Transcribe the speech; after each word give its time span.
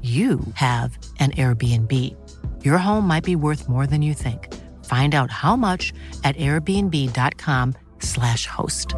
you 0.00 0.40
have 0.54 0.96
an 1.18 1.32
Airbnb. 1.32 2.64
Your 2.64 2.78
home 2.78 3.06
might 3.06 3.24
be 3.24 3.36
worth 3.36 3.68
more 3.68 3.86
than 3.86 4.00
you 4.00 4.14
think. 4.14 4.50
Find 4.86 5.14
out 5.14 5.30
how 5.30 5.56
much 5.56 5.92
at 6.24 6.36
airbnb.com/slash 6.36 8.46
host. 8.46 8.94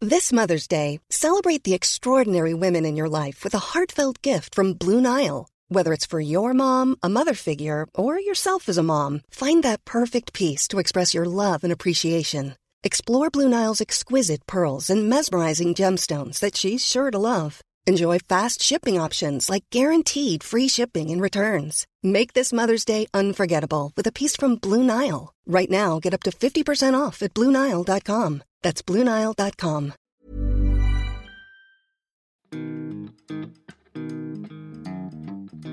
This 0.00 0.32
Mother's 0.32 0.66
Day, 0.66 1.00
celebrate 1.10 1.64
the 1.64 1.74
extraordinary 1.74 2.54
women 2.54 2.84
in 2.84 2.96
your 2.96 3.08
life 3.08 3.44
with 3.44 3.54
a 3.54 3.72
heartfelt 3.72 4.22
gift 4.22 4.54
from 4.54 4.74
Blue 4.74 5.00
Nile. 5.00 5.46
Whether 5.68 5.92
it's 5.92 6.06
for 6.06 6.20
your 6.20 6.52
mom, 6.52 6.96
a 7.02 7.08
mother 7.08 7.34
figure, 7.34 7.86
or 7.94 8.20
yourself 8.20 8.68
as 8.68 8.78
a 8.78 8.82
mom, 8.82 9.22
find 9.30 9.62
that 9.62 9.84
perfect 9.84 10.32
piece 10.32 10.68
to 10.68 10.78
express 10.78 11.14
your 11.14 11.24
love 11.24 11.64
and 11.64 11.72
appreciation. 11.72 12.56
Explore 12.82 13.30
Blue 13.30 13.48
Nile's 13.48 13.80
exquisite 13.80 14.46
pearls 14.46 14.90
and 14.90 15.08
mesmerizing 15.08 15.74
gemstones 15.74 16.40
that 16.40 16.56
she's 16.56 16.84
sure 16.84 17.10
to 17.10 17.18
love. 17.18 17.62
Enjoy 17.86 18.18
fast 18.18 18.62
shipping 18.62 18.98
options 18.98 19.50
like 19.50 19.64
guaranteed 19.70 20.42
free 20.42 20.68
shipping 20.68 21.10
and 21.10 21.20
returns. 21.20 21.86
Make 22.02 22.32
this 22.32 22.50
Mother's 22.50 22.84
Day 22.86 23.06
unforgettable 23.12 23.92
with 23.94 24.06
a 24.06 24.12
piece 24.12 24.34
from 24.34 24.56
Blue 24.56 24.82
Nile. 24.82 25.34
Right 25.46 25.70
now, 25.70 26.00
get 26.00 26.14
up 26.14 26.22
to 26.22 26.30
50% 26.30 26.94
off 26.98 27.22
at 27.22 27.34
BlueNile.com. 27.34 28.42
That's 28.62 28.82
BlueNile.com. 28.82 29.92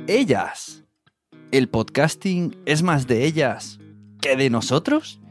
Ellas. 0.07 0.83
¿El 1.51 1.69
podcasting 1.69 2.57
es 2.66 2.81
más 2.83 3.07
de 3.07 3.25
ellas 3.25 3.79
que 4.19 4.35
de 4.35 4.49
nosotros? 4.49 5.22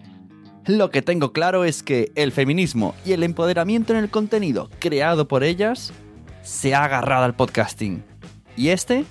Lo 0.64 0.90
que 0.90 1.02
tengo 1.02 1.34
claro 1.34 1.64
es 1.64 1.82
que 1.82 2.10
el 2.14 2.32
feminismo 2.32 2.94
y 3.04 3.12
el 3.12 3.22
empoderamiento 3.22 3.92
en 3.92 3.98
el 3.98 4.10
contenido 4.10 4.70
creado 4.78 5.28
por 5.28 5.44
ellas 5.44 5.92
se 6.42 6.74
ha 6.74 6.84
agarrado 6.84 7.24
al 7.24 7.34
podcasting. 7.34 8.04
Y 8.56 8.68
este 8.68 9.04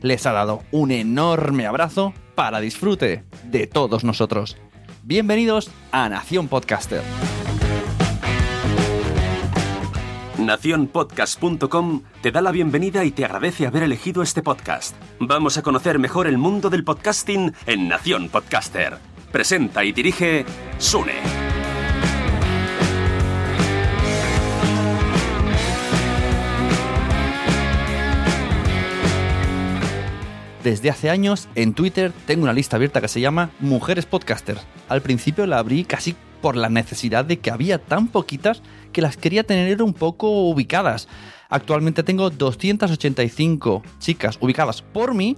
les 0.00 0.26
ha 0.26 0.32
dado 0.32 0.62
un 0.70 0.90
enorme 0.90 1.66
abrazo 1.66 2.12
para 2.34 2.60
disfrute 2.60 3.24
de 3.44 3.66
todos 3.66 4.04
nosotros. 4.04 4.56
Bienvenidos 5.04 5.70
a 5.90 6.08
Nación 6.08 6.48
Podcaster. 6.48 7.02
Naciónpodcast.com 10.38 12.02
te 12.20 12.32
da 12.32 12.40
la 12.40 12.50
bienvenida 12.50 13.04
y 13.04 13.12
te 13.12 13.24
agradece 13.24 13.66
haber 13.66 13.84
elegido 13.84 14.22
este 14.22 14.42
podcast. 14.42 14.96
Vamos 15.20 15.56
a 15.56 15.62
conocer 15.62 15.98
mejor 15.98 16.26
el 16.26 16.38
mundo 16.38 16.68
del 16.68 16.84
podcasting 16.84 17.52
en 17.66 17.88
Nación 17.88 18.28
Podcaster. 18.28 18.98
Presenta 19.30 19.84
y 19.84 19.92
dirige 19.92 20.44
Sune. 20.78 21.41
Desde 30.62 30.90
hace 30.90 31.10
años 31.10 31.48
en 31.56 31.74
Twitter 31.74 32.12
tengo 32.24 32.44
una 32.44 32.52
lista 32.52 32.76
abierta 32.76 33.00
que 33.00 33.08
se 33.08 33.20
llama 33.20 33.50
Mujeres 33.58 34.06
Podcasters. 34.06 34.60
Al 34.88 35.02
principio 35.02 35.44
la 35.46 35.58
abrí 35.58 35.82
casi 35.82 36.14
por 36.40 36.54
la 36.54 36.68
necesidad 36.68 37.24
de 37.24 37.40
que 37.40 37.50
había 37.50 37.78
tan 37.78 38.06
poquitas 38.06 38.62
que 38.92 39.02
las 39.02 39.16
quería 39.16 39.42
tener 39.42 39.82
un 39.82 39.92
poco 39.92 40.48
ubicadas. 40.48 41.08
Actualmente 41.48 42.04
tengo 42.04 42.30
285 42.30 43.82
chicas 43.98 44.38
ubicadas 44.40 44.82
por 44.82 45.14
mí, 45.14 45.36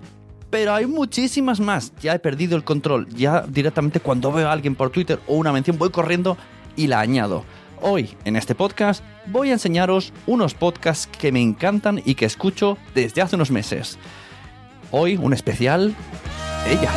pero 0.50 0.74
hay 0.74 0.86
muchísimas 0.86 1.58
más. 1.58 1.94
Ya 2.02 2.14
he 2.14 2.18
perdido 2.18 2.54
el 2.54 2.64
control. 2.64 3.08
Ya 3.08 3.46
directamente 3.48 4.00
cuando 4.00 4.30
veo 4.30 4.48
a 4.48 4.52
alguien 4.52 4.74
por 4.74 4.90
Twitter 4.90 5.20
o 5.26 5.36
una 5.36 5.52
mención 5.52 5.78
voy 5.78 5.88
corriendo 5.88 6.36
y 6.76 6.86
la 6.86 7.00
añado. 7.00 7.44
Hoy, 7.80 8.10
en 8.24 8.36
este 8.36 8.54
podcast, 8.54 9.02
voy 9.26 9.50
a 9.50 9.54
enseñaros 9.54 10.12
unos 10.26 10.52
podcasts 10.52 11.06
que 11.06 11.32
me 11.32 11.40
encantan 11.40 12.02
y 12.04 12.14
que 12.14 12.26
escucho 12.26 12.76
desde 12.94 13.22
hace 13.22 13.36
unos 13.36 13.50
meses. 13.50 13.98
Hoy 14.96 15.16
un 15.16 15.32
especial 15.32 15.92
ellas. 16.68 16.94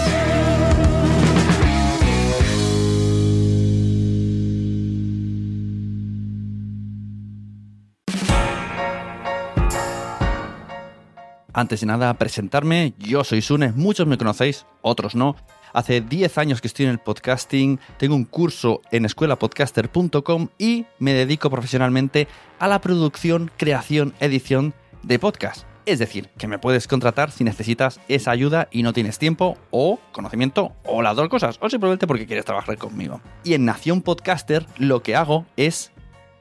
Antes 11.51 11.79
de 11.79 11.87
nada, 11.87 12.13
presentarme, 12.13 12.93
yo 12.99 13.23
soy 13.23 13.41
Sune, 13.41 13.71
muchos 13.71 14.05
me 14.05 14.19
conocéis, 14.19 14.67
otros 14.83 15.15
no. 15.15 15.35
Hace 15.73 16.01
10 16.01 16.37
años 16.37 16.61
que 16.61 16.67
estoy 16.67 16.85
en 16.85 16.91
el 16.91 16.99
podcasting, 16.99 17.79
tengo 17.97 18.13
un 18.13 18.25
curso 18.25 18.81
en 18.91 19.05
escuelapodcaster.com 19.05 20.49
y 20.59 20.85
me 20.99 21.15
dedico 21.15 21.49
profesionalmente 21.49 22.27
a 22.59 22.67
la 22.67 22.79
producción, 22.79 23.49
creación, 23.57 24.13
edición 24.19 24.75
de 25.01 25.17
podcast. 25.17 25.76
Es 25.87 25.99
decir, 25.99 26.27
que 26.37 26.49
me 26.49 26.59
puedes 26.59 26.85
contratar 26.85 27.31
si 27.31 27.45
necesitas 27.45 28.01
esa 28.09 28.31
ayuda 28.31 28.67
y 28.71 28.83
no 28.83 28.91
tienes 28.91 29.19
tiempo 29.19 29.57
o 29.71 30.01
conocimiento 30.11 30.73
o 30.83 31.01
las 31.01 31.15
dos 31.15 31.29
cosas, 31.29 31.57
o 31.61 31.69
simplemente 31.69 32.05
porque 32.07 32.27
quieres 32.27 32.43
trabajar 32.43 32.77
conmigo. 32.77 33.21
Y 33.45 33.53
en 33.53 33.63
Nación 33.63 34.01
Podcaster 34.01 34.65
lo 34.77 35.01
que 35.01 35.15
hago 35.15 35.45
es 35.55 35.93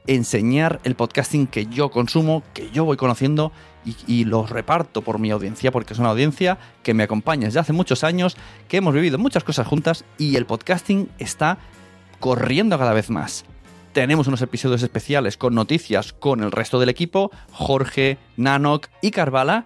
enseñar 0.05 0.81
el 0.83 0.95
podcasting 0.95 1.47
que 1.47 1.65
yo 1.67 1.91
consumo, 1.91 2.43
que 2.53 2.69
yo 2.71 2.83
voy 2.83 2.97
conociendo 2.97 3.53
y, 3.85 3.95
y, 4.05 4.25
reparto 4.25 5.01
por 5.01 5.17
mi 5.17 5.31
audiencia, 5.31 5.71
porque 5.71 5.93
es 5.93 5.99
una 5.99 6.09
audiencia 6.09 6.57
que 6.83 6.93
me 6.93 7.03
acompaña 7.03 7.45
desde 7.45 7.61
hace 7.61 7.71
muchos 7.71 8.03
años, 8.03 8.35
que 8.67 8.75
hemos 8.75 8.93
vivido 8.93 9.17
muchas 9.17 9.45
cosas 9.45 9.65
juntas 9.65 10.03
y 10.17 10.35
el 10.35 10.45
podcasting 10.45 11.09
está 11.19 11.57
corriendo 12.19 12.77
cada 12.77 12.91
vez 12.91 13.09
más. 13.09 13.45
Tenemos 13.93 14.27
unos 14.27 14.41
episodios 14.41 14.83
especiales 14.83 15.37
con 15.37 15.55
noticias 15.55 16.13
con 16.13 16.43
el 16.43 16.51
resto 16.51 16.79
del 16.79 16.89
equipo, 16.89 17.31
Jorge, 17.51 18.17
Nanok 18.35 18.87
y 19.01 19.11
Carvala, 19.11 19.65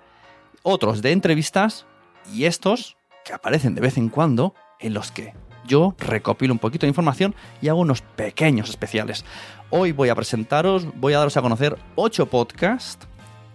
otros 0.64 1.02
de 1.02 1.12
entrevistas 1.12 1.86
y 2.34 2.46
estos 2.46 2.98
que 3.26 3.34
aparecen 3.34 3.76
de 3.76 3.82
vez 3.82 3.98
en 3.98 4.10
cuando 4.10 4.56
en 4.80 4.94
los 4.94 5.12
que 5.12 5.34
yo 5.68 5.96
recopilo 6.00 6.54
un 6.54 6.60
poquito 6.60 6.86
de 6.86 6.90
información 6.90 7.36
y 7.62 7.68
hago 7.68 7.80
unos 7.80 8.02
pequeños 8.02 8.70
especiales. 8.70 9.26
Hoy 9.70 9.92
voy 9.92 10.10
a 10.10 10.16
presentaros, 10.16 10.88
voy 10.96 11.14
a 11.14 11.20
daros 11.20 11.38
a 11.38 11.42
conocer 11.42 11.78
8 11.96 12.28
podcasts 12.28 13.08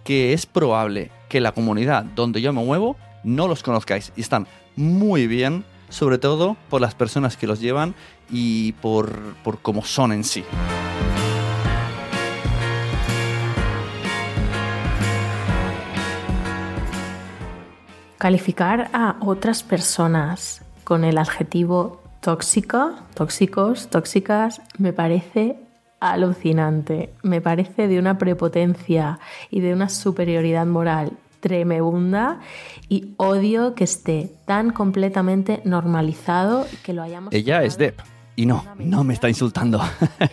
que 0.03 0.31
es 0.33 0.45
probable 0.45 1.11
que 1.27 1.41
la 1.41 1.51
comunidad 1.51 2.03
donde 2.03 2.41
yo 2.41 2.53
me 2.53 2.63
muevo 2.63 2.95
no 3.23 3.47
los 3.47 3.61
conozcáis 3.61 4.13
y 4.15 4.21
están 4.21 4.47
muy 4.75 5.27
bien, 5.27 5.65
sobre 5.89 6.17
todo 6.17 6.55
por 6.69 6.81
las 6.81 6.95
personas 6.95 7.35
que 7.35 7.47
los 7.47 7.59
llevan 7.59 7.93
y 8.29 8.73
por, 8.73 9.35
por 9.43 9.59
cómo 9.59 9.83
son 9.83 10.11
en 10.11 10.23
sí. 10.23 10.43
Calificar 18.17 18.89
a 18.93 19.17
otras 19.21 19.61
personas 19.61 20.63
con 20.83 21.03
el 21.03 21.19
adjetivo 21.19 22.01
tóxica, 22.19 23.03
tóxicos, 23.13 23.89
tóxicas, 23.89 24.61
me 24.79 24.91
parece 24.91 25.55
alucinante. 25.99 27.13
Me 27.21 27.41
parece 27.41 27.87
de 27.87 27.99
una 27.99 28.17
prepotencia 28.17 29.19
y 29.51 29.61
de 29.61 29.73
una 29.73 29.89
superioridad 29.89 30.65
moral 30.65 31.11
tremenda 31.39 32.39
y 32.89 33.13
odio 33.17 33.75
que 33.75 33.83
esté 33.83 34.31
tan 34.45 34.71
completamente 34.71 35.61
normalizado 35.63 36.65
que 36.83 36.93
lo 36.93 37.03
hayamos... 37.03 37.33
Ella 37.33 37.63
es 37.63 37.77
Deb 37.77 37.95
y 38.37 38.45
no, 38.45 38.63
no 38.77 39.03
me 39.03 39.13
está 39.13 39.27
insultando. 39.27 39.81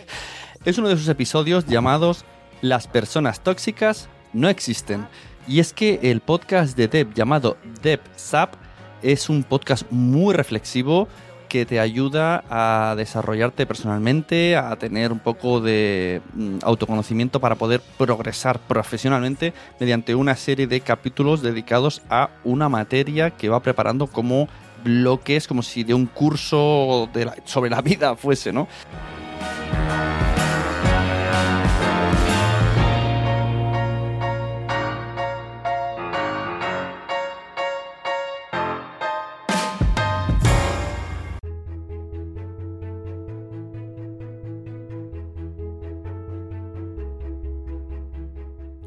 es 0.65 0.77
uno 0.77 0.87
de 0.87 0.95
sus 0.95 1.09
episodios 1.09 1.65
llamados 1.65 2.23
Las 2.61 2.87
personas 2.87 3.41
tóxicas 3.41 4.07
no 4.31 4.47
existen. 4.47 5.07
Y 5.47 5.59
es 5.59 5.73
que 5.73 5.99
el 6.03 6.21
podcast 6.21 6.77
de 6.77 6.87
Deb 6.87 7.13
llamado 7.13 7.57
Deb 7.81 7.99
Sap 8.15 8.53
es 9.01 9.27
un 9.27 9.43
podcast 9.43 9.85
muy 9.91 10.33
reflexivo 10.33 11.07
que 11.49 11.65
te 11.65 11.79
ayuda 11.79 12.43
a 12.49 12.95
desarrollarte 12.95 13.65
personalmente, 13.65 14.55
a 14.55 14.75
tener 14.75 15.11
un 15.11 15.19
poco 15.19 15.61
de 15.61 16.21
mm, 16.33 16.57
autoconocimiento 16.63 17.39
para 17.39 17.55
poder 17.55 17.81
progresar 17.97 18.59
profesionalmente 18.59 19.53
mediante 19.79 20.15
una 20.15 20.35
serie 20.35 20.67
de 20.67 20.81
capítulos 20.81 21.41
dedicados 21.41 22.01
a 22.09 22.29
una 22.43 22.69
materia 22.69 23.31
que 23.31 23.49
va 23.49 23.61
preparando 23.61 24.07
como 24.07 24.47
bloques, 24.85 25.47
como 25.47 25.63
si 25.63 25.83
de 25.83 25.93
un 25.93 26.05
curso 26.05 27.09
sobre 27.43 27.69
la 27.69 27.81
vida 27.81 28.15
fuese, 28.15 28.53
¿no? 28.53 28.67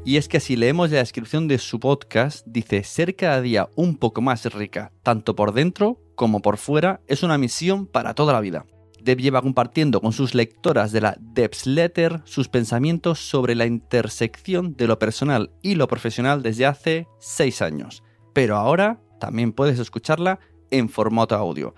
Y 0.09 0.17
es 0.17 0.27
que 0.27 0.39
si 0.39 0.55
leemos 0.55 0.89
la 0.89 0.97
descripción 0.97 1.47
de 1.47 1.59
su 1.59 1.79
podcast, 1.79 2.43
dice 2.47 2.83
ser 2.83 3.15
cada 3.15 3.41
día 3.41 3.69
un 3.75 3.95
poco 3.95 4.21
más 4.21 4.43
rica, 4.51 4.91
tanto 5.03 5.35
por 5.35 5.53
dentro 5.53 6.01
como 6.15 6.41
por 6.41 6.57
fuera, 6.57 6.99
es 7.05 7.21
una 7.21 7.37
misión 7.37 7.85
para 7.85 8.15
toda 8.15 8.33
la 8.33 8.41
vida. 8.41 8.65
Deb 9.03 9.19
lleva 9.19 9.43
compartiendo 9.43 10.01
con 10.01 10.11
sus 10.11 10.33
lectoras 10.33 10.91
de 10.91 11.01
la 11.01 11.15
Deb's 11.19 11.67
Letter 11.67 12.21
sus 12.23 12.47
pensamientos 12.47 13.19
sobre 13.19 13.53
la 13.53 13.67
intersección 13.67 14.75
de 14.75 14.87
lo 14.87 14.97
personal 14.97 15.51
y 15.61 15.75
lo 15.75 15.87
profesional 15.87 16.41
desde 16.41 16.65
hace 16.65 17.07
6 17.19 17.61
años. 17.61 18.01
Pero 18.33 18.55
ahora 18.55 18.99
también 19.19 19.53
puedes 19.53 19.77
escucharla 19.77 20.39
en 20.71 20.89
formato 20.89 21.35
audio. 21.35 21.75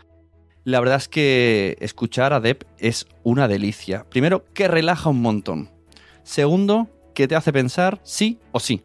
La 0.63 0.79
verdad 0.79 0.99
es 0.99 1.09
que 1.09 1.75
escuchar 1.81 2.31
a 2.31 2.39
Deb 2.39 2.65
es 2.77 3.07
una 3.23 3.49
delicia. 3.49 4.05
Primero, 4.09 4.45
que 4.53 4.69
relaja 4.69 5.09
un 5.09 5.21
montón. 5.21 5.69
Segundo, 6.23 6.87
que 7.21 7.27
te 7.27 7.35
hace 7.35 7.53
pensar 7.53 7.99
sí 8.01 8.39
o 8.51 8.59
sí. 8.59 8.83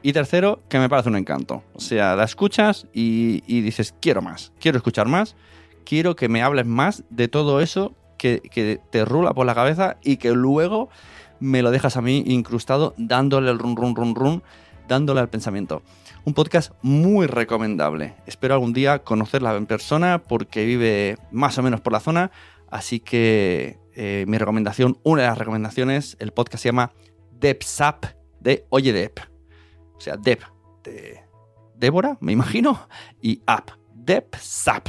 Y 0.00 0.14
tercero, 0.14 0.62
que 0.70 0.78
me 0.78 0.88
parece 0.88 1.10
un 1.10 1.16
encanto. 1.16 1.62
O 1.74 1.80
sea, 1.80 2.16
la 2.16 2.24
escuchas 2.24 2.86
y, 2.94 3.42
dices, 3.60 3.94
quiero 4.00 4.22
más, 4.22 4.50
quiero 4.58 4.78
escuchar 4.78 5.08
más, 5.08 5.36
quiero 5.84 6.16
que 6.16 6.30
me 6.30 6.42
hables 6.42 6.64
más 6.64 7.04
de 7.10 7.28
todo 7.28 7.60
eso 7.60 7.94
que, 8.16 8.40
que, 8.40 8.80
te 8.90 9.04
rula 9.04 9.34
por 9.34 9.44
la 9.44 9.54
cabeza 9.54 9.98
y 10.02 10.16
que 10.16 10.32
luego 10.32 10.88
me 11.38 11.60
lo 11.60 11.70
dejas 11.70 11.98
a 11.98 12.00
mí 12.00 12.24
incrustado 12.26 12.94
dándole 12.96 13.50
el 13.50 13.58
run, 13.58 13.76
run, 13.76 13.94
run, 13.94 14.14
run, 14.14 14.42
dándole 14.88 15.20
al 15.20 15.28
pensamiento. 15.28 15.82
Un 16.24 16.32
podcast 16.32 16.72
muy 16.80 17.26
recomendable. 17.26 18.14
Espero 18.24 18.54
algún 18.54 18.72
día 18.72 19.00
conocerla 19.00 19.54
en 19.54 19.66
persona 19.66 20.22
porque 20.26 20.64
vive 20.64 21.18
más 21.30 21.58
o 21.58 21.62
menos 21.62 21.82
por 21.82 21.92
la 21.92 22.00
zona. 22.00 22.30
Así 22.70 23.00
que 23.00 23.78
eh, 23.94 24.24
mi 24.26 24.38
recomendación, 24.38 24.96
una 25.02 25.22
de 25.22 25.28
las 25.28 25.36
recomendaciones, 25.36 26.16
el 26.20 26.32
podcast 26.32 26.62
se 26.62 26.68
llama 26.68 26.92
Depsap 27.40 28.06
de 28.40 28.64
Oye 28.70 28.92
Dep. 28.92 29.20
O 29.96 30.00
sea, 30.00 30.16
Dep 30.16 30.42
de 30.84 31.20
Débora, 31.76 32.16
me 32.20 32.32
imagino, 32.32 32.86
y 33.20 33.42
App, 33.46 33.70
Depsap. 33.94 34.88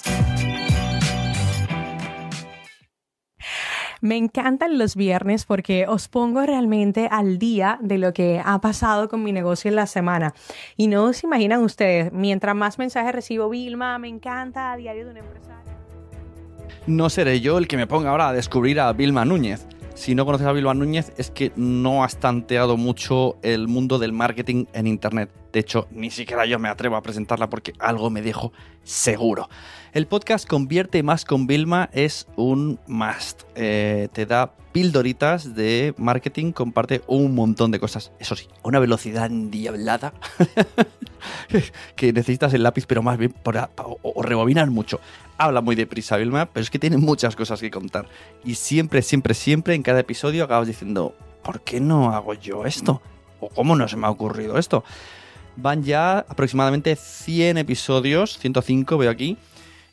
Me 4.01 4.17
encantan 4.17 4.79
los 4.79 4.95
viernes 4.95 5.45
porque 5.45 5.85
os 5.87 6.07
pongo 6.07 6.41
realmente 6.43 7.07
al 7.11 7.37
día 7.37 7.77
de 7.81 7.99
lo 7.99 8.13
que 8.13 8.41
ha 8.43 8.59
pasado 8.59 9.07
con 9.07 9.21
mi 9.21 9.31
negocio 9.31 9.69
en 9.69 9.75
la 9.75 9.85
semana. 9.85 10.33
Y 10.75 10.87
no 10.87 11.13
se 11.13 11.27
imaginan 11.27 11.61
ustedes, 11.61 12.11
mientras 12.11 12.55
más 12.55 12.79
mensajes 12.79 13.13
recibo, 13.13 13.47
Vilma, 13.47 13.99
me 13.99 14.07
encanta, 14.07 14.75
diario 14.75 15.05
de 15.05 15.11
un 15.11 15.17
empresario. 15.17 15.71
No 16.87 17.11
seré 17.11 17.41
yo 17.41 17.59
el 17.59 17.67
que 17.67 17.77
me 17.77 17.85
ponga 17.85 18.09
ahora 18.09 18.29
a 18.29 18.33
descubrir 18.33 18.79
a 18.79 18.91
Vilma 18.91 19.23
Núñez. 19.23 19.67
Si 19.93 20.15
no 20.15 20.25
conoces 20.25 20.47
a 20.47 20.51
Vilma 20.51 20.73
Núñez 20.73 21.13
es 21.17 21.29
que 21.29 21.51
no 21.55 22.03
has 22.03 22.17
tanteado 22.17 22.77
mucho 22.77 23.37
el 23.43 23.67
mundo 23.67 23.99
del 23.99 24.13
marketing 24.13 24.65
en 24.73 24.87
Internet. 24.87 25.29
De 25.51 25.59
hecho, 25.59 25.87
ni 25.91 26.11
siquiera 26.11 26.45
yo 26.45 26.59
me 26.59 26.69
atrevo 26.69 26.95
a 26.95 27.03
presentarla 27.03 27.49
porque 27.49 27.73
algo 27.79 28.09
me 28.09 28.21
dejo 28.21 28.53
seguro. 28.83 29.49
El 29.93 30.07
podcast 30.07 30.47
Convierte 30.47 31.03
Más 31.03 31.25
con 31.25 31.47
Vilma 31.47 31.89
es 31.91 32.27
un 32.37 32.79
must. 32.87 33.43
Eh, 33.55 34.07
te 34.13 34.25
da 34.25 34.53
pildoritas 34.71 35.53
de 35.53 35.93
marketing, 35.97 36.53
comparte 36.53 37.01
un 37.07 37.35
montón 37.35 37.71
de 37.71 37.79
cosas. 37.79 38.11
Eso 38.19 38.35
sí, 38.35 38.47
a 38.63 38.67
una 38.67 38.79
velocidad 38.79 39.25
endiablada 39.25 40.13
que 41.95 42.13
necesitas 42.13 42.53
el 42.53 42.63
lápiz, 42.63 42.85
pero 42.85 43.03
más 43.03 43.17
bien 43.17 43.31
para, 43.31 43.69
o, 43.77 44.23
rebobinar 44.23 44.69
mucho. 44.69 45.01
Habla 45.37 45.59
muy 45.59 45.75
deprisa 45.75 46.15
Vilma, 46.17 46.45
pero 46.45 46.63
es 46.63 46.69
que 46.69 46.79
tiene 46.79 46.97
muchas 46.97 47.35
cosas 47.35 47.59
que 47.59 47.71
contar. 47.71 48.07
Y 48.45 48.55
siempre, 48.55 49.01
siempre, 49.01 49.33
siempre 49.33 49.75
en 49.75 49.83
cada 49.83 49.99
episodio 49.99 50.45
acabas 50.45 50.67
diciendo, 50.67 51.13
¿por 51.43 51.61
qué 51.61 51.81
no 51.81 52.13
hago 52.13 52.33
yo 52.33 52.65
esto? 52.65 53.01
¿O 53.41 53.49
cómo 53.49 53.75
no 53.75 53.87
se 53.87 53.97
me 53.97 54.07
ha 54.07 54.09
ocurrido 54.09 54.57
esto? 54.57 54.83
Van 55.55 55.83
ya 55.83 56.19
aproximadamente 56.19 56.95
100 56.95 57.57
episodios, 57.57 58.37
105 58.39 58.97
veo 58.97 59.11
aquí, 59.11 59.37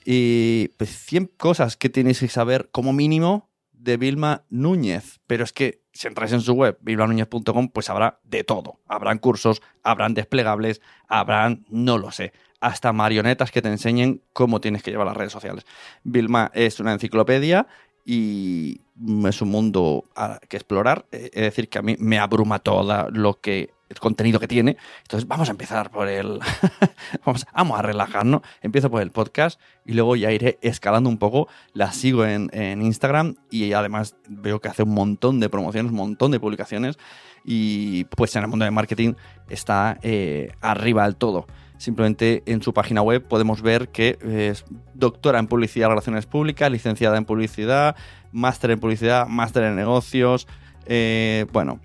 y 0.04 0.68
pues 0.76 0.90
100 0.90 1.26
cosas 1.36 1.76
que 1.76 1.88
tenéis 1.88 2.20
que 2.20 2.28
saber 2.28 2.70
como 2.70 2.92
mínimo 2.92 3.50
de 3.72 3.96
Vilma 3.96 4.44
Núñez. 4.48 5.20
Pero 5.26 5.44
es 5.44 5.52
que 5.52 5.82
si 5.92 6.06
entráis 6.06 6.32
en 6.32 6.40
su 6.40 6.52
web, 6.52 6.78
vilmanúñez.com, 6.80 7.68
pues 7.68 7.90
habrá 7.90 8.20
de 8.24 8.44
todo. 8.44 8.78
Habrán 8.86 9.18
cursos, 9.18 9.62
habrán 9.82 10.14
desplegables, 10.14 10.80
habrán, 11.08 11.66
no 11.68 11.98
lo 11.98 12.12
sé, 12.12 12.32
hasta 12.60 12.92
marionetas 12.92 13.50
que 13.50 13.62
te 13.62 13.68
enseñen 13.68 14.22
cómo 14.32 14.60
tienes 14.60 14.82
que 14.82 14.90
llevar 14.90 15.06
las 15.06 15.16
redes 15.16 15.32
sociales. 15.32 15.66
Vilma 16.04 16.50
es 16.54 16.80
una 16.80 16.92
enciclopedia 16.92 17.66
y 18.04 18.80
es 19.26 19.42
un 19.42 19.48
mundo 19.50 20.04
que 20.48 20.56
explorar. 20.56 21.06
Es 21.10 21.42
decir, 21.42 21.68
que 21.68 21.78
a 21.78 21.82
mí 21.82 21.96
me 21.98 22.18
abruma 22.18 22.60
todo 22.60 23.10
lo 23.10 23.40
que 23.40 23.70
el 23.88 23.98
contenido 23.98 24.40
que 24.40 24.48
tiene. 24.48 24.76
Entonces 25.02 25.28
vamos 25.28 25.48
a 25.48 25.52
empezar 25.52 25.90
por 25.90 26.08
el... 26.08 26.40
vamos, 27.24 27.46
vamos, 27.54 27.78
a 27.78 27.82
relajarnos. 27.82 28.42
Empiezo 28.60 28.90
por 28.90 29.02
el 29.02 29.10
podcast 29.10 29.60
y 29.84 29.94
luego 29.94 30.16
ya 30.16 30.32
iré 30.32 30.58
escalando 30.62 31.08
un 31.08 31.18
poco. 31.18 31.48
La 31.72 31.92
sigo 31.92 32.24
en, 32.24 32.50
Instagram 32.52 33.36
y 33.50 33.72
además 33.72 34.16
veo 34.28 34.60
que 34.60 34.68
hace 34.68 34.82
un 34.82 34.94
montón 34.94 35.40
de 35.40 35.48
promociones, 35.48 35.90
un 35.90 35.98
montón 35.98 36.30
de 36.30 36.40
publicaciones 36.40 36.98
y 37.44 38.04
pues 38.04 38.34
en 38.36 38.42
el 38.42 38.48
mundo 38.48 38.64
de 38.64 38.70
marketing 38.70 39.14
está 39.48 39.98
eh, 40.02 40.52
arriba 40.60 41.04
del 41.04 41.16
todo. 41.16 41.46
Simplemente 41.78 42.42
en 42.46 42.60
su 42.60 42.74
página 42.74 43.02
web 43.02 43.26
podemos 43.26 43.62
ver 43.62 43.88
que 43.88 44.18
es 44.22 44.64
doctora 44.94 45.38
en 45.38 45.46
publicidad 45.46 45.88
relaciones 45.88 46.26
públicas, 46.26 46.70
licenciada 46.70 47.16
en 47.16 47.24
publicidad, 47.24 47.94
máster 48.32 48.72
en 48.72 48.80
publicidad, 48.80 49.28
máster 49.28 49.62
en 49.62 49.76
negocios. 49.76 50.48
Eh, 50.86 51.46
bueno, 51.52 51.80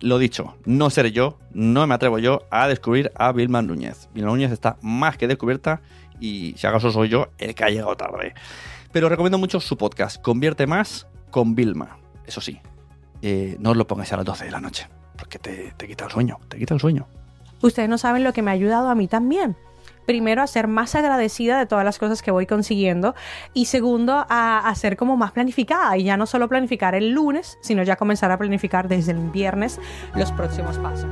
lo 0.00 0.18
dicho, 0.18 0.56
no 0.64 0.90
seré 0.90 1.12
yo, 1.12 1.38
no 1.52 1.86
me 1.86 1.94
atrevo 1.94 2.18
yo 2.18 2.42
a 2.50 2.68
descubrir 2.68 3.12
a 3.14 3.32
Vilma 3.32 3.62
Núñez. 3.62 4.08
Vilma 4.14 4.30
Núñez 4.30 4.52
está 4.52 4.76
más 4.82 5.16
que 5.16 5.28
descubierta 5.28 5.80
y 6.20 6.54
si 6.56 6.66
acaso 6.66 6.90
soy 6.90 7.08
yo 7.08 7.28
el 7.38 7.54
que 7.54 7.64
ha 7.64 7.70
llegado 7.70 7.96
tarde. 7.96 8.34
Pero 8.92 9.08
recomiendo 9.08 9.38
mucho 9.38 9.60
su 9.60 9.76
podcast, 9.76 10.20
Convierte 10.22 10.66
Más 10.66 11.06
con 11.30 11.54
Vilma. 11.54 11.98
Eso 12.26 12.40
sí, 12.40 12.60
eh, 13.22 13.56
no 13.58 13.70
os 13.70 13.76
lo 13.76 13.86
pongáis 13.86 14.12
a 14.12 14.16
las 14.16 14.24
12 14.24 14.44
de 14.44 14.50
la 14.50 14.60
noche, 14.60 14.88
porque 15.16 15.38
te, 15.38 15.72
te 15.76 15.86
quita 15.86 16.04
el 16.04 16.10
sueño, 16.10 16.38
te 16.48 16.58
quita 16.58 16.74
el 16.74 16.80
sueño. 16.80 17.06
Ustedes 17.60 17.88
no 17.88 17.98
saben 17.98 18.24
lo 18.24 18.32
que 18.32 18.42
me 18.42 18.50
ha 18.50 18.54
ayudado 18.54 18.88
a 18.88 18.94
mí 18.94 19.08
también 19.08 19.56
primero 20.06 20.42
a 20.42 20.46
ser 20.46 20.68
más 20.68 20.94
agradecida 20.94 21.58
de 21.58 21.66
todas 21.66 21.84
las 21.84 21.98
cosas 21.98 22.22
que 22.22 22.30
voy 22.30 22.46
consiguiendo 22.46 23.14
y 23.52 23.66
segundo 23.66 24.26
a, 24.28 24.68
a, 24.68 24.74
ser 24.74 24.96
como 24.96 25.16
más 25.16 25.32
planificada 25.32 25.96
y 25.96 26.04
ya 26.04 26.16
no 26.16 26.26
solo 26.26 26.48
planificar 26.48 26.94
el 26.94 27.10
lunes, 27.10 27.58
sino 27.62 27.82
ya 27.82 27.96
comenzar 27.96 28.30
a 28.30 28.38
planificar 28.38 28.88
desde 28.88 29.12
el 29.12 29.30
viernes 29.30 29.80
los 30.14 30.32
próximos 30.32 30.78
pasos. 30.78 31.10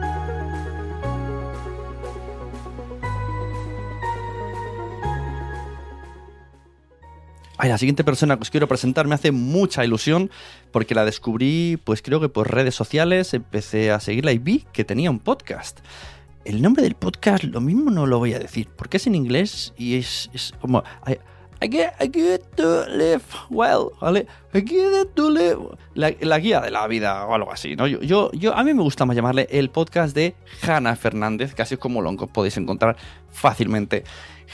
Ay, 7.62 7.68
la 7.68 7.78
siguiente 7.78 8.02
persona 8.02 8.34
que 8.34 8.42
os 8.42 8.50
quiero 8.50 8.66
presentar 8.66 9.06
me 9.06 9.14
hace 9.14 9.30
mucha 9.30 9.84
ilusión 9.84 10.32
porque 10.72 10.96
la 10.96 11.04
descubrí, 11.04 11.78
pues 11.84 12.02
creo 12.02 12.18
que 12.18 12.28
por 12.28 12.52
redes 12.52 12.74
sociales, 12.74 13.34
empecé 13.34 13.92
a 13.92 14.00
seguirla 14.00 14.32
y 14.32 14.38
vi 14.38 14.66
que 14.72 14.84
tenía 14.84 15.12
un 15.12 15.20
podcast. 15.20 15.78
El 16.44 16.60
nombre 16.60 16.82
del 16.82 16.94
podcast 16.94 17.44
lo 17.44 17.60
mismo 17.60 17.90
no 17.90 18.06
lo 18.06 18.18
voy 18.18 18.34
a 18.34 18.38
decir, 18.38 18.68
porque 18.76 18.96
es 18.96 19.06
en 19.06 19.14
inglés 19.14 19.72
y 19.76 19.96
es, 19.96 20.28
es 20.34 20.52
como... 20.60 20.82
I, 21.06 21.68
get, 21.70 21.92
I 22.00 22.10
get 22.12 22.40
to 22.56 22.86
live 22.88 23.22
well, 23.48 23.90
¿vale? 24.00 24.26
I 24.52 24.60
get 24.66 25.14
to 25.14 25.30
live... 25.30 25.58
La, 25.94 26.12
la, 26.20 26.38
guía 26.38 26.60
de 26.60 26.72
la 26.72 26.88
vida 26.88 27.24
o 27.26 27.34
algo 27.34 27.52
así, 27.52 27.76
¿no? 27.76 27.86
Yo, 27.86 28.00
yo, 28.00 28.32
yo, 28.32 28.56
a 28.56 28.64
mí 28.64 28.74
me 28.74 28.82
gusta 28.82 29.04
más 29.04 29.14
llamarle 29.14 29.46
el 29.50 29.70
podcast 29.70 30.16
de 30.16 30.34
Hannah 30.62 30.96
Fernández, 30.96 31.54
casi 31.54 31.76
como 31.76 32.02
lo 32.02 32.16
podéis 32.16 32.56
encontrar 32.56 32.96
fácilmente. 33.30 34.02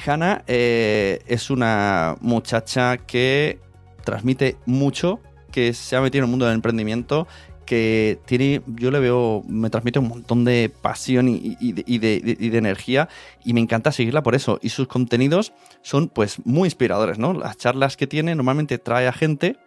Hannah 0.05 0.45
eh, 0.47 1.21
es 1.27 1.49
una 1.49 2.17
muchacha 2.21 2.99
que 2.99 3.61
transmite 4.05 4.57
mucho, 4.67 5.21
que 5.51 5.73
se 5.73 5.97
ha 5.97 6.01
metido 6.03 6.25
en 6.25 6.29
el 6.29 6.31
mundo 6.31 6.47
del 6.47 6.55
emprendimiento 6.55 7.27
que 7.69 8.19
tiene, 8.25 8.63
yo 8.67 8.91
le 8.91 8.99
veo, 8.99 9.45
me 9.47 9.69
transmite 9.69 9.99
un 9.99 10.09
montón 10.09 10.43
de 10.47 10.73
pasión 10.81 11.29
y, 11.29 11.99
de, 11.99 12.57
energía 12.57 13.11
y 13.45 13.53
me 13.53 13.61
encanta 13.61 13.93
seguirla 13.93 14.23
por 14.23 14.35
eso. 14.35 14.59
Y 14.63 14.71
sus 14.71 14.89
contenidos 14.89 15.53
son 15.83 16.09
pues 16.09 16.39
muy 16.47 16.69
inspiradores, 16.69 17.19
¿no? 17.19 17.35
Las 17.35 17.59
charlas 17.59 17.99
que 17.99 18.07
tiene 18.07 18.35
normalmente 18.35 18.79
trae 18.79 19.07
a 19.07 19.13
gente 19.13 19.59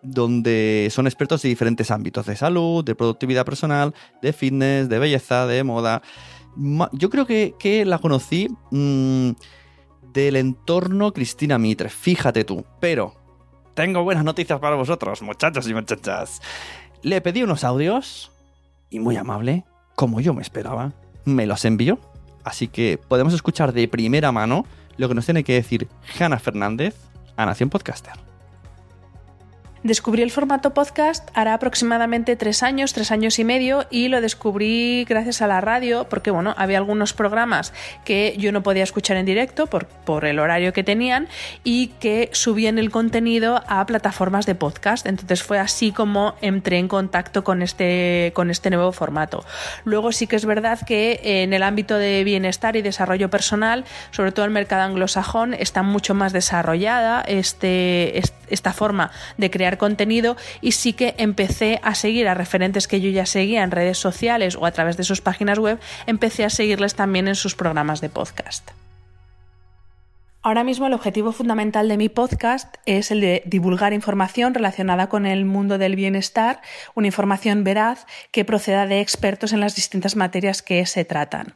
donde 0.00 0.86
son 0.92 1.08
expertos 1.08 1.42
de 1.42 1.48
diferentes 1.48 1.90
ámbitos, 1.90 2.24
de 2.26 2.36
salud, 2.36 2.84
de 2.84 2.94
productividad 2.94 3.44
personal, 3.44 3.94
de 4.22 4.32
fitness, 4.32 4.88
de 4.88 5.00
belleza, 5.00 5.48
de 5.48 5.64
moda. 5.64 6.02
Yo 6.92 7.10
creo 7.10 7.26
que, 7.26 7.56
que 7.58 7.84
la 7.84 7.98
conocí 7.98 8.46
mmm, 8.70 9.30
del 10.12 10.36
entorno 10.36 11.12
Cristina 11.12 11.58
Mitre, 11.58 11.88
fíjate 11.88 12.44
tú, 12.44 12.64
pero 12.78 13.16
tengo 13.74 14.04
buenas 14.04 14.22
noticias 14.22 14.60
para 14.60 14.76
vosotros, 14.76 15.20
muchachos 15.20 15.68
y 15.68 15.74
muchachas. 15.74 16.40
Le 17.04 17.20
pedí 17.20 17.42
unos 17.42 17.64
audios 17.64 18.32
y 18.88 18.98
muy 18.98 19.18
amable, 19.18 19.64
como 19.94 20.22
yo 20.22 20.32
me 20.32 20.40
esperaba, 20.40 20.94
me 21.26 21.44
los 21.44 21.66
envió. 21.66 22.00
Así 22.44 22.66
que 22.66 22.96
podemos 22.96 23.34
escuchar 23.34 23.74
de 23.74 23.86
primera 23.88 24.32
mano 24.32 24.64
lo 24.96 25.06
que 25.06 25.14
nos 25.14 25.26
tiene 25.26 25.44
que 25.44 25.52
decir 25.52 25.86
Hanna 26.18 26.38
Fernández 26.38 26.96
a 27.36 27.44
Nación 27.44 27.68
Podcaster. 27.68 28.14
Descubrí 29.84 30.22
el 30.22 30.30
formato 30.30 30.72
podcast 30.72 31.28
hará 31.34 31.52
aproximadamente 31.52 32.36
tres 32.36 32.62
años, 32.62 32.94
tres 32.94 33.10
años 33.10 33.38
y 33.38 33.44
medio, 33.44 33.84
y 33.90 34.08
lo 34.08 34.22
descubrí 34.22 35.04
gracias 35.06 35.42
a 35.42 35.46
la 35.46 35.60
radio, 35.60 36.06
porque 36.08 36.30
bueno, 36.30 36.54
había 36.56 36.78
algunos 36.78 37.12
programas 37.12 37.74
que 38.02 38.34
yo 38.38 38.50
no 38.50 38.62
podía 38.62 38.82
escuchar 38.82 39.18
en 39.18 39.26
directo 39.26 39.66
por, 39.66 39.84
por 39.84 40.24
el 40.24 40.38
horario 40.38 40.72
que 40.72 40.84
tenían 40.84 41.28
y 41.64 41.88
que 42.00 42.30
subían 42.32 42.78
el 42.78 42.90
contenido 42.90 43.62
a 43.68 43.84
plataformas 43.84 44.46
de 44.46 44.54
podcast. 44.54 45.04
Entonces 45.04 45.42
fue 45.42 45.58
así 45.58 45.92
como 45.92 46.34
entré 46.40 46.78
en 46.78 46.88
contacto 46.88 47.44
con 47.44 47.60
este, 47.60 48.32
con 48.34 48.50
este 48.50 48.70
nuevo 48.70 48.90
formato. 48.90 49.44
Luego 49.84 50.12
sí 50.12 50.26
que 50.26 50.36
es 50.36 50.46
verdad 50.46 50.80
que 50.80 51.20
en 51.22 51.52
el 51.52 51.62
ámbito 51.62 51.98
de 51.98 52.24
bienestar 52.24 52.76
y 52.76 52.80
desarrollo 52.80 53.28
personal, 53.28 53.84
sobre 54.12 54.32
todo 54.32 54.46
el 54.46 54.50
mercado 54.50 54.84
anglosajón, 54.84 55.52
está 55.52 55.82
mucho 55.82 56.14
más 56.14 56.32
desarrollada 56.32 57.20
este, 57.20 58.18
esta 58.48 58.72
forma 58.72 59.10
de 59.36 59.50
crear 59.50 59.73
contenido 59.78 60.36
y 60.60 60.72
sí 60.72 60.92
que 60.92 61.14
empecé 61.18 61.80
a 61.82 61.94
seguir 61.94 62.28
a 62.28 62.34
referentes 62.34 62.88
que 62.88 63.00
yo 63.00 63.10
ya 63.10 63.26
seguía 63.26 63.62
en 63.62 63.70
redes 63.70 63.98
sociales 63.98 64.56
o 64.56 64.66
a 64.66 64.72
través 64.72 64.96
de 64.96 65.04
sus 65.04 65.20
páginas 65.20 65.58
web, 65.58 65.78
empecé 66.06 66.44
a 66.44 66.50
seguirles 66.50 66.94
también 66.94 67.28
en 67.28 67.34
sus 67.34 67.54
programas 67.54 68.00
de 68.00 68.08
podcast. 68.08 68.70
Ahora 70.46 70.62
mismo 70.62 70.86
el 70.86 70.92
objetivo 70.92 71.32
fundamental 71.32 71.88
de 71.88 71.96
mi 71.96 72.10
podcast 72.10 72.74
es 72.84 73.10
el 73.10 73.22
de 73.22 73.42
divulgar 73.46 73.94
información 73.94 74.52
relacionada 74.52 75.08
con 75.08 75.24
el 75.24 75.46
mundo 75.46 75.78
del 75.78 75.96
bienestar, 75.96 76.60
una 76.94 77.06
información 77.06 77.64
veraz 77.64 78.04
que 78.30 78.44
proceda 78.44 78.86
de 78.86 79.00
expertos 79.00 79.54
en 79.54 79.60
las 79.60 79.74
distintas 79.74 80.16
materias 80.16 80.60
que 80.60 80.84
se 80.84 81.06
tratan. 81.06 81.54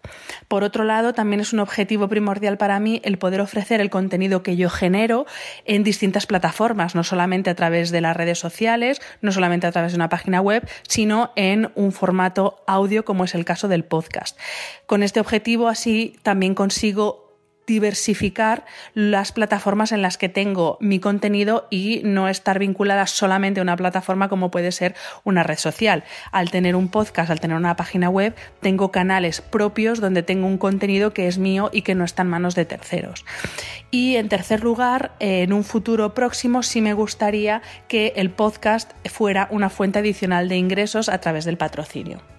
Por 0.48 0.64
otro 0.64 0.84
lado, 0.84 1.12
también 1.12 1.40
es 1.40 1.52
un 1.52 1.58
objetivo 1.58 2.08
primordial 2.08 2.56
para 2.56 2.80
mí 2.80 3.02
el 3.04 3.18
poder 3.18 3.42
ofrecer 3.42 3.82
el 3.82 3.90
contenido 3.90 4.42
que 4.42 4.56
yo 4.56 4.70
genero 4.70 5.26
en 5.66 5.84
distintas 5.84 6.24
plataformas, 6.24 6.94
no 6.94 7.04
solamente 7.04 7.50
a 7.50 7.54
través 7.54 7.90
de 7.90 8.00
las 8.00 8.16
redes 8.16 8.38
sociales, 8.38 9.02
no 9.20 9.32
solamente 9.32 9.66
a 9.66 9.72
través 9.72 9.92
de 9.92 9.96
una 9.96 10.08
página 10.08 10.40
web, 10.40 10.66
sino 10.88 11.32
en 11.36 11.70
un 11.74 11.92
formato 11.92 12.64
audio 12.66 13.04
como 13.04 13.24
es 13.24 13.34
el 13.34 13.44
caso 13.44 13.68
del 13.68 13.84
podcast. 13.84 14.38
Con 14.86 15.02
este 15.02 15.20
objetivo 15.20 15.68
así 15.68 16.16
también 16.22 16.54
consigo 16.54 17.27
diversificar 17.68 18.64
las 18.94 19.30
plataformas 19.30 19.92
en 19.92 20.02
las 20.02 20.18
que 20.18 20.28
tengo 20.28 20.78
mi 20.80 20.98
contenido 20.98 21.68
y 21.70 22.00
no 22.02 22.28
estar 22.28 22.58
vinculada 22.58 23.06
solamente 23.06 23.60
a 23.60 23.62
una 23.62 23.76
plataforma 23.76 24.28
como 24.28 24.50
puede 24.50 24.72
ser 24.72 24.96
una 25.22 25.44
red 25.44 25.58
social. 25.58 26.02
Al 26.32 26.50
tener 26.50 26.74
un 26.74 26.88
podcast, 26.88 27.30
al 27.30 27.38
tener 27.38 27.56
una 27.56 27.76
página 27.76 28.08
web, 28.08 28.34
tengo 28.60 28.90
canales 28.90 29.42
propios 29.42 30.00
donde 30.00 30.24
tengo 30.24 30.46
un 30.46 30.58
contenido 30.58 31.12
que 31.12 31.28
es 31.28 31.38
mío 31.38 31.70
y 31.72 31.82
que 31.82 31.94
no 31.94 32.04
está 32.04 32.22
en 32.22 32.28
manos 32.28 32.54
de 32.54 32.64
terceros. 32.64 33.24
Y 33.90 34.16
en 34.16 34.28
tercer 34.28 34.64
lugar, 34.64 35.12
en 35.20 35.52
un 35.52 35.62
futuro 35.62 36.14
próximo 36.14 36.62
sí 36.62 36.80
me 36.80 36.94
gustaría 36.94 37.60
que 37.86 38.14
el 38.16 38.30
podcast 38.30 38.92
fuera 39.06 39.46
una 39.50 39.68
fuente 39.68 39.98
adicional 39.98 40.48
de 40.48 40.56
ingresos 40.56 41.10
a 41.10 41.18
través 41.18 41.44
del 41.44 41.58
patrocinio. 41.58 42.37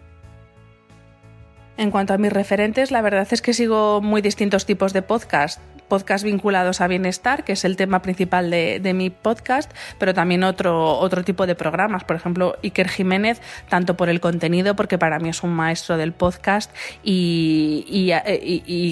En 1.80 1.92
cuanto 1.92 2.14
a 2.14 2.18
mis 2.18 2.34
referentes, 2.34 2.92
la 2.92 3.02
verdad 3.02 3.26
es 3.32 3.42
que 3.42 3.54
sigo 3.54 4.02
muy 4.02 4.22
distintos 4.22 4.66
tipos 4.66 4.92
de 4.92 5.02
podcast 5.02 5.62
podcast 5.90 6.24
vinculados 6.24 6.80
a 6.82 6.88
bienestar, 6.88 7.44
que 7.44 7.54
es 7.54 7.66
el 7.66 7.76
tema 7.76 8.02
principal 8.02 8.50
de, 8.50 8.94
mi 8.94 9.10
podcast, 9.10 9.72
pero 9.98 10.14
también 10.14 10.44
otro, 10.44 10.98
otro 10.98 11.24
tipo 11.24 11.46
de 11.46 11.56
programas. 11.56 12.04
Por 12.04 12.16
ejemplo, 12.16 12.58
Iker 12.64 12.88
Jiménez, 12.88 13.42
tanto 13.68 13.98
por 13.98 14.10
el 14.10 14.20
contenido, 14.20 14.76
porque 14.76 14.98
para 14.98 15.20
mí 15.20 15.30
es 15.30 15.44
un 15.44 15.52
maestro 15.52 15.98
del 15.98 16.14
podcast 16.14 16.72
y 17.04 18.14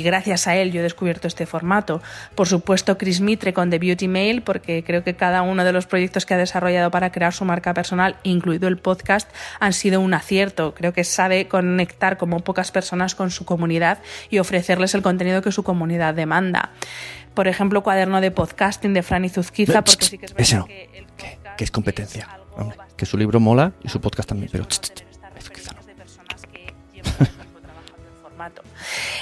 gracias 0.04 0.48
a 0.48 0.56
él 0.56 0.72
yo 0.72 0.82
he 0.82 0.84
descubierto 0.84 1.28
este 1.28 1.46
formato. 1.46 2.02
Por 2.36 2.48
supuesto, 2.48 2.98
Chris 2.98 3.22
Mitre 3.22 3.54
con 3.54 3.70
The 3.70 3.80
Beauty 3.80 4.08
Mail, 4.08 4.42
porque 4.42 4.84
creo 4.84 5.04
que 5.04 5.16
cada 5.16 5.42
uno 5.44 5.64
de 5.64 5.72
los 5.72 5.86
proyectos 5.86 6.26
que 6.26 6.34
ha 6.34 6.38
desarrollado 6.38 6.92
para 6.92 7.12
crear 7.12 7.34
su 7.34 7.46
marca 7.46 7.74
personal, 7.74 8.18
incluido 8.24 8.68
el 8.68 8.78
podcast, 8.78 9.30
han 9.60 9.74
sido 9.74 10.02
un 10.02 10.14
acierto. 10.14 10.74
Creo 10.74 10.94
que 10.94 11.04
sabe 11.04 11.48
conectar 11.48 12.18
como 12.18 12.40
pocas 12.40 12.72
personas 12.72 13.16
con 13.16 13.32
su 13.32 13.46
comunidad 13.46 14.00
y 14.30 14.40
ofrecerles 14.40 14.96
el 14.96 15.02
contenido 15.02 15.42
que 15.42 15.52
su 15.52 15.64
comunidad 15.64 16.14
demanda 16.14 16.72
por 17.34 17.48
ejemplo, 17.48 17.84
cuaderno 17.84 18.22
de 18.22 18.32
podcasting 18.32 18.94
de 18.94 19.04
Franny 19.04 19.30
Zuzquiza, 19.30 19.84
porque 19.84 20.06
sí 20.06 20.18
que 20.18 20.26
es 20.26 20.34
verdad 20.34 20.58
no. 20.60 20.66
que, 20.66 20.90
el 20.94 21.06
que, 21.18 21.38
que, 21.58 21.64
es 21.64 21.72
competencia. 21.72 22.28
Hombre, 22.56 22.78
que 22.96 23.06
su 23.06 23.18
libro 23.18 23.40
mola 23.40 23.74
y 23.84 23.90
su 23.90 24.02
podcast 24.02 24.30
también, 24.30 24.50
pero 24.52 24.64
Zuzquiza 24.64 25.74
no. 25.74 25.88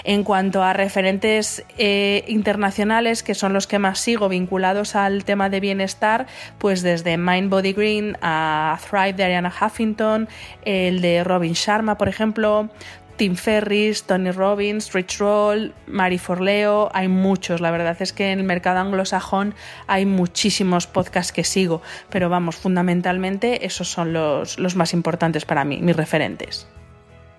En 0.03 0.23
cuanto 0.23 0.63
a 0.63 0.73
referentes 0.73 1.63
eh, 1.77 2.23
internacionales, 2.27 3.23
que 3.23 3.33
son 3.33 3.53
los 3.53 3.65
que 3.65 3.79
más 3.79 3.99
sigo 3.99 4.29
vinculados 4.29 4.95
al 4.95 5.25
tema 5.25 5.49
de 5.49 5.59
bienestar, 5.59 6.27
pues 6.59 6.83
desde 6.83 7.17
Mind 7.17 7.49
Body 7.49 7.73
Green 7.73 8.17
a 8.21 8.77
Thrive 8.87 9.13
de 9.13 9.23
Ariana 9.23 9.51
Huffington, 9.59 10.29
el 10.63 11.01
de 11.01 11.23
Robin 11.23 11.53
Sharma, 11.53 11.97
por 11.97 12.07
ejemplo, 12.07 12.69
Tim 13.17 13.35
Ferris, 13.35 14.03
Tony 14.03 14.31
Robbins, 14.31 14.93
Rich 14.93 15.19
Roll, 15.19 15.73
Mari 15.87 16.17
Forleo, 16.17 16.89
hay 16.93 17.07
muchos. 17.07 17.61
La 17.61 17.71
verdad 17.71 17.95
es 17.99 18.13
que 18.13 18.31
en 18.31 18.39
el 18.39 18.45
mercado 18.45 18.79
anglosajón 18.79 19.55
hay 19.87 20.05
muchísimos 20.05 20.87
podcasts 20.87 21.31
que 21.31 21.43
sigo, 21.43 21.81
pero 22.09 22.29
vamos, 22.29 22.55
fundamentalmente 22.55 23.65
esos 23.65 23.89
son 23.89 24.13
los, 24.13 24.59
los 24.59 24.75
más 24.75 24.93
importantes 24.93 25.45
para 25.45 25.63
mí, 25.63 25.79
mis 25.81 25.95
referentes. 25.95 26.67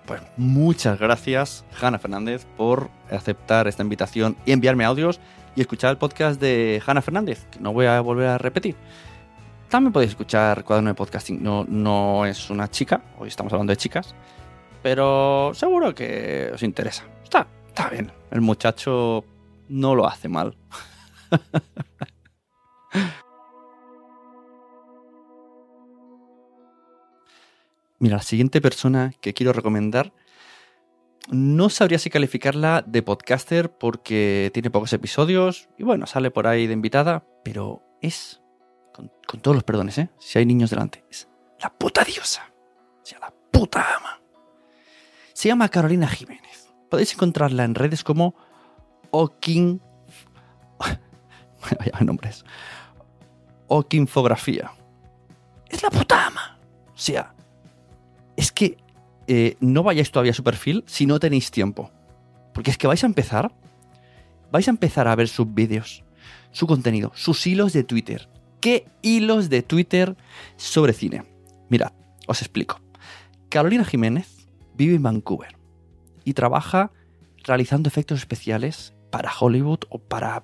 Pues 0.05 0.21
muchas 0.37 0.99
gracias, 0.99 1.65
Hanna 1.79 1.99
Fernández, 1.99 2.45
por 2.55 2.89
aceptar 3.11 3.67
esta 3.67 3.83
invitación 3.83 4.37
y 4.45 4.53
enviarme 4.53 4.85
audios 4.85 5.19
y 5.55 5.61
escuchar 5.61 5.91
el 5.91 5.97
podcast 5.97 6.39
de 6.39 6.81
Hanna 6.85 7.01
Fernández, 7.01 7.45
que 7.51 7.59
no 7.59 7.73
voy 7.73 7.87
a 7.87 7.99
volver 7.99 8.29
a 8.29 8.37
repetir. 8.37 8.75
También 9.69 9.91
podéis 9.91 10.11
escuchar 10.11 10.63
Cuaderno 10.63 10.91
de 10.91 10.93
Podcasting, 10.93 11.43
no, 11.43 11.65
no 11.67 12.25
es 12.25 12.49
una 12.49 12.69
chica, 12.69 13.01
hoy 13.19 13.27
estamos 13.27 13.51
hablando 13.51 13.71
de 13.71 13.77
chicas, 13.77 14.15
pero 14.81 15.51
seguro 15.53 15.93
que 15.93 16.51
os 16.53 16.63
interesa. 16.63 17.05
Está, 17.23 17.47
está 17.67 17.89
bien. 17.89 18.11
El 18.31 18.41
muchacho 18.41 19.25
no 19.69 19.95
lo 19.95 20.07
hace 20.07 20.29
mal. 20.29 20.57
Mira, 27.99 28.17
la 28.17 28.23
siguiente 28.23 28.61
persona 28.61 29.13
que 29.21 29.33
quiero 29.33 29.53
recomendar, 29.53 30.13
no 31.29 31.69
sabría 31.69 31.99
si 31.99 32.09
calificarla 32.09 32.83
de 32.85 33.01
podcaster 33.01 33.75
porque 33.75 34.51
tiene 34.53 34.69
pocos 34.69 34.93
episodios 34.93 35.67
y 35.77 35.83
bueno, 35.83 36.05
sale 36.05 36.31
por 36.31 36.47
ahí 36.47 36.67
de 36.67 36.73
invitada, 36.73 37.25
pero 37.43 37.83
es, 38.01 38.41
con, 38.93 39.11
todos 39.41 39.55
los 39.55 39.63
perdones, 39.63 39.97
¿eh? 39.97 40.09
si 40.19 40.37
hay 40.39 40.45
niños 40.45 40.69
delante, 40.69 41.03
es 41.09 41.27
la 41.59 41.73
puta 41.73 42.03
diosa, 42.03 42.53
o 43.01 43.05
sea, 43.05 43.19
la 43.19 43.33
puta 43.51 43.83
ama. 43.97 44.16
Se 45.37 45.49
llama 45.49 45.69
Carolina 45.69 46.07
Jiménez. 46.07 46.67
Podéis 46.89 47.13
encontrarla 47.13 47.63
en 47.63 47.75
redes 47.75 48.03
como 48.03 48.33
Okin... 49.11 49.79
Vaya 51.79 51.99
nombres. 52.03 52.43
Okinfografía. 53.67 54.71
Es 55.69 55.83
la 55.83 55.91
puta 55.91 56.25
ama. 56.25 56.57
O 56.87 56.97
sea, 56.97 57.35
es 58.35 58.51
que 58.51 58.77
eh, 59.27 59.57
no 59.59 59.83
vayáis 59.83 60.09
todavía 60.09 60.31
a 60.31 60.33
su 60.33 60.43
perfil 60.43 60.83
si 60.87 61.05
no 61.05 61.19
tenéis 61.19 61.51
tiempo. 61.51 61.91
Porque 62.51 62.71
es 62.71 62.77
que 62.79 62.87
vais 62.87 63.03
a 63.03 63.05
empezar, 63.05 63.53
vais 64.51 64.67
a 64.67 64.71
empezar 64.71 65.07
a 65.07 65.15
ver 65.15 65.27
sus 65.27 65.53
vídeos, 65.53 66.03
su 66.49 66.65
contenido, 66.65 67.11
sus 67.13 67.45
hilos 67.45 67.73
de 67.73 67.83
Twitter. 67.83 68.27
¿Qué 68.59 68.87
hilos 69.03 69.49
de 69.49 69.61
Twitter 69.61 70.17
sobre 70.55 70.93
cine? 70.93 71.25
Mirad, 71.69 71.91
os 72.25 72.41
explico. 72.41 72.81
Carolina 73.49 73.85
Jiménez 73.85 74.36
vive 74.77 74.95
en 74.95 75.03
Vancouver 75.03 75.57
y 76.23 76.33
trabaja 76.33 76.91
realizando 77.43 77.87
efectos 77.87 78.19
especiales 78.19 78.93
para 79.11 79.31
Hollywood 79.37 79.79
o 79.89 79.99
para 79.99 80.43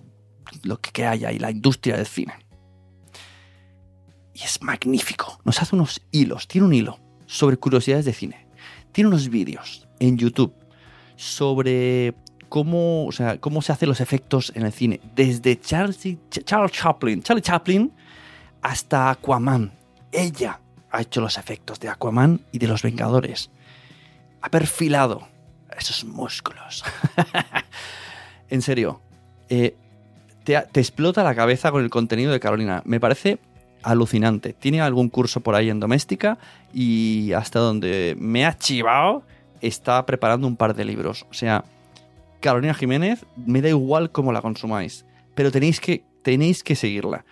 lo 0.63 0.79
que 0.79 1.05
haya 1.05 1.31
y 1.31 1.39
la 1.39 1.51
industria 1.51 1.97
del 1.97 2.05
cine. 2.05 2.33
Y 4.33 4.41
es 4.43 4.61
magnífico. 4.61 5.39
Nos 5.45 5.61
hace 5.61 5.75
unos 5.75 6.01
hilos, 6.11 6.47
tiene 6.47 6.67
un 6.67 6.73
hilo 6.73 6.99
sobre 7.25 7.57
curiosidades 7.57 8.05
de 8.05 8.13
cine. 8.13 8.47
Tiene 8.91 9.09
unos 9.09 9.29
vídeos 9.29 9.87
en 9.99 10.17
YouTube 10.17 10.53
sobre 11.15 12.15
cómo, 12.49 13.05
o 13.05 13.11
sea, 13.11 13.39
cómo 13.39 13.61
se 13.61 13.71
hacen 13.71 13.89
los 13.89 14.01
efectos 14.01 14.51
en 14.55 14.63
el 14.63 14.71
cine. 14.71 15.01
Desde 15.15 15.59
Chaplin, 15.59 16.19
Charlie 17.23 17.41
Chaplin 17.41 17.91
hasta 18.61 19.09
Aquaman. 19.11 19.73
Ella 20.11 20.61
ha 20.91 21.01
hecho 21.01 21.21
los 21.21 21.37
efectos 21.37 21.79
de 21.79 21.89
Aquaman 21.89 22.41
y 22.51 22.59
de 22.59 22.67
los 22.67 22.81
Vengadores. 22.83 23.49
Ha 24.43 24.49
perfilado 24.49 25.25
esos 25.79 26.03
músculos. 26.03 26.83
en 28.49 28.61
serio, 28.61 29.01
eh, 29.47 29.77
te, 30.43 30.57
explota 30.75 31.23
la 31.23 31.33
cabeza 31.33 31.71
con 31.71 31.81
el 31.81 31.89
contenido 31.89 32.33
de 32.33 32.41
Carolina. 32.41 32.81
Me 32.83 32.99
parece 32.99 33.39
alucinante. 33.83 34.51
Tiene 34.51 34.81
algún 34.81 35.07
curso 35.07 35.39
por 35.39 35.55
ahí 35.55 35.69
en 35.69 35.79
doméstica 35.79 36.37
y 36.73 37.31
hasta 37.31 37.59
donde 37.59 38.17
me 38.19 38.45
ha 38.45 38.57
chivado 38.57 39.23
está 39.61 40.05
preparando 40.05 40.45
un 40.45 40.57
par 40.57 40.75
de 40.75 40.83
libros. 40.83 41.25
O 41.31 41.33
sea, 41.33 41.63
Carolina 42.41 42.73
Jiménez, 42.73 43.25
me 43.37 43.61
da 43.61 43.69
igual 43.69 44.11
cómo 44.11 44.33
la 44.33 44.41
consumáis, 44.41 45.05
pero 45.35 45.53
tenéis 45.53 45.79
que, 45.79 46.03
tenéis 46.21 46.63
que 46.63 46.75
seguirla. 46.75 47.23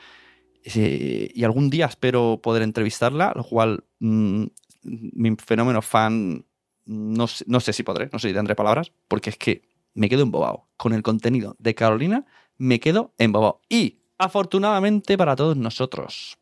Y 0.64 1.44
algún 1.44 1.70
día 1.70 1.88
espero 1.88 2.40
poder 2.42 2.64
entrevistarla, 2.64 3.34
lo 3.36 3.44
cual 3.44 3.84
mm, 4.00 4.46
mi 4.84 5.36
fenómeno 5.36 5.82
fan 5.82 6.46
no, 6.86 7.28
sé- 7.28 7.46
no 7.48 7.60
sé 7.60 7.74
si 7.74 7.84
podré, 7.84 8.10
no 8.12 8.20
sé 8.20 8.30
si 8.30 8.34
tendré 8.34 8.56
palabras, 8.56 8.92
porque 9.08 9.30
es 9.32 9.38
que 9.38 9.62
me 9.94 10.10
quedo 10.10 10.24
embobado. 10.24 10.68
Con 10.78 10.94
el 10.94 11.04
contenido 11.04 11.56
de 11.60 11.76
Carolina 11.76 12.26
me 12.58 12.80
quedo 12.80 13.14
embobado. 13.18 13.62
Y 13.70 14.00
afortunadamente 14.18 15.18
para 15.18 15.36
todos 15.36 15.58
nosotros, 15.58 16.38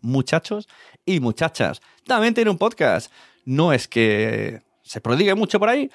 muchachos 0.00 0.68
y 1.04 1.20
muchachas, 1.20 1.80
también 2.04 2.34
tiene 2.34 2.50
un 2.50 2.58
podcast. 2.58 3.12
No 3.44 3.72
es 3.72 3.86
que 3.88 4.62
se 4.82 5.00
prodigue 5.00 5.34
mucho 5.34 5.58
por 5.58 5.68
ahí, 5.68 5.90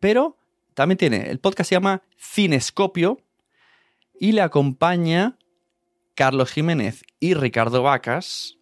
pero 0.00 0.36
también 0.74 0.98
tiene. 0.98 1.28
El 1.30 1.38
podcast 1.40 1.68
se 1.68 1.74
llama 1.76 2.02
Cinescopio 2.18 3.20
y 4.20 4.32
le 4.32 4.40
acompaña 4.42 5.38
Carlos 6.14 6.50
Jiménez 6.50 7.04
y 7.20 7.34
Ricardo 7.34 7.82
Vacas 7.82 8.58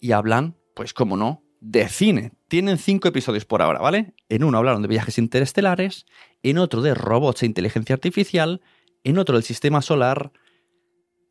y 0.00 0.12
hablan, 0.12 0.56
pues 0.74 0.94
como 0.94 1.16
no, 1.16 1.42
de 1.60 1.88
cine. 1.88 2.32
Tienen 2.48 2.78
cinco 2.78 3.08
episodios 3.08 3.44
por 3.44 3.62
ahora, 3.62 3.80
¿vale? 3.80 4.14
En 4.28 4.44
uno 4.44 4.58
hablaron 4.58 4.82
de 4.82 4.88
viajes 4.88 5.18
interestelares, 5.18 6.06
en 6.42 6.58
otro 6.58 6.82
de 6.82 6.94
robots 6.94 7.42
e 7.42 7.46
inteligencia 7.46 7.94
artificial, 7.94 8.60
en 9.04 9.18
otro 9.18 9.36
del 9.36 9.44
sistema 9.44 9.82
solar, 9.82 10.32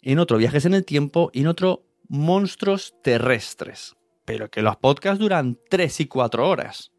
en 0.02 0.20
otro 0.20 0.38
viajes 0.38 0.66
en 0.66 0.74
el 0.74 0.86
tiempo 0.86 1.30
y 1.34 1.42
en 1.42 1.48
otro 1.48 1.86
monstruos 2.08 2.96
terrestres. 3.04 3.96
Pero 4.26 4.50
que 4.50 4.62
los 4.62 4.78
podcasts 4.78 5.20
duran 5.20 5.58
tres 5.70 6.00
y 6.00 6.06
cuatro 6.06 6.48
horas. 6.48 6.92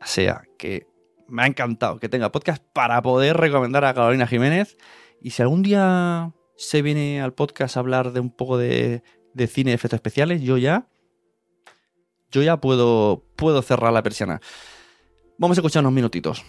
O 0.00 0.06
sea, 0.06 0.44
que 0.58 0.86
me 1.26 1.42
ha 1.42 1.46
encantado 1.46 1.98
que 1.98 2.08
tenga 2.08 2.32
podcast 2.32 2.62
para 2.72 3.02
poder 3.02 3.36
recomendar 3.36 3.84
a 3.84 3.94
Carolina 3.94 4.26
Jiménez. 4.26 4.78
Y 5.20 5.30
si 5.30 5.42
algún 5.42 5.62
día 5.62 6.32
se 6.56 6.82
viene 6.82 7.20
al 7.20 7.34
podcast 7.34 7.76
a 7.76 7.80
hablar 7.80 8.12
de 8.12 8.20
un 8.20 8.30
poco 8.30 8.56
de, 8.56 9.02
de 9.34 9.46
cine 9.48 9.72
de 9.72 9.74
efectos 9.74 9.98
especiales, 9.98 10.40
yo 10.42 10.56
ya. 10.56 10.88
Yo 12.30 12.42
ya 12.42 12.58
puedo, 12.58 13.22
puedo 13.36 13.62
cerrar 13.62 13.92
la 13.92 14.02
persiana. 14.02 14.40
Vamos 15.38 15.56
a 15.56 15.60
escuchar 15.60 15.80
unos 15.80 15.92
minutitos. 15.92 16.44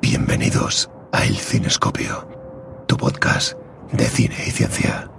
Bienvenidos 0.00 0.90
a 1.12 1.24
El 1.24 1.36
Cinescopio, 1.36 2.28
tu 2.86 2.96
podcast 2.96 3.58
de 3.92 4.04
cine 4.04 4.36
y 4.46 4.50
ciencia. 4.50 5.10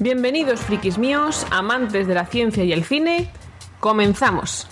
Bienvenidos, 0.00 0.60
frikis 0.60 0.98
míos, 0.98 1.46
amantes 1.50 2.06
de 2.06 2.14
la 2.14 2.26
ciencia 2.26 2.64
y 2.64 2.72
el 2.72 2.84
cine. 2.84 3.30
Comenzamos. 3.80 4.68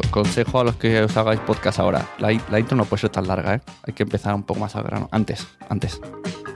Consejo 0.00 0.60
a 0.60 0.64
los 0.64 0.76
que 0.76 1.02
os 1.02 1.16
hagáis 1.16 1.40
podcast 1.40 1.78
ahora. 1.78 2.06
La, 2.18 2.32
in- 2.32 2.42
la 2.50 2.58
intro 2.58 2.76
no 2.76 2.84
puede 2.84 3.02
ser 3.02 3.10
tan 3.10 3.26
larga, 3.26 3.54
¿eh? 3.56 3.60
Hay 3.86 3.92
que 3.92 4.02
empezar 4.04 4.34
un 4.34 4.42
poco 4.42 4.60
más 4.60 4.74
al 4.76 4.84
grano. 4.84 5.08
Antes, 5.12 5.46
antes. 5.68 6.00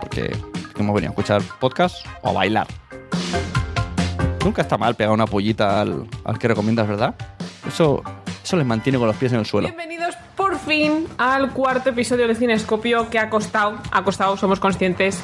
Porque 0.00 0.34
porque 0.66 0.82
hemos 0.82 0.94
venido 0.94 1.10
a 1.10 1.12
escuchar 1.12 1.42
podcast 1.60 2.04
o 2.22 2.28
a 2.30 2.32
bailar. 2.32 2.66
Nunca 4.44 4.62
está 4.62 4.78
mal 4.78 4.94
pegar 4.94 5.12
una 5.12 5.26
pollita 5.26 5.80
al, 5.80 6.06
al 6.24 6.38
que 6.38 6.48
recomiendas, 6.48 6.86
¿verdad? 6.86 7.14
Eso, 7.66 8.02
eso 8.44 8.56
les 8.56 8.66
mantiene 8.66 8.98
con 8.98 9.08
los 9.08 9.16
pies 9.16 9.32
en 9.32 9.40
el 9.40 9.46
suelo. 9.46 9.66
Bienvenidos 9.68 10.14
por 10.36 10.56
fin 10.58 11.06
al 11.18 11.50
cuarto 11.52 11.90
episodio 11.90 12.28
de 12.28 12.34
Cinescopio 12.34 13.10
que 13.10 13.18
ha 13.18 13.28
costado, 13.28 13.76
ha 13.90 14.04
costado, 14.04 14.36
somos 14.36 14.60
conscientes. 14.60 15.20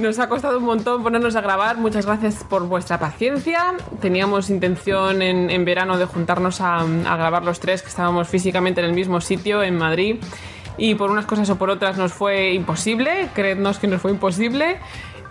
Nos 0.00 0.18
ha 0.18 0.28
costado 0.30 0.58
un 0.58 0.64
montón 0.64 1.02
ponernos 1.02 1.36
a 1.36 1.42
grabar. 1.42 1.76
Muchas 1.76 2.06
gracias 2.06 2.42
por 2.42 2.66
vuestra 2.66 2.98
paciencia. 2.98 3.74
Teníamos 4.00 4.48
intención 4.48 5.20
en, 5.20 5.50
en 5.50 5.64
verano 5.66 5.98
de 5.98 6.06
juntarnos 6.06 6.62
a, 6.62 6.78
a 6.78 7.16
grabar 7.16 7.44
los 7.44 7.60
tres, 7.60 7.82
que 7.82 7.88
estábamos 7.88 8.26
físicamente 8.26 8.80
en 8.80 8.86
el 8.86 8.94
mismo 8.94 9.20
sitio, 9.20 9.62
en 9.62 9.76
Madrid. 9.76 10.16
Y 10.78 10.94
por 10.94 11.10
unas 11.10 11.26
cosas 11.26 11.50
o 11.50 11.56
por 11.56 11.68
otras 11.68 11.98
nos 11.98 12.14
fue 12.14 12.54
imposible. 12.54 13.28
Creednos 13.34 13.78
que 13.78 13.88
nos 13.88 14.00
fue 14.00 14.10
imposible. 14.10 14.78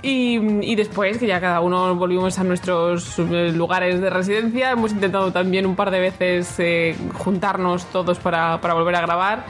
Y, 0.04 0.38
y 0.64 0.76
después, 0.76 1.18
que 1.18 1.26
ya 1.26 1.42
cada 1.42 1.62
uno 1.62 1.96
volvimos 1.96 2.38
a 2.38 2.44
nuestros 2.44 3.18
eh, 3.18 3.52
lugares 3.54 4.00
de 4.00 4.10
residencia, 4.10 4.72
hemos 4.72 4.92
intentado 4.92 5.32
también 5.34 5.66
un 5.66 5.76
par 5.76 5.90
de 5.90 6.00
veces 6.00 6.56
eh, 6.60 6.96
juntarnos 7.16 7.86
todos 7.86 8.20
para, 8.20 8.62
para 8.62 8.76
volver 8.76 8.96
a 8.96 9.02
grabar. 9.02 9.46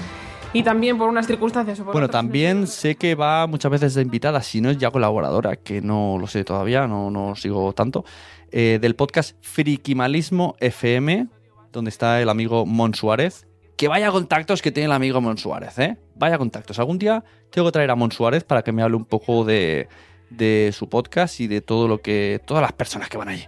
Y 0.52 0.64
también 0.64 0.98
por 0.98 1.10
unas 1.10 1.28
circunstancias 1.28 1.80
o 1.80 1.86
por 1.86 1.94
Bueno, 1.94 2.06
otras, 2.06 2.22
también 2.22 2.66
sé 2.66 2.96
que 2.96 3.14
va 3.14 3.46
muchas 3.46 3.72
veces 3.72 3.94
de 3.94 4.02
invitada, 4.02 4.42
si 4.42 4.62
no 4.62 4.72
es 4.72 4.78
ya 4.78 4.90
colaboradora, 4.90 5.58
que 5.58 5.82
no 5.82 6.18
lo 6.20 6.26
sé 6.26 6.44
todavía, 6.44 6.88
no, 6.88 7.12
no 7.12 7.36
sigo 7.36 7.72
tanto, 7.74 8.04
eh, 8.52 8.80
del 8.82 8.96
podcast 8.96 9.38
Frikimalismo 9.42 10.56
FM, 10.60 11.28
donde 11.72 11.90
está 11.90 12.20
el 12.20 12.30
amigo 12.30 12.66
Mon 12.66 12.96
Suárez. 12.96 13.46
Que 13.78 13.88
vaya 13.88 14.10
contactos 14.12 14.64
que 14.64 14.72
tiene 14.72 14.88
el 14.88 14.92
amigo 14.92 15.22
Mon 15.22 15.38
Suárez, 15.38 15.78
¿eh? 15.78 15.98
Vaya 16.16 16.40
contactos. 16.40 16.80
Algún 16.80 16.98
día 16.98 17.24
tengo 17.52 17.68
que 17.68 17.72
traer 17.72 17.92
a 17.92 17.96
Mon 17.96 18.12
Suárez 18.12 18.44
para 18.44 18.64
que 18.64 18.72
me 18.72 18.82
hable 18.82 18.96
un 18.96 19.06
poco 19.06 19.46
de, 19.46 19.88
de 20.32 20.72
su 20.74 20.90
podcast 20.90 21.40
y 21.40 21.48
de 21.48 21.62
todo 21.62 21.88
lo 21.88 22.02
que. 22.02 22.42
todas 22.46 22.62
las 22.62 22.74
personas 22.74 23.08
que 23.08 23.18
van 23.18 23.30
allí. 23.30 23.46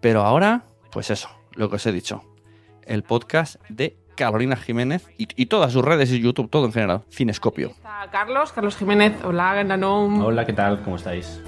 Pero 0.00 0.22
ahora, 0.22 0.64
pues 0.90 1.10
eso, 1.10 1.28
lo 1.52 1.68
que 1.68 1.76
os 1.76 1.86
he 1.86 1.92
dicho. 1.92 2.24
El 2.82 3.02
podcast 3.02 3.56
de 3.68 3.96
Carolina 4.16 4.56
Jiménez 4.56 5.06
y, 5.16 5.28
y 5.36 5.46
todas 5.46 5.72
sus 5.72 5.84
redes 5.84 6.10
y 6.10 6.20
YouTube, 6.20 6.50
todo 6.50 6.66
en 6.66 6.72
general. 6.72 7.02
Cinescopio. 7.10 7.68
Está 7.68 8.08
Carlos, 8.10 8.52
Carlos 8.52 8.76
Jiménez. 8.76 9.12
Hola, 9.22 9.62
Nanom. 9.62 10.22
Hola, 10.24 10.44
¿qué 10.44 10.52
tal? 10.52 10.82
¿Cómo 10.82 10.96
estáis? 10.96 11.40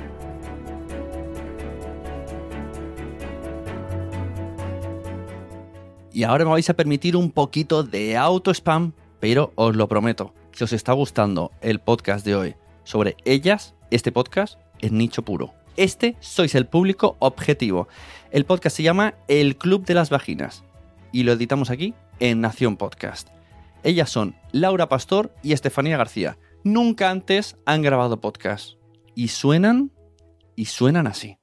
Y 6.12 6.24
ahora 6.24 6.44
me 6.44 6.50
vais 6.50 6.68
a 6.68 6.74
permitir 6.74 7.16
un 7.16 7.30
poquito 7.30 7.84
de 7.84 8.16
auto 8.16 8.50
spam, 8.50 8.92
pero 9.20 9.52
os 9.54 9.76
lo 9.76 9.88
prometo, 9.88 10.34
si 10.52 10.64
os 10.64 10.72
está 10.72 10.92
gustando 10.92 11.52
el 11.60 11.78
podcast 11.78 12.24
de 12.24 12.34
hoy 12.34 12.56
sobre 12.82 13.16
ellas, 13.24 13.74
este 13.90 14.10
podcast 14.10 14.58
es 14.80 14.90
nicho 14.90 15.22
puro. 15.22 15.54
Este 15.76 16.16
sois 16.18 16.56
el 16.56 16.66
público 16.66 17.16
objetivo. 17.20 17.86
El 18.32 18.44
podcast 18.44 18.76
se 18.76 18.82
llama 18.82 19.14
El 19.28 19.56
Club 19.56 19.84
de 19.84 19.94
las 19.94 20.10
Vaginas 20.10 20.64
y 21.12 21.22
lo 21.22 21.32
editamos 21.32 21.70
aquí 21.70 21.94
en 22.20 22.40
Nación 22.40 22.76
Podcast. 22.76 23.28
Ellas 23.82 24.10
son 24.10 24.34
Laura 24.52 24.88
Pastor 24.88 25.34
y 25.42 25.52
Estefanía 25.52 25.96
García. 25.96 26.38
Nunca 26.64 27.10
antes 27.10 27.56
han 27.64 27.82
grabado 27.82 28.20
podcast. 28.20 28.74
Y 29.14 29.28
suenan 29.28 29.92
y 30.56 30.66
suenan 30.66 31.06
así. 31.06 31.38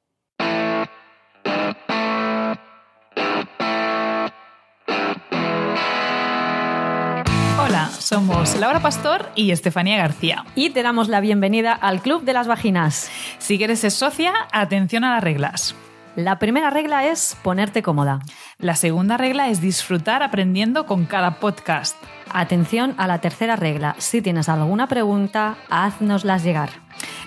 Hola, 7.58 7.90
somos 7.90 8.56
Laura 8.58 8.82
Pastor 8.82 9.30
y 9.36 9.52
Estefanía 9.52 9.98
García. 9.98 10.46
Y 10.56 10.70
te 10.70 10.84
damos 10.84 11.08
la 11.08 11.22
bienvenida 11.22 11.74
al 11.74 12.02
Club 12.02 12.24
de 12.24 12.34
las 12.34 12.48
Vaginas. 12.48 13.10
Si 13.40 13.58
quieres 13.58 13.80
ser 13.80 13.92
socia, 13.92 14.34
atención 14.52 15.04
a 15.04 15.16
las 15.16 15.24
reglas. 15.24 15.76
La 16.16 16.40
primera 16.40 16.70
regla 16.70 17.06
es 17.06 17.36
ponerte 17.44 17.84
cómoda. 17.84 18.22
La 18.58 18.76
segunda 18.76 19.18
regla 19.18 19.50
es 19.50 19.60
disfrutar 19.60 20.24
aprendiendo 20.24 20.86
con 20.86 21.06
cada 21.06 21.40
podcast. 21.42 21.98
Atención 22.32 22.96
a 22.98 23.06
la 23.06 23.20
tercera 23.20 23.58
regla. 23.58 23.96
Si 23.98 24.22
tienes 24.22 24.48
alguna 24.48 24.88
pregunta, 24.88 25.58
haznoslas 25.70 26.44
llegar. 26.44 26.70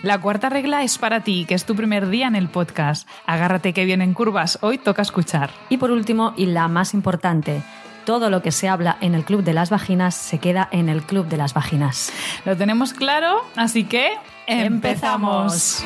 La 0.02 0.18
cuarta 0.18 0.48
regla 0.48 0.84
es 0.84 0.96
para 0.96 1.20
ti, 1.20 1.44
que 1.46 1.54
es 1.54 1.66
tu 1.66 1.76
primer 1.76 2.08
día 2.08 2.28
en 2.28 2.36
el 2.36 2.48
podcast. 2.48 3.06
Agárrate 3.26 3.74
que 3.74 3.84
vienen 3.84 4.14
curvas, 4.14 4.58
hoy 4.62 4.78
toca 4.78 5.02
escuchar. 5.02 5.50
Y 5.68 5.76
por 5.76 5.90
último, 5.90 6.32
y 6.38 6.46
la 6.46 6.66
más 6.68 6.94
importante, 6.94 7.62
todo 8.06 8.30
lo 8.30 8.40
que 8.40 8.52
se 8.52 8.70
habla 8.70 8.96
en 9.02 9.14
el 9.14 9.24
Club 9.24 9.42
de 9.44 9.52
las 9.52 9.68
Vaginas 9.68 10.14
se 10.14 10.38
queda 10.38 10.66
en 10.72 10.88
el 10.88 11.02
Club 11.02 11.26
de 11.26 11.36
las 11.36 11.52
Vaginas. 11.52 12.10
Lo 12.46 12.56
tenemos 12.56 12.94
claro, 12.94 13.42
así 13.54 13.84
que 13.84 14.12
empezamos. 14.46 15.84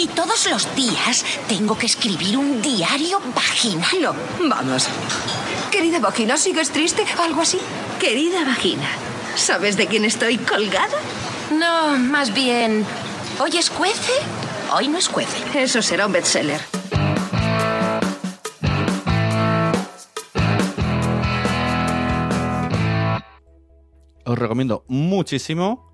Y 0.00 0.06
todos 0.06 0.50
los 0.50 0.74
días 0.74 1.26
tengo 1.46 1.76
que 1.76 1.84
escribir 1.84 2.38
un 2.38 2.62
diario 2.62 3.20
vaginal. 3.34 4.00
No, 4.00 4.14
vamos. 4.48 4.88
Querida 5.70 5.98
vagina, 5.98 6.38
¿sigues 6.38 6.70
triste? 6.70 7.04
¿Algo 7.18 7.42
así? 7.42 7.58
Querida 8.00 8.42
vagina, 8.42 8.88
¿sabes 9.36 9.76
de 9.76 9.86
quién 9.88 10.06
estoy 10.06 10.38
colgada? 10.38 10.96
No, 11.52 11.98
más 11.98 12.32
bien. 12.32 12.86
¿Hoy 13.40 13.58
escuece? 13.58 14.12
Hoy 14.72 14.88
no 14.88 14.96
escuece. 14.96 15.36
Eso 15.62 15.82
será 15.82 16.06
un 16.06 16.12
bestseller. 16.12 16.62
Os 24.24 24.38
recomiendo 24.38 24.82
muchísimo 24.88 25.89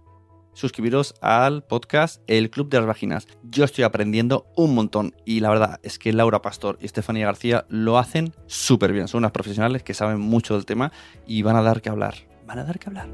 suscribiros 0.56 1.14
al 1.20 1.62
podcast 1.62 2.22
El 2.26 2.50
Club 2.50 2.70
de 2.70 2.78
las 2.78 2.86
Vaginas. 2.86 3.28
Yo 3.44 3.64
estoy 3.64 3.84
aprendiendo 3.84 4.46
un 4.56 4.74
montón 4.74 5.14
y 5.24 5.40
la 5.40 5.50
verdad 5.50 5.80
es 5.82 5.98
que 5.98 6.12
Laura 6.12 6.42
Pastor 6.42 6.78
y 6.80 6.86
Estefanía 6.86 7.26
García 7.26 7.66
lo 7.68 7.98
hacen 7.98 8.34
súper 8.46 8.92
bien. 8.92 9.06
Son 9.06 9.18
unas 9.18 9.32
profesionales 9.32 9.82
que 9.82 9.94
saben 9.94 10.18
mucho 10.18 10.54
del 10.54 10.64
tema 10.64 10.92
y 11.26 11.42
van 11.42 11.56
a 11.56 11.62
dar 11.62 11.82
que 11.82 11.90
hablar. 11.90 12.14
Van 12.46 12.58
a 12.58 12.64
dar 12.64 12.78
que 12.78 12.88
hablar. 12.88 13.08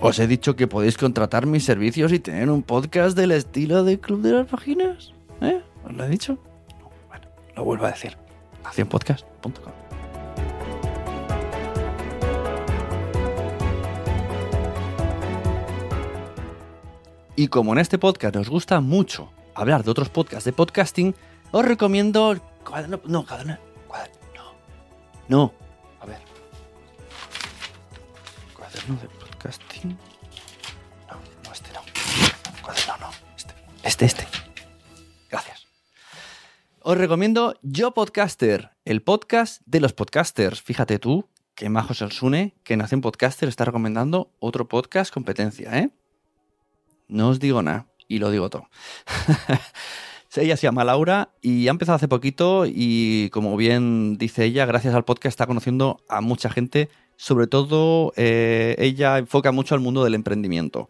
Os 0.00 0.18
he 0.18 0.26
dicho 0.26 0.56
que 0.56 0.66
podéis 0.66 0.96
contratar 0.96 1.46
mis 1.46 1.64
servicios 1.64 2.12
y 2.12 2.18
tener 2.18 2.50
un 2.50 2.62
podcast 2.62 3.16
del 3.16 3.32
estilo 3.32 3.84
de 3.84 4.00
Club 4.00 4.22
de 4.22 4.32
las 4.32 4.50
Vaginas. 4.50 5.12
¿Eh? 5.40 5.60
¿Os 5.84 5.92
lo 5.92 6.04
he 6.04 6.08
dicho? 6.08 6.38
No, 6.80 6.90
bueno, 7.08 7.28
lo 7.54 7.64
vuelvo 7.64 7.86
a 7.86 7.90
decir. 7.90 8.16
Nacionpodcast.com 8.64 9.85
Y 17.38 17.48
como 17.48 17.74
en 17.74 17.78
este 17.78 17.98
podcast 17.98 18.34
nos 18.34 18.48
gusta 18.48 18.80
mucho 18.80 19.30
hablar 19.54 19.84
de 19.84 19.90
otros 19.90 20.08
podcasts 20.08 20.46
de 20.46 20.54
podcasting, 20.54 21.14
os 21.50 21.64
recomiendo 21.66 22.34
cuaderno. 22.64 22.98
No, 23.04 23.26
cuaderno. 23.26 23.58
cuaderno 23.86 24.16
no. 24.34 24.54
No. 25.28 25.52
A 26.00 26.06
ver. 26.06 26.18
Cuaderno 28.56 28.96
de 29.02 29.08
podcasting. 29.08 29.98
No, 31.10 31.20
no, 31.44 31.52
este 31.52 31.72
no. 31.74 31.80
Cuaderno 32.62 32.96
no. 33.00 33.10
Este, 33.36 33.54
este. 33.82 34.06
este. 34.06 34.26
Gracias. 35.28 35.66
Os 36.80 36.96
recomiendo 36.96 37.58
Yo 37.60 37.92
Podcaster, 37.92 38.70
el 38.86 39.02
podcast 39.02 39.60
de 39.66 39.80
los 39.80 39.92
podcasters. 39.92 40.62
Fíjate 40.62 40.98
tú, 40.98 41.28
que 41.54 41.68
majo 41.68 41.92
se 41.92 42.06
os 42.06 42.22
une, 42.22 42.54
que 42.64 42.78
Nación 42.78 43.02
Podcaster 43.02 43.46
está 43.46 43.66
recomendando 43.66 44.30
otro 44.38 44.66
podcast 44.66 45.12
competencia, 45.12 45.78
¿eh? 45.78 45.90
No 47.08 47.28
os 47.28 47.40
digo 47.40 47.62
nada 47.62 47.86
y 48.08 48.18
lo 48.18 48.30
digo 48.30 48.50
todo. 48.50 48.68
ella 50.42 50.56
se 50.56 50.66
llama 50.66 50.84
Laura 50.84 51.30
y 51.40 51.68
ha 51.68 51.70
empezado 51.70 51.96
hace 51.96 52.08
poquito 52.08 52.64
y 52.66 53.30
como 53.30 53.56
bien 53.56 54.18
dice 54.18 54.44
ella, 54.44 54.66
gracias 54.66 54.94
al 54.94 55.04
podcast 55.04 55.32
está 55.32 55.46
conociendo 55.46 56.00
a 56.08 56.20
mucha 56.20 56.50
gente. 56.50 56.88
Sobre 57.16 57.46
todo 57.46 58.12
eh, 58.16 58.76
ella 58.78 59.18
enfoca 59.18 59.52
mucho 59.52 59.74
al 59.74 59.80
mundo 59.80 60.04
del 60.04 60.14
emprendimiento. 60.14 60.88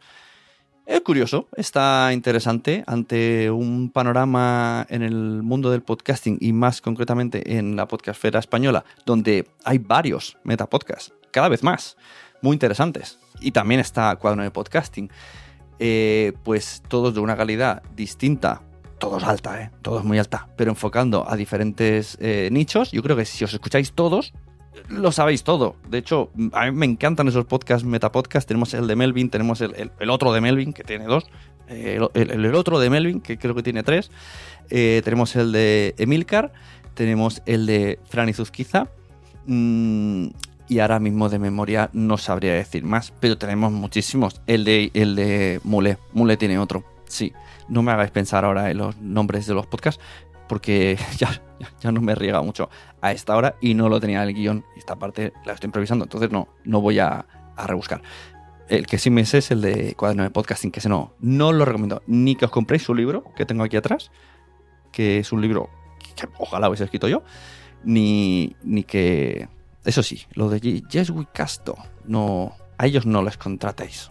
Es 0.86 1.00
curioso, 1.00 1.48
está 1.56 2.10
interesante 2.12 2.84
ante 2.86 3.50
un 3.50 3.90
panorama 3.90 4.86
en 4.88 5.02
el 5.02 5.42
mundo 5.42 5.70
del 5.70 5.82
podcasting 5.82 6.38
y 6.40 6.52
más 6.52 6.80
concretamente 6.80 7.56
en 7.58 7.74
la 7.74 7.88
podcastfera 7.88 8.38
española, 8.38 8.84
donde 9.04 9.48
hay 9.64 9.78
varios 9.78 10.38
metapodcasts, 10.44 11.12
cada 11.32 11.48
vez 11.48 11.64
más, 11.64 11.96
muy 12.40 12.54
interesantes. 12.54 13.18
Y 13.40 13.50
también 13.50 13.80
está 13.80 14.14
Cuadro 14.14 14.44
de 14.44 14.50
Podcasting. 14.52 15.10
Eh, 15.78 16.32
pues 16.42 16.82
todos 16.88 17.14
de 17.14 17.20
una 17.20 17.36
calidad 17.36 17.82
distinta, 17.94 18.62
todos 18.98 19.24
alta, 19.24 19.60
¿eh? 19.60 19.70
todos 19.82 20.04
muy 20.04 20.18
alta, 20.18 20.48
pero 20.56 20.70
enfocando 20.70 21.28
a 21.28 21.36
diferentes 21.36 22.16
eh, 22.20 22.48
nichos. 22.50 22.92
Yo 22.92 23.02
creo 23.02 23.16
que 23.16 23.26
si 23.26 23.44
os 23.44 23.52
escucháis 23.52 23.92
todos, 23.92 24.32
lo 24.88 25.12
sabéis 25.12 25.44
todo. 25.44 25.76
De 25.88 25.98
hecho, 25.98 26.30
a 26.52 26.66
mí 26.66 26.72
me 26.72 26.86
encantan 26.86 27.28
esos 27.28 27.44
podcasts, 27.44 27.86
metapodcasts. 27.86 28.46
Tenemos 28.46 28.72
el 28.72 28.86
de 28.86 28.96
Melvin, 28.96 29.28
tenemos 29.28 29.60
el, 29.60 30.10
otro 30.10 30.32
de 30.32 30.40
Melvin, 30.40 30.72
que 30.72 30.82
tiene 30.82 31.04
dos. 31.04 31.24
El, 31.68 32.54
otro 32.54 32.78
de 32.78 32.88
Melvin, 32.88 33.20
que 33.20 33.38
creo 33.38 33.54
que 33.54 33.62
tiene 33.62 33.82
tres. 33.82 34.10
tenemos 34.68 35.36
el 35.36 35.52
de 35.52 35.94
Emilcar. 35.98 36.52
Tenemos 36.94 37.42
el 37.44 37.66
de 37.66 37.98
Franny 38.08 38.32
Zuzquiza. 38.32 38.88
Mm, 39.46 40.28
y 40.68 40.80
ahora 40.80 40.98
mismo 40.98 41.28
de 41.28 41.38
memoria 41.38 41.90
no 41.92 42.18
sabría 42.18 42.54
decir 42.54 42.84
más, 42.84 43.12
pero 43.20 43.38
tenemos 43.38 43.72
muchísimos. 43.72 44.40
El 44.46 44.64
de, 44.64 44.90
el 44.94 45.14
de 45.14 45.60
Mule, 45.64 45.98
Mule 46.12 46.36
tiene 46.36 46.58
otro, 46.58 46.84
sí. 47.06 47.32
No 47.68 47.82
me 47.82 47.92
hagáis 47.92 48.10
pensar 48.10 48.44
ahora 48.44 48.70
en 48.70 48.78
los 48.78 48.96
nombres 48.98 49.46
de 49.46 49.54
los 49.54 49.66
podcasts, 49.66 50.02
porque 50.48 50.98
ya, 51.18 51.42
ya, 51.80 51.92
no 51.92 52.00
me 52.00 52.14
riega 52.14 52.42
mucho 52.42 52.68
a 53.00 53.12
esta 53.12 53.36
hora 53.36 53.56
y 53.60 53.74
no 53.74 53.88
lo 53.88 54.00
tenía 54.00 54.22
en 54.22 54.28
el 54.28 54.34
guion. 54.34 54.64
Esta 54.76 54.96
parte 54.96 55.32
la 55.44 55.52
estoy 55.52 55.68
improvisando, 55.68 56.04
entonces 56.04 56.30
no, 56.30 56.48
no 56.64 56.80
voy 56.80 56.98
a, 56.98 57.26
a 57.56 57.66
rebuscar. 57.66 58.02
El 58.68 58.86
que 58.86 58.98
sí 58.98 59.10
me 59.10 59.24
sé 59.24 59.38
es 59.38 59.52
el 59.52 59.62
de 59.62 59.94
cuaderno 59.94 60.24
de 60.24 60.30
podcasting, 60.30 60.72
que 60.72 60.80
ese 60.80 60.88
no, 60.88 61.14
no 61.20 61.52
lo 61.52 61.64
recomiendo. 61.64 62.02
Ni 62.06 62.34
que 62.34 62.46
os 62.46 62.50
compréis 62.50 62.82
su 62.82 62.94
libro, 62.94 63.24
que 63.36 63.46
tengo 63.46 63.62
aquí 63.62 63.76
atrás, 63.76 64.10
que 64.90 65.18
es 65.18 65.30
un 65.30 65.40
libro 65.40 65.70
que 66.16 66.26
ojalá 66.38 66.68
hubiese 66.68 66.82
escrito 66.82 67.06
yo, 67.06 67.22
ni, 67.84 68.56
ni 68.64 68.82
que 68.82 69.48
eso 69.86 70.02
sí, 70.02 70.26
lo 70.32 70.50
de 70.50 70.82
We 71.10 71.26
Casto, 71.32 71.76
no, 72.06 72.56
a 72.76 72.86
ellos 72.86 73.06
no 73.06 73.22
les 73.22 73.36
contratéis. 73.36 74.10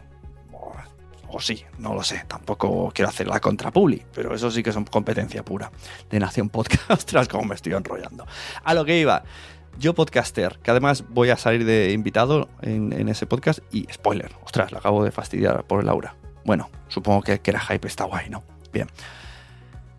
O, 1.28 1.42
sí, 1.42 1.66
no 1.80 1.94
lo 1.94 2.02
sé, 2.02 2.24
tampoco 2.28 2.92
quiero 2.94 3.10
hacer 3.10 3.28
la 3.28 3.42
contra 3.42 3.70
Publi, 3.70 4.02
pero 4.14 4.34
eso 4.34 4.50
sí 4.50 4.64
que 4.64 4.72
son 4.72 4.86
competencia 4.86 5.44
pura 5.44 5.70
de 6.10 6.18
Nación 6.18 6.48
Podcast, 6.48 7.04
tras 7.10 7.28
como 7.30 7.44
me 7.44 7.56
estoy 7.56 7.74
enrollando. 7.74 8.26
A 8.64 8.74
lo 8.74 8.86
que 8.86 8.98
iba, 8.98 9.24
yo 9.78 9.94
podcaster, 9.94 10.60
que 10.60 10.72
además 10.72 11.04
voy 11.10 11.32
a 11.32 11.36
salir 11.36 11.66
de 11.66 11.92
invitado 11.92 12.48
en, 12.62 13.10
ese 13.10 13.26
podcast 13.26 13.60
y 13.74 13.86
spoiler, 13.92 14.32
ostras, 14.46 14.72
lo 14.72 14.78
acabo 14.78 15.04
de 15.04 15.12
fastidiar 15.12 15.66
por 15.66 15.84
Laura. 15.84 16.16
Bueno, 16.46 16.70
supongo 16.88 17.22
que, 17.22 17.40
que 17.40 17.52
era 17.52 17.60
hype, 17.60 17.86
está 17.86 18.06
guay, 18.06 18.30
¿no? 18.30 18.44
Bien. 18.72 18.88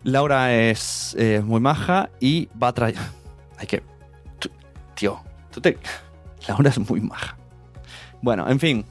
Laura 0.03 0.55
es 0.55 1.15
eh, 1.19 1.41
muy 1.45 1.59
maja 1.59 2.09
y 2.19 2.49
va 2.61 2.69
a 2.69 2.73
traer... 2.73 2.95
Hay 3.59 3.67
que... 3.67 3.83
Tío, 4.95 5.21
Laura 6.47 6.69
es 6.69 6.89
muy 6.89 7.01
maja. 7.01 7.37
Bueno, 8.21 8.49
en 8.49 8.59
fin. 8.59 8.85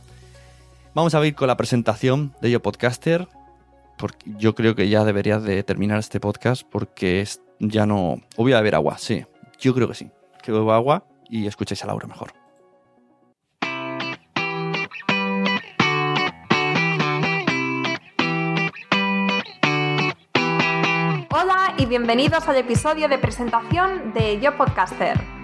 Vamos 0.94 1.14
a 1.14 1.26
ir 1.26 1.34
con 1.34 1.48
la 1.48 1.56
presentación 1.56 2.34
de 2.40 2.50
Yo 2.50 2.62
Podcaster. 2.62 3.28
Porque 3.98 4.30
yo 4.38 4.54
creo 4.54 4.74
que 4.74 4.88
ya 4.88 5.04
deberías 5.04 5.42
de 5.42 5.62
terminar 5.62 5.98
este 5.98 6.20
podcast 6.20 6.62
porque 6.70 7.22
es, 7.22 7.40
ya 7.58 7.86
no... 7.86 8.20
O 8.36 8.42
voy 8.42 8.52
a 8.52 8.58
beber 8.58 8.74
agua, 8.74 8.98
sí. 8.98 9.24
Yo 9.58 9.74
creo 9.74 9.88
que 9.88 9.94
sí. 9.94 10.10
Que 10.42 10.52
bebo 10.52 10.72
agua 10.72 11.04
y 11.30 11.46
escuchéis 11.46 11.82
a 11.82 11.86
Laura 11.86 12.06
mejor. 12.06 12.34
y 21.78 21.84
bienvenidos 21.84 22.48
al 22.48 22.56
episodio 22.56 23.08
de 23.08 23.18
presentación 23.18 24.14
de 24.14 24.40
Yo 24.40 24.56
Podcaster. 24.56 25.35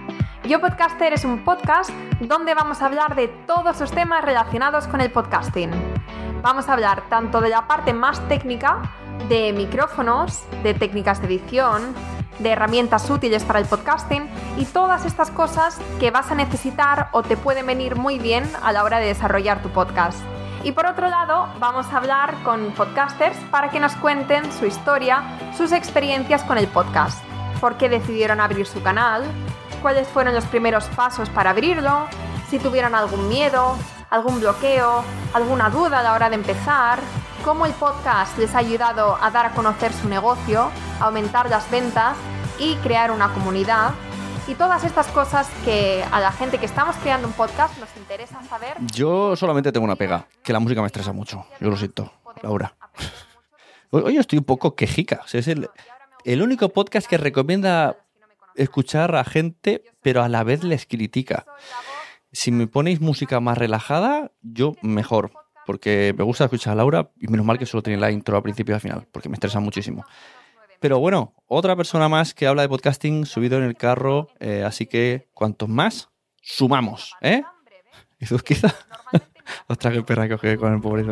Yo 0.45 0.59
Podcaster 0.59 1.13
es 1.13 1.23
un 1.23 1.45
podcast 1.45 1.89
donde 2.19 2.53
vamos 2.53 2.81
a 2.81 2.87
hablar 2.87 3.15
de 3.15 3.29
todos 3.29 3.79
los 3.79 3.91
temas 3.91 4.25
relacionados 4.25 4.87
con 4.87 4.99
el 4.99 5.09
podcasting. 5.09 5.71
Vamos 6.41 6.67
a 6.67 6.73
hablar 6.73 7.03
tanto 7.07 7.39
de 7.39 7.47
la 7.47 7.65
parte 7.65 7.93
más 7.93 8.19
técnica, 8.27 8.81
de 9.29 9.53
micrófonos, 9.53 10.43
de 10.61 10.73
técnicas 10.73 11.21
de 11.21 11.27
edición, 11.27 11.95
de 12.39 12.49
herramientas 12.49 13.09
útiles 13.09 13.45
para 13.45 13.59
el 13.59 13.65
podcasting 13.65 14.29
y 14.57 14.65
todas 14.65 15.05
estas 15.05 15.31
cosas 15.31 15.79
que 16.01 16.11
vas 16.11 16.29
a 16.29 16.35
necesitar 16.35 17.07
o 17.13 17.23
te 17.23 17.37
pueden 17.37 17.65
venir 17.65 17.95
muy 17.95 18.19
bien 18.19 18.43
a 18.61 18.73
la 18.73 18.83
hora 18.83 18.99
de 18.99 19.07
desarrollar 19.07 19.61
tu 19.61 19.69
podcast. 19.69 20.19
Y 20.65 20.73
por 20.73 20.87
otro 20.87 21.09
lado, 21.09 21.47
vamos 21.59 21.87
a 21.87 21.97
hablar 21.97 22.35
con 22.43 22.73
podcasters 22.73 23.37
para 23.49 23.69
que 23.69 23.79
nos 23.79 23.95
cuenten 23.95 24.51
su 24.51 24.65
historia, 24.65 25.23
sus 25.55 25.71
experiencias 25.71 26.43
con 26.43 26.57
el 26.57 26.67
podcast, 26.67 27.23
por 27.61 27.77
qué 27.77 27.87
decidieron 27.87 28.41
abrir 28.41 28.65
su 28.65 28.83
canal, 28.83 29.23
cuáles 29.83 30.07
fueron 30.07 30.33
los 30.33 30.45
primeros 30.45 30.85
pasos 30.95 31.29
para 31.29 31.49
abrirlo, 31.49 32.07
si 32.49 32.57
tuvieron 32.57 32.95
algún 32.95 33.27
miedo, 33.27 33.75
algún 34.09 34.39
bloqueo, 34.39 35.03
alguna 35.33 35.69
duda 35.69 35.99
a 35.99 36.03
la 36.03 36.13
hora 36.13 36.29
de 36.29 36.35
empezar, 36.35 36.99
cómo 37.43 37.65
el 37.65 37.73
podcast 37.73 38.37
les 38.37 38.55
ha 38.55 38.59
ayudado 38.59 39.17
a 39.21 39.29
dar 39.29 39.45
a 39.45 39.51
conocer 39.51 39.91
su 39.91 40.07
negocio, 40.07 40.71
aumentar 41.01 41.49
las 41.49 41.69
ventas 41.69 42.15
y 42.57 42.75
crear 42.75 43.11
una 43.11 43.33
comunidad 43.33 43.91
y 44.47 44.55
todas 44.55 44.85
estas 44.85 45.07
cosas 45.07 45.49
que 45.65 46.01
a 46.11 46.21
la 46.21 46.31
gente 46.31 46.59
que 46.59 46.65
estamos 46.65 46.95
creando 46.95 47.27
un 47.27 47.33
podcast 47.33 47.77
nos 47.77 47.89
interesa 47.97 48.41
saber. 48.43 48.77
Yo 48.93 49.35
solamente 49.35 49.73
tengo 49.73 49.83
una 49.83 49.97
pega, 49.97 50.25
que 50.43 50.53
la 50.53 50.59
música 50.59 50.79
me 50.79 50.87
estresa 50.87 51.11
mucho. 51.11 51.45
Yo 51.59 51.69
lo 51.69 51.75
siento, 51.75 52.09
Laura. 52.41 52.73
Hoy 53.89 54.15
estoy 54.15 54.39
un 54.39 54.45
poco 54.45 54.75
quejica. 54.75 55.25
es 55.33 55.47
el, 55.49 55.69
el 56.23 56.41
único 56.41 56.69
podcast 56.69 57.05
que 57.05 57.17
recomienda 57.17 57.97
escuchar 58.55 59.15
a 59.15 59.23
gente, 59.23 59.83
pero 60.01 60.23
a 60.23 60.29
la 60.29 60.43
vez 60.43 60.63
les 60.63 60.85
critica. 60.85 61.45
Si 62.31 62.51
me 62.51 62.67
ponéis 62.67 63.01
música 63.01 63.39
más 63.39 63.57
relajada, 63.57 64.31
yo 64.41 64.73
mejor. 64.81 65.31
Porque 65.65 66.13
me 66.17 66.23
gusta 66.23 66.45
escuchar 66.45 66.73
a 66.73 66.75
Laura 66.75 67.11
y 67.19 67.27
menos 67.27 67.45
mal 67.45 67.57
que 67.57 67.65
solo 67.65 67.83
tiene 67.83 67.99
la 67.99 68.11
intro 68.11 68.35
al 68.35 68.43
principio 68.43 68.73
y 68.73 68.75
al 68.75 68.81
final, 68.81 69.07
porque 69.11 69.29
me 69.29 69.35
estresa 69.35 69.59
muchísimo. 69.59 70.03
Pero 70.79 70.99
bueno, 70.99 71.33
otra 71.47 71.77
persona 71.77 72.09
más 72.09 72.33
que 72.33 72.45
habla 72.45 72.63
de 72.63 72.69
podcasting 72.69 73.25
subido 73.25 73.57
en 73.57 73.63
el 73.63 73.77
carro, 73.77 74.27
eh, 74.39 74.63
así 74.65 74.85
que 74.85 75.29
cuantos 75.33 75.69
más, 75.69 76.09
sumamos, 76.41 77.13
¿eh? 77.21 77.43
Ostras, 79.67 79.93
qué 79.93 80.01
perra 80.03 80.27
que 80.27 80.57
con 80.57 80.73
el 80.73 80.81
pobre. 80.81 81.05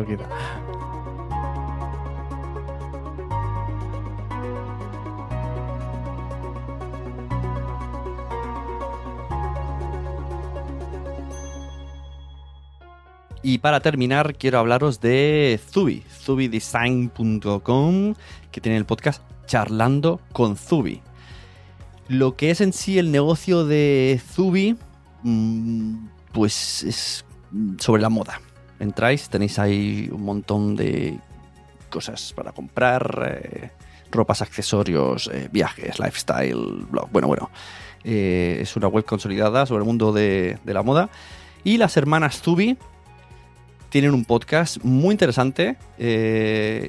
Y 13.42 13.58
para 13.58 13.80
terminar, 13.80 14.36
quiero 14.36 14.60
hablaros 14.60 15.00
de 15.00 15.58
Zubi, 15.70 16.04
zubidesign.com, 16.08 18.14
que 18.52 18.60
tiene 18.60 18.78
el 18.78 18.84
podcast 18.84 19.20
charlando 19.46 20.20
con 20.32 20.56
Zubi. 20.56 21.02
Lo 22.06 22.36
que 22.36 22.52
es 22.52 22.60
en 22.60 22.72
sí 22.72 22.98
el 22.98 23.10
negocio 23.10 23.64
de 23.64 24.20
Zubi, 24.32 24.76
mm, 25.24 26.06
pues 26.32 26.84
es 26.84 27.24
sobre 27.78 28.00
la 28.00 28.10
moda. 28.10 28.40
Entráis, 28.78 29.28
tenéis 29.28 29.58
ahí 29.58 30.08
un 30.12 30.22
montón 30.22 30.76
de 30.76 31.18
cosas 31.90 32.32
para 32.34 32.52
comprar, 32.52 33.40
eh, 33.42 33.70
ropas, 34.12 34.40
accesorios, 34.40 35.28
eh, 35.32 35.48
viajes, 35.50 35.98
lifestyle, 35.98 36.86
blog. 36.90 37.10
Bueno, 37.10 37.26
bueno, 37.26 37.50
eh, 38.04 38.58
es 38.60 38.76
una 38.76 38.86
web 38.86 39.04
consolidada 39.04 39.66
sobre 39.66 39.80
el 39.80 39.86
mundo 39.86 40.12
de, 40.12 40.58
de 40.62 40.74
la 40.74 40.84
moda. 40.84 41.10
Y 41.64 41.76
las 41.76 41.96
hermanas 41.96 42.40
Zubi, 42.40 42.78
tienen 43.92 44.14
un 44.14 44.24
podcast 44.24 44.82
muy 44.82 45.12
interesante, 45.12 45.76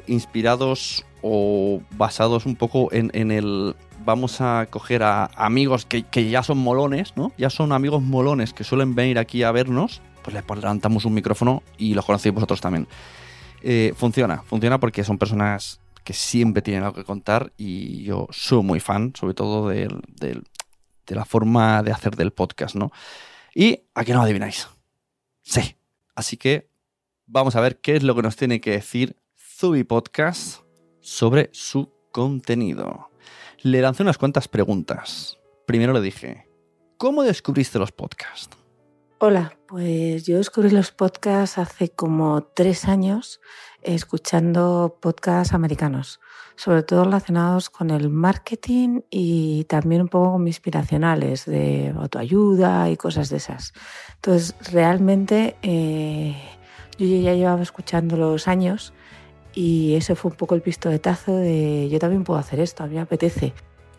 inspirados 0.07 1.05
o 1.21 1.81
basados 1.97 2.45
un 2.45 2.55
poco 2.55 2.87
en, 2.93 3.29
el 3.29 3.75
vamos 4.05 4.39
a 4.39 4.67
coger 4.69 5.03
a 5.03 5.25
amigos 5.35 5.85
que, 5.85 6.29
ya 6.29 6.43
son 6.43 6.59
molones, 6.59 7.11
¿no? 7.17 7.33
Ya 7.37 7.49
son 7.49 7.73
amigos 7.73 8.01
molones 8.01 8.53
que 8.53 8.63
suelen 8.63 8.95
venir 8.95 9.19
aquí 9.19 9.43
a 9.43 9.51
vernos, 9.51 10.01
pues 10.21 10.33
les 10.33 10.45
levantamos 10.47 11.03
un 11.03 11.13
micrófono 11.13 11.61
y 11.77 11.93
los 11.93 12.05
conocéis 12.05 12.33
vosotros 12.33 12.61
también. 12.61 12.87
Eh, 13.63 13.93
funciona, 13.97 14.41
funciona 14.43 14.79
porque 14.79 15.03
son 15.03 15.17
personas 15.17 15.81
que 16.05 16.13
siempre 16.13 16.61
tienen 16.61 16.83
algo 16.83 16.95
que 16.95 17.03
contar 17.03 17.51
y 17.57 18.03
yo 18.03 18.29
soy 18.31 18.63
muy 18.63 18.79
fan, 18.79 19.11
sobre 19.13 19.33
todo 19.33 19.67
de, 19.67 19.89
de 20.19 21.15
la 21.15 21.25
forma 21.25 21.83
de 21.83 21.91
hacer 21.91 22.15
del 22.15 22.31
podcast, 22.31 22.75
¿no? 22.75 22.93
Y 23.53 23.81
aquí 23.93 24.13
no 24.13 24.21
adivináis. 24.21 24.69
Sí. 25.41 25.75
Así 26.15 26.37
que 26.37 26.72
vamos 27.25 27.55
a 27.55 27.61
ver 27.61 27.79
qué 27.79 27.95
es 27.95 28.03
lo 28.03 28.15
que 28.15 28.21
nos 28.21 28.35
tiene 28.35 28.61
que 28.61 28.71
decir 28.71 29.15
Zubi 29.37 29.83
Podcast 29.83 30.61
sobre 31.01 31.49
su 31.53 31.91
contenido. 32.11 33.09
Le 33.61 33.81
lancé 33.81 34.03
unas 34.03 34.17
cuantas 34.17 34.47
preguntas. 34.47 35.39
Primero 35.65 35.93
le 35.93 36.01
dije, 36.01 36.47
¿cómo 36.97 37.23
descubriste 37.23 37.79
los 37.79 37.91
podcasts? 37.91 38.57
Hola, 39.19 39.57
pues 39.67 40.25
yo 40.25 40.35
descubrí 40.35 40.69
los 40.69 40.91
podcasts 40.91 41.57
hace 41.57 41.89
como 41.89 42.43
tres 42.43 42.85
años 42.85 43.39
escuchando 43.81 44.97
podcasts 45.01 45.53
americanos, 45.53 46.19
sobre 46.57 46.83
todo 46.83 47.05
relacionados 47.05 47.69
con 47.69 47.89
el 47.89 48.09
marketing 48.09 48.99
y 49.09 49.63
también 49.65 50.01
un 50.01 50.09
poco 50.09 50.45
inspiracionales 50.45 51.45
de 51.45 51.93
autoayuda 51.95 52.89
y 52.89 52.97
cosas 52.97 53.29
de 53.29 53.37
esas. 53.37 53.73
Entonces, 54.15 54.55
realmente 54.73 55.55
eh, 55.61 56.35
yo 56.97 57.05
ya 57.05 57.33
llevaba 57.33 57.61
escuchando 57.61 58.17
los 58.17 58.47
años 58.47 58.93
y 59.53 59.95
ese 59.95 60.15
fue 60.15 60.31
un 60.31 60.37
poco 60.37 60.55
el 60.55 60.61
pistoletazo 60.61 61.35
de 61.35 61.89
yo 61.89 61.99
también 61.99 62.23
puedo 62.23 62.39
hacer 62.39 62.59
esto, 62.59 62.83
a 62.83 62.87
mí 62.87 62.95
me 62.95 63.01
apetece. 63.01 63.53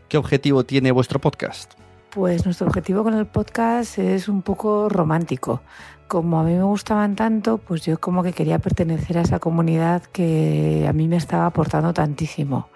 ¿Qué 0.08 0.18
objetivo 0.18 0.64
tiene 0.64 0.92
vuestro 0.92 1.20
podcast? 1.20 1.74
Pues 2.10 2.44
nuestro 2.44 2.66
objetivo 2.68 3.02
con 3.02 3.14
el 3.14 3.26
podcast 3.26 3.98
es 3.98 4.28
un 4.28 4.42
poco 4.42 4.88
romántico. 4.88 5.62
Como 6.06 6.38
a 6.38 6.44
mí 6.44 6.52
me 6.52 6.62
gustaban 6.62 7.16
tanto, 7.16 7.58
pues 7.58 7.82
yo 7.82 7.98
como 7.98 8.22
que 8.22 8.32
quería 8.32 8.58
pertenecer 8.58 9.18
a 9.18 9.22
esa 9.22 9.40
comunidad 9.40 10.02
que 10.04 10.86
a 10.88 10.92
mí 10.92 11.08
me 11.08 11.16
estaba 11.16 11.46
aportando 11.46 11.92
tantísimo. 11.92 12.68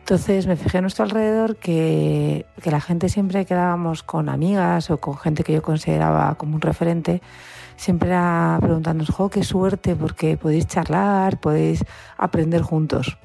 Entonces 0.00 0.48
me 0.48 0.56
fijé 0.56 0.78
a 0.78 0.80
nuestro 0.80 1.04
alrededor 1.04 1.56
que, 1.56 2.46
que 2.60 2.70
la 2.70 2.80
gente 2.80 3.08
siempre 3.08 3.44
quedábamos 3.44 4.02
con 4.02 4.28
amigas 4.28 4.90
o 4.90 4.98
con 4.98 5.16
gente 5.16 5.44
que 5.44 5.52
yo 5.52 5.62
consideraba 5.62 6.34
como 6.34 6.56
un 6.56 6.60
referente, 6.60 7.22
siempre 7.80 8.10
era 8.10 8.58
preguntándonos, 8.60 9.08
jo, 9.08 9.30
qué 9.30 9.42
suerte, 9.42 9.96
porque 9.96 10.36
podéis 10.36 10.66
charlar, 10.66 11.40
podéis 11.40 11.82
aprender 12.18 12.60
juntos. 12.60 13.16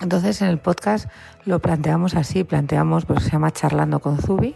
Entonces 0.00 0.40
en 0.42 0.48
el 0.48 0.58
podcast 0.58 1.08
lo 1.44 1.58
planteamos 1.58 2.14
así, 2.14 2.44
planteamos, 2.44 3.04
pues 3.04 3.24
se 3.24 3.30
llama 3.30 3.50
Charlando 3.50 3.98
con 3.98 4.18
Zubi, 4.18 4.54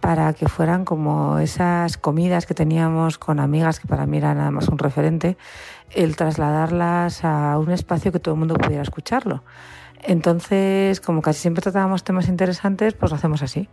para 0.00 0.32
que 0.32 0.48
fueran 0.48 0.84
como 0.84 1.40
esas 1.40 1.96
comidas 1.96 2.46
que 2.46 2.54
teníamos 2.54 3.18
con 3.18 3.40
amigas, 3.40 3.80
que 3.80 3.88
para 3.88 4.06
mí 4.06 4.18
era 4.18 4.32
nada 4.32 4.52
más 4.52 4.68
un 4.68 4.78
referente, 4.78 5.36
el 5.90 6.14
trasladarlas 6.14 7.24
a 7.24 7.58
un 7.58 7.72
espacio 7.72 8.12
que 8.12 8.20
todo 8.20 8.34
el 8.34 8.38
mundo 8.38 8.54
pudiera 8.54 8.82
escucharlo. 8.82 9.42
Entonces, 10.04 11.00
como 11.00 11.20
casi 11.20 11.40
siempre 11.40 11.62
tratábamos 11.62 12.04
temas 12.04 12.28
interesantes, 12.28 12.94
pues 12.94 13.10
lo 13.10 13.16
hacemos 13.16 13.42
así. 13.42 13.68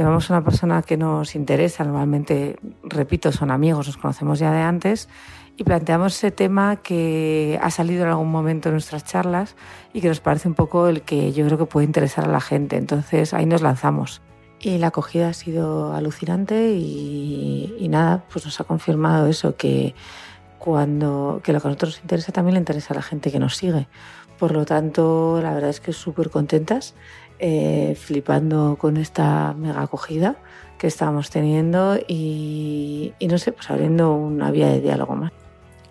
Llevamos 0.00 0.30
a 0.30 0.32
una 0.32 0.42
persona 0.42 0.80
que 0.80 0.96
nos 0.96 1.34
interesa, 1.34 1.84
normalmente, 1.84 2.58
repito, 2.82 3.32
son 3.32 3.50
amigos, 3.50 3.86
nos 3.86 3.98
conocemos 3.98 4.38
ya 4.38 4.50
de 4.50 4.62
antes, 4.62 5.10
y 5.58 5.64
planteamos 5.64 6.16
ese 6.16 6.30
tema 6.30 6.76
que 6.76 7.60
ha 7.62 7.70
salido 7.70 8.04
en 8.04 8.08
algún 8.08 8.30
momento 8.30 8.70
en 8.70 8.76
nuestras 8.76 9.04
charlas 9.04 9.56
y 9.92 10.00
que 10.00 10.08
nos 10.08 10.20
parece 10.20 10.48
un 10.48 10.54
poco 10.54 10.88
el 10.88 11.02
que 11.02 11.34
yo 11.34 11.44
creo 11.44 11.58
que 11.58 11.66
puede 11.66 11.84
interesar 11.84 12.24
a 12.24 12.28
la 12.28 12.40
gente. 12.40 12.78
Entonces 12.78 13.34
ahí 13.34 13.44
nos 13.44 13.60
lanzamos. 13.60 14.22
Y 14.58 14.78
la 14.78 14.86
acogida 14.86 15.28
ha 15.28 15.34
sido 15.34 15.92
alucinante 15.92 16.70
y, 16.70 17.76
y 17.78 17.88
nada, 17.88 18.24
pues 18.32 18.46
nos 18.46 18.58
ha 18.58 18.64
confirmado 18.64 19.26
eso, 19.26 19.56
que 19.56 19.94
cuando 20.58 21.42
que 21.44 21.52
lo 21.52 21.60
que 21.60 21.68
a 21.68 21.72
nosotros 21.72 21.96
nos 21.96 22.02
interesa 22.04 22.32
también 22.32 22.54
le 22.54 22.60
interesa 22.60 22.94
a 22.94 22.96
la 22.96 23.02
gente 23.02 23.30
que 23.30 23.38
nos 23.38 23.54
sigue. 23.54 23.86
Por 24.38 24.52
lo 24.52 24.64
tanto, 24.64 25.40
la 25.42 25.52
verdad 25.52 25.68
es 25.68 25.80
que 25.80 25.92
súper 25.92 26.30
contentas 26.30 26.94
eh, 27.42 27.94
flipando 27.98 28.76
con 28.78 28.98
esta 28.98 29.54
mega 29.54 29.80
acogida 29.80 30.36
que 30.78 30.86
estamos 30.86 31.30
teniendo 31.30 31.98
y, 32.06 33.14
no 33.20 33.38
sé, 33.38 33.52
pues 33.52 33.70
abriendo 33.70 34.12
una 34.12 34.50
vía 34.50 34.68
de 34.68 34.82
diálogo 34.82 35.16
más. 35.16 35.32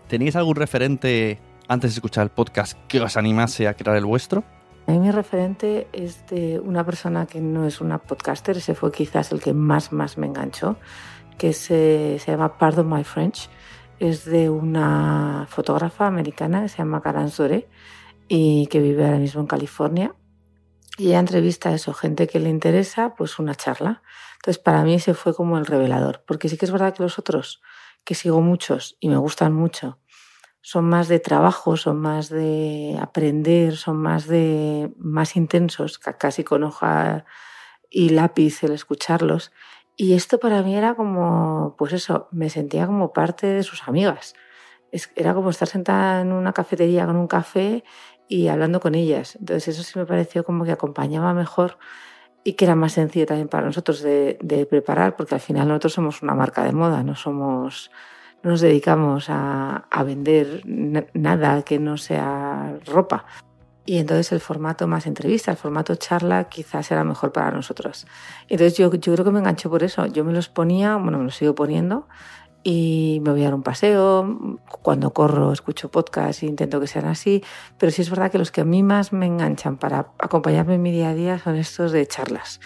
¿Tenéis 0.07 0.35
algún 0.35 0.55
referente 0.55 1.39
antes 1.67 1.91
de 1.91 1.95
escuchar 1.95 2.25
el 2.25 2.29
podcast 2.29 2.77
que 2.87 3.01
os 3.01 3.17
animase 3.17 3.67
a 3.67 3.73
crear 3.73 3.97
el 3.97 4.05
vuestro? 4.05 4.43
A 4.85 4.91
mí 4.91 4.99
mi 4.99 5.09
referente 5.09 5.87
es 5.91 6.23
de 6.27 6.59
una 6.59 6.83
persona 6.83 7.25
que 7.25 7.41
no 7.41 7.65
es 7.65 7.81
una 7.81 7.97
podcaster, 7.97 8.57
ese 8.57 8.75
fue 8.75 8.91
quizás 8.91 9.31
el 9.31 9.41
que 9.41 9.53
más, 9.53 9.91
más 9.91 10.19
me 10.19 10.27
enganchó, 10.27 10.77
que 11.39 11.53
se, 11.53 12.17
se 12.19 12.31
llama 12.31 12.59
Pardon 12.59 12.87
My 12.87 13.03
French, 13.03 13.49
es 13.99 14.25
de 14.25 14.51
una 14.51 15.47
fotógrafa 15.49 16.05
americana 16.05 16.61
que 16.61 16.69
se 16.69 16.77
llama 16.77 17.01
Karan 17.01 17.29
Sore 17.29 17.67
y 18.27 18.67
que 18.67 18.79
vive 18.79 19.03
ahora 19.05 19.17
mismo 19.17 19.41
en 19.41 19.47
California 19.47 20.13
y 20.97 21.07
ella 21.07 21.19
entrevista 21.19 21.69
a 21.69 21.75
eso, 21.75 21.93
gente 21.93 22.27
que 22.27 22.39
le 22.39 22.49
interesa, 22.49 23.15
pues 23.15 23.39
una 23.39 23.55
charla. 23.55 24.01
Entonces, 24.35 24.61
para 24.61 24.83
mí 24.83 24.95
ese 24.95 25.13
fue 25.13 25.33
como 25.33 25.57
el 25.57 25.65
revelador, 25.65 26.23
porque 26.25 26.49
sí 26.49 26.57
que 26.57 26.65
es 26.65 26.71
verdad 26.71 26.93
que 26.93 27.03
los 27.03 27.19
otros, 27.19 27.61
que 28.03 28.15
sigo 28.15 28.41
muchos 28.41 28.97
y 28.99 29.09
me 29.09 29.17
gustan 29.17 29.53
mucho, 29.53 29.99
son 30.61 30.89
más 30.89 31.07
de 31.07 31.19
trabajo, 31.19 31.77
son 31.77 31.99
más 31.99 32.29
de 32.29 32.97
aprender, 33.01 33.77
son 33.77 33.97
más 33.97 34.27
de 34.27 34.93
más 34.97 35.35
intensos, 35.35 35.99
casi 35.99 36.43
con 36.43 36.63
hoja 36.63 37.25
y 37.89 38.09
lápiz 38.09 38.63
el 38.63 38.71
escucharlos. 38.71 39.51
Y 39.95 40.13
esto 40.13 40.39
para 40.39 40.61
mí 40.61 40.75
era 40.75 40.95
como, 40.95 41.75
pues 41.77 41.93
eso, 41.93 42.27
me 42.31 42.49
sentía 42.49 42.87
como 42.87 43.13
parte 43.13 43.47
de 43.47 43.63
sus 43.63 43.87
amigas. 43.87 44.33
era 45.15 45.33
como 45.33 45.49
estar 45.49 45.67
sentada 45.67 46.21
en 46.21 46.31
una 46.31 46.53
cafetería 46.53 47.05
con 47.05 47.15
un 47.15 47.27
café 47.27 47.83
y 48.29 48.47
hablando 48.47 48.79
con 48.79 48.95
ellas. 48.95 49.35
Entonces 49.35 49.75
eso 49.75 49.83
sí 49.83 49.99
me 49.99 50.05
pareció 50.05 50.45
como 50.45 50.63
que 50.63 50.71
acompañaba 50.71 51.33
mejor 51.33 51.77
y 52.43 52.53
que 52.53 52.65
era 52.65 52.75
más 52.75 52.93
sencillo 52.93 53.25
también 53.25 53.49
para 53.49 53.65
nosotros 53.65 54.01
de, 54.01 54.67
preparar, 54.69 55.17
porque 55.17 55.35
al 55.35 55.41
final 55.41 55.67
nosotros 55.67 55.93
somos 55.93 56.21
una 56.21 56.35
marca 56.35 56.63
de 56.63 56.71
moda, 56.71 57.03
no 57.03 57.15
somos 57.15 57.91
no 58.41 58.51
nos 58.51 58.61
dedicamos 58.61 59.25
a, 59.27 59.83
vender 60.05 60.61
nada 60.65 61.63
que 61.63 61.77
no 61.77 61.97
sea 61.97 62.77
ropa. 62.85 63.25
Y 63.85 63.97
entonces 63.97 64.31
el 64.31 64.39
formato 64.39 64.87
más 64.87 65.07
entrevista, 65.07 65.51
el 65.51 65.57
formato 65.57 65.95
charla, 65.95 66.45
quizás 66.45 66.89
era 66.91 67.03
mejor 67.03 67.33
para 67.33 67.51
nosotros. 67.51 68.07
Entonces 68.47 68.77
yo, 68.77 68.93
yo 68.93 69.13
creo 69.13 69.25
que 69.25 69.31
me 69.31 69.39
enganchó 69.39 69.69
por 69.69 69.83
eso. 69.83 70.05
Yo 70.05 70.23
me 70.23 70.31
los 70.31 70.47
ponía, 70.47 70.95
bueno, 70.95 71.17
me 71.17 71.25
los 71.25 71.35
sigo 71.35 71.55
poniendo 71.55 72.07
y 72.63 73.21
me 73.23 73.31
voy 73.31 73.41
a 73.41 73.45
dar 73.45 73.53
un 73.53 73.63
paseo. 73.63 74.59
Cuando 74.81 75.13
corro 75.13 75.51
escucho 75.51 75.89
podcasts 75.89 76.43
e 76.43 76.45
intento 76.45 76.79
que 76.79 76.87
sean 76.87 77.05
así. 77.05 77.43
Pero 77.77 77.91
sí 77.91 78.01
es 78.01 78.09
verdad 78.09 78.31
que 78.31 78.37
los 78.37 78.51
que 78.51 78.61
a 78.61 78.65
mí 78.65 78.83
más 78.83 79.13
me 79.13 79.25
enganchan 79.25 79.77
para 79.77 80.11
acompañarme 80.19 80.75
en 80.75 80.81
mi 80.81 80.91
día 80.91 81.09
a 81.09 81.13
día 81.13 81.39
son 81.39 81.55
estos 81.55 81.91
de 81.91 82.05
charlas. 82.07 82.59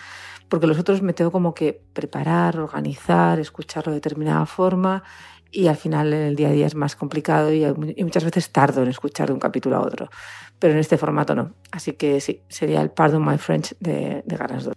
Porque 0.49 0.67
los 0.67 0.77
otros 0.79 1.01
me 1.01 1.13
tengo 1.13 1.31
como 1.31 1.53
que 1.53 1.81
preparar, 1.93 2.59
organizar, 2.59 3.39
escucharlo 3.39 3.91
de 3.91 3.97
determinada 3.97 4.45
forma 4.45 5.03
y 5.51 5.67
al 5.67 5.77
final 5.77 6.11
en 6.13 6.21
el 6.21 6.35
día 6.35 6.49
a 6.49 6.51
día 6.51 6.65
es 6.65 6.75
más 6.75 6.95
complicado 6.95 7.53
y, 7.53 7.63
muchas 8.03 8.23
veces 8.23 8.51
tardo 8.51 8.81
en 8.81 8.89
escuchar 8.89 9.27
de 9.27 9.33
un 9.33 9.39
capítulo 9.39 9.77
a 9.77 9.81
otro. 9.81 10.09
Pero 10.57 10.73
en 10.73 10.79
este 10.79 10.97
formato 10.97 11.35
no. 11.35 11.53
Así 11.71 11.93
que 11.93 12.19
sí, 12.19 12.41
sería 12.49 12.81
el 12.81 12.89
Pardon 12.89 13.23
My 13.23 13.37
French 13.37 13.75
de, 13.79 14.23
de 14.25 14.37
Ganas 14.37 14.65
2. 14.65 14.75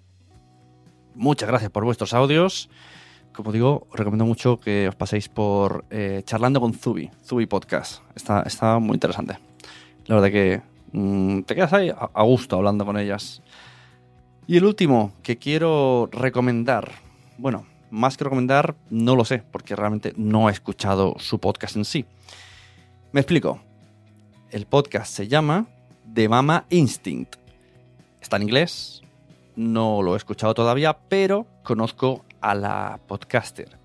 Muchas 1.15 1.49
gracias 1.49 1.71
por 1.71 1.85
vuestros 1.85 2.13
audios 2.13 2.69
como 3.37 3.53
digo, 3.53 3.87
os 3.91 3.99
recomiendo 3.99 4.25
mucho 4.25 4.59
que 4.59 4.89
os 4.89 4.97
paséis 4.97 5.29
por 5.29 5.85
eh, 5.91 6.23
charlando 6.25 6.59
con 6.59 6.73
Zubi, 6.73 7.11
Zubi 7.23 7.45
Podcast. 7.45 8.01
Está, 8.15 8.43
está 8.43 8.79
muy 8.79 8.95
interesante. 8.95 9.39
La 10.07 10.15
verdad 10.15 10.31
que 10.31 10.63
mm, 10.93 11.43
te 11.43 11.55
quedas 11.55 11.73
ahí 11.75 11.91
a, 11.91 12.23
gusto 12.23 12.57
hablando 12.57 12.87
con 12.87 12.97
ellas. 12.97 13.43
Y 14.47 14.57
el 14.57 14.65
último 14.65 15.13
que 15.23 15.37
quiero 15.37 16.09
recomendar, 16.13 16.93
bueno, 17.37 17.67
más 17.91 18.17
que 18.17 18.25
recomendar, 18.25 18.75
no 18.89 19.15
lo 19.17 19.25
sé, 19.25 19.43
porque 19.53 19.77
realmente 19.77 20.15
no 20.17 20.49
he 20.49 20.53
escuchado 20.53 21.17
su 21.19 21.39
podcast 21.39 21.77
en 21.77 21.85
sí. 21.85 22.07
Me 23.13 23.21
explico. 23.21 23.61
El 24.51 24.67
podcast 24.67 25.13
se 25.13 25.29
llama 25.29 25.67
The 26.15 26.29
Mama 26.29 26.65
Instinct. 26.71 27.37
Está 28.21 28.37
en 28.37 28.45
inglés, 28.45 29.03
no 29.57 30.01
lo 30.01 30.15
he 30.15 30.17
escuchado 30.17 30.55
todavía, 30.55 30.97
pero 31.09 31.47
conozco 31.63 32.25
a 32.41 32.55
la 32.55 33.01
podcaster. 33.07 33.79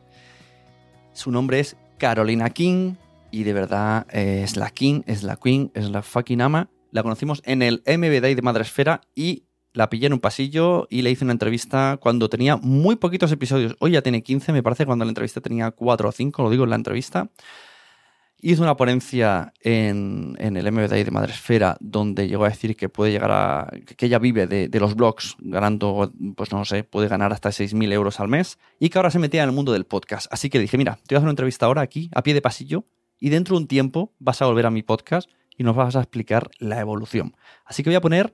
Su 1.13 1.31
nombre 1.31 1.59
es 1.59 1.77
Carolina 1.97 2.49
King 2.49 2.95
y 3.31 3.43
de 3.43 3.53
verdad 3.53 4.07
eh, 4.11 4.41
es 4.43 4.57
la 4.57 4.69
King, 4.69 5.01
es 5.05 5.23
la 5.23 5.35
Queen, 5.35 5.71
es 5.73 5.89
la 5.89 6.01
fucking 6.01 6.41
ama. 6.41 6.69
La 6.91 7.03
conocimos 7.03 7.41
en 7.45 7.61
el 7.61 7.83
MB 7.85 8.21
Day 8.21 8.35
de 8.35 8.41
Madresfera 8.41 9.01
y 9.15 9.45
la 9.73 9.89
pillé 9.89 10.07
en 10.07 10.13
un 10.13 10.19
pasillo 10.19 10.87
y 10.89 11.01
le 11.01 11.11
hice 11.11 11.23
una 11.23 11.31
entrevista 11.31 11.97
cuando 12.01 12.29
tenía 12.29 12.57
muy 12.57 12.97
poquitos 12.97 13.31
episodios. 13.31 13.75
Hoy 13.79 13.91
ya 13.91 14.01
tiene 14.01 14.21
15, 14.21 14.51
me 14.51 14.63
parece, 14.63 14.85
cuando 14.85 15.05
la 15.05 15.09
entrevista 15.11 15.39
tenía 15.39 15.71
4 15.71 16.09
o 16.09 16.11
5, 16.11 16.43
lo 16.43 16.49
digo 16.49 16.65
en 16.65 16.71
la 16.71 16.75
entrevista 16.75 17.29
hizo 18.41 18.63
una 18.63 18.75
ponencia 18.75 19.53
en, 19.61 20.35
el 20.39 20.71
MBDI 20.71 21.03
de 21.03 21.11
Madresfera 21.11 21.77
donde 21.79 22.27
llegó 22.27 22.45
a 22.45 22.49
decir 22.49 22.75
que 22.75 22.89
puede 22.89 23.11
llegar 23.11 23.31
a. 23.31 23.71
que 23.97 24.05
ella 24.05 24.19
vive 24.19 24.47
de, 24.47 24.79
los 24.79 24.95
blogs, 24.95 25.35
ganando, 25.39 26.11
pues 26.35 26.51
no 26.51 26.65
sé, 26.65 26.83
puede 26.83 27.07
ganar 27.07 27.31
hasta 27.31 27.49
6.000 27.49 27.91
euros 27.93 28.19
al 28.19 28.27
mes 28.27 28.59
y 28.79 28.89
que 28.89 28.97
ahora 28.97 29.11
se 29.11 29.19
metía 29.19 29.43
en 29.43 29.49
el 29.49 29.55
mundo 29.55 29.71
del 29.71 29.85
podcast. 29.85 30.27
Así 30.31 30.49
que 30.49 30.59
dije, 30.59 30.77
mira, 30.77 30.95
te 31.07 31.13
voy 31.13 31.15
a 31.15 31.17
hacer 31.19 31.25
una 31.25 31.31
entrevista 31.31 31.65
ahora 31.65 31.81
aquí, 31.81 32.09
a 32.13 32.23
pie 32.23 32.33
de 32.33 32.41
pasillo, 32.41 32.85
y 33.19 33.29
dentro 33.29 33.55
de 33.55 33.61
un 33.61 33.67
tiempo 33.67 34.13
vas 34.19 34.41
a 34.41 34.45
volver 34.45 34.65
a 34.65 34.71
mi 34.71 34.83
podcast 34.83 35.29
y 35.57 35.63
nos 35.63 35.75
vas 35.75 35.95
a 35.95 35.99
explicar 36.01 36.49
la 36.59 36.79
evolución. 36.79 37.35
Así 37.65 37.83
que 37.83 37.89
voy 37.89 37.95
a 37.95 38.01
poner 38.01 38.33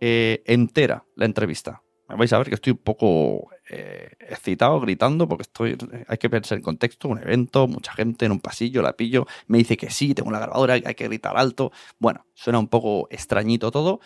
eh, 0.00 0.42
entera 0.46 1.04
la 1.14 1.24
entrevista 1.24 1.82
vais 2.14 2.32
a 2.32 2.38
ver 2.38 2.48
que 2.48 2.54
estoy 2.54 2.72
un 2.72 2.78
poco 2.78 3.48
eh, 3.68 4.10
excitado, 4.20 4.80
gritando, 4.80 5.28
porque 5.28 5.42
estoy. 5.42 5.76
Hay 6.08 6.18
que 6.18 6.30
pensar 6.30 6.58
en 6.58 6.62
contexto, 6.62 7.08
un 7.08 7.18
evento, 7.18 7.66
mucha 7.66 7.92
gente 7.92 8.26
en 8.26 8.32
un 8.32 8.40
pasillo, 8.40 8.82
la 8.82 8.96
pillo, 8.96 9.26
me 9.48 9.58
dice 9.58 9.76
que 9.76 9.90
sí, 9.90 10.14
tengo 10.14 10.28
una 10.28 10.38
grabadora, 10.38 10.74
hay 10.74 10.94
que 10.94 11.04
gritar 11.04 11.36
alto. 11.36 11.72
Bueno, 11.98 12.26
suena 12.34 12.58
un 12.58 12.68
poco 12.68 13.08
extrañito 13.10 13.70
todo, 13.70 14.00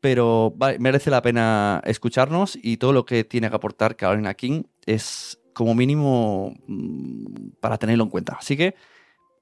pero 0.00 0.54
merece 0.78 1.10
la 1.10 1.22
pena 1.22 1.82
escucharnos 1.84 2.58
y 2.60 2.78
todo 2.78 2.92
lo 2.92 3.04
que 3.04 3.24
tiene 3.24 3.50
que 3.50 3.56
aportar 3.56 3.96
Carolina 3.96 4.34
King 4.34 4.62
es 4.86 5.40
como 5.52 5.74
mínimo 5.74 6.54
mm, 6.66 7.50
para 7.60 7.78
tenerlo 7.78 8.04
en 8.04 8.10
cuenta. 8.10 8.36
Así 8.38 8.56
que 8.56 8.74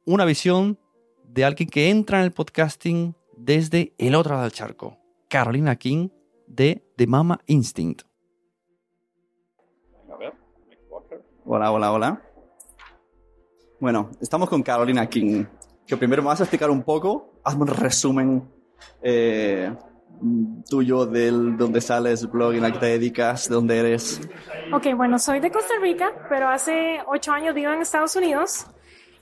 una 0.05 0.25
visión 0.25 0.79
de 1.25 1.45
alguien 1.45 1.69
que 1.69 1.91
entra 1.91 2.19
en 2.19 2.25
el 2.25 2.33
podcasting 2.33 3.15
desde 3.37 3.95
el 3.99 4.15
otro 4.15 4.33
lado 4.33 4.45
del 4.45 4.53
charco. 4.53 4.99
Carolina 5.29 5.77
King 5.77 6.09
de 6.47 6.83
The 6.97 7.07
Mama 7.07 7.41
Instinct. 7.47 8.08
Hola, 11.51 11.73
hola, 11.73 11.93
hola. 11.93 12.23
Bueno, 13.81 14.11
estamos 14.21 14.51
con 14.51 14.63
Carolina 14.63 15.09
King, 15.09 15.47
que 15.87 15.97
primero 15.97 16.21
me 16.21 16.29
vas 16.29 16.41
a 16.41 16.43
explicar 16.43 16.69
un 16.71 16.83
poco, 16.83 17.41
hazme 17.43 17.63
un 17.63 17.69
resumen 17.69 18.53
eh, 19.01 19.75
tuyo 20.69 21.07
del 21.07 21.57
dónde 21.57 21.81
sales, 21.81 22.31
blogging, 22.31 22.67
a 22.67 22.73
qué 22.73 22.79
te 22.79 22.87
dedicas, 22.87 23.49
de 23.49 23.55
dónde 23.55 23.79
eres. 23.79 24.21
Ok, 24.75 24.95
bueno, 24.95 25.19
soy 25.19 25.41
de 25.41 25.51
Costa 25.51 25.73
Rica, 25.81 26.13
pero 26.29 26.51
hace 26.51 26.99
ocho 27.07 27.33
años 27.33 27.55
vivo 27.55 27.73
en 27.73 27.81
Estados 27.81 28.15
Unidos. 28.15 28.67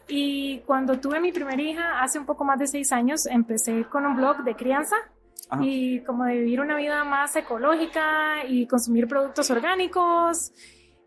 Y 0.08 0.58
cuando 0.66 0.98
tuve 0.98 1.20
mi 1.20 1.30
primera 1.30 1.62
hija, 1.62 2.02
hace 2.02 2.18
un 2.18 2.26
poco 2.26 2.44
más 2.44 2.58
de 2.58 2.66
seis 2.66 2.90
años, 2.90 3.26
empecé 3.26 3.84
con 3.84 4.04
un 4.04 4.16
blog 4.16 4.38
de 4.38 4.56
crianza 4.56 4.96
y 5.60 6.00
como 6.00 6.24
de 6.24 6.34
vivir 6.40 6.60
una 6.60 6.76
vida 6.76 7.04
más 7.04 7.36
ecológica 7.36 8.44
y 8.48 8.66
consumir 8.66 9.06
productos 9.06 9.48
orgánicos 9.48 10.50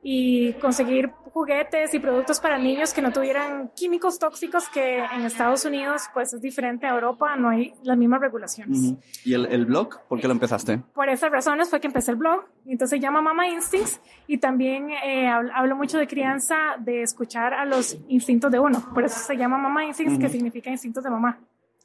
y 0.01 0.53
conseguir 0.53 1.11
juguetes 1.33 1.93
y 1.93 1.99
productos 1.99 2.39
para 2.39 2.57
niños 2.57 2.93
que 2.93 3.01
no 3.01 3.11
tuvieran 3.11 3.69
químicos 3.75 4.17
tóxicos 4.17 4.67
que 4.69 4.99
en 4.99 5.21
Estados 5.21 5.65
Unidos 5.65 6.03
pues 6.13 6.33
es 6.33 6.41
diferente 6.41 6.87
a 6.87 6.91
Europa, 6.91 7.35
no 7.35 7.49
hay 7.49 7.73
las 7.83 7.97
mismas 7.97 8.21
regulaciones. 8.21 8.95
¿Y 9.23 9.33
el, 9.33 9.45
el, 9.45 9.65
blog? 9.65 10.01
¿Por 10.07 10.19
qué 10.19 10.27
lo 10.27 10.33
empezaste? 10.33 10.81
Por 10.93 11.09
esas 11.09 11.31
razones 11.31 11.69
fue 11.69 11.79
que 11.79 11.87
empecé 11.87 12.11
el 12.11 12.17
blog, 12.17 12.45
entonces 12.65 12.97
se 12.97 12.99
llama 12.99 13.21
Mama 13.21 13.47
Instincts 13.47 13.99
y 14.27 14.37
también 14.37 14.89
eh, 14.89 15.27
hablo 15.27 15.75
mucho 15.75 15.97
de 15.97 16.07
crianza, 16.07 16.77
de 16.79 17.03
escuchar 17.03 17.53
a 17.53 17.65
los 17.65 17.97
instintos 18.07 18.51
de 18.51 18.59
uno, 18.59 18.83
por 18.93 19.03
eso 19.03 19.19
se 19.19 19.37
llama 19.37 19.57
Mama 19.57 19.85
Instincts, 19.85 20.19
que 20.19 20.29
significa 20.29 20.69
instintos 20.69 21.03
de 21.03 21.09
mamá. 21.09 21.39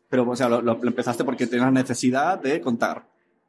Pero, 0.09 0.29
o 0.29 0.37
sea, 0.37 0.49
lo, 0.49 0.73
empezaste 0.85 1.25
porque 1.25 1.47
tenías 1.47 1.73
necesidad 1.73 2.39
de 2.39 2.61
contar. 2.61 3.05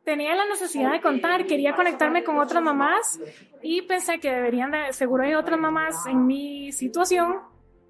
Tenía 0.06 0.36
la 0.36 0.46
necesidad 0.46 0.91
de 0.91 1.02
contar, 1.02 1.48
quería 1.48 1.76
conectarme 1.76 2.24
con 2.24 2.38
otras 2.38 2.62
mamás 2.62 3.20
y 3.63 3.82
pensé 3.82 4.20
que 4.20 4.32
deberían 4.32 4.70
de, 4.70 4.94
seguro 4.94 5.24
hay 5.24 5.34
otras 5.34 5.60
mamás 5.60 6.06
en 6.06 6.28
mi 6.28 6.72
situación 6.72 7.39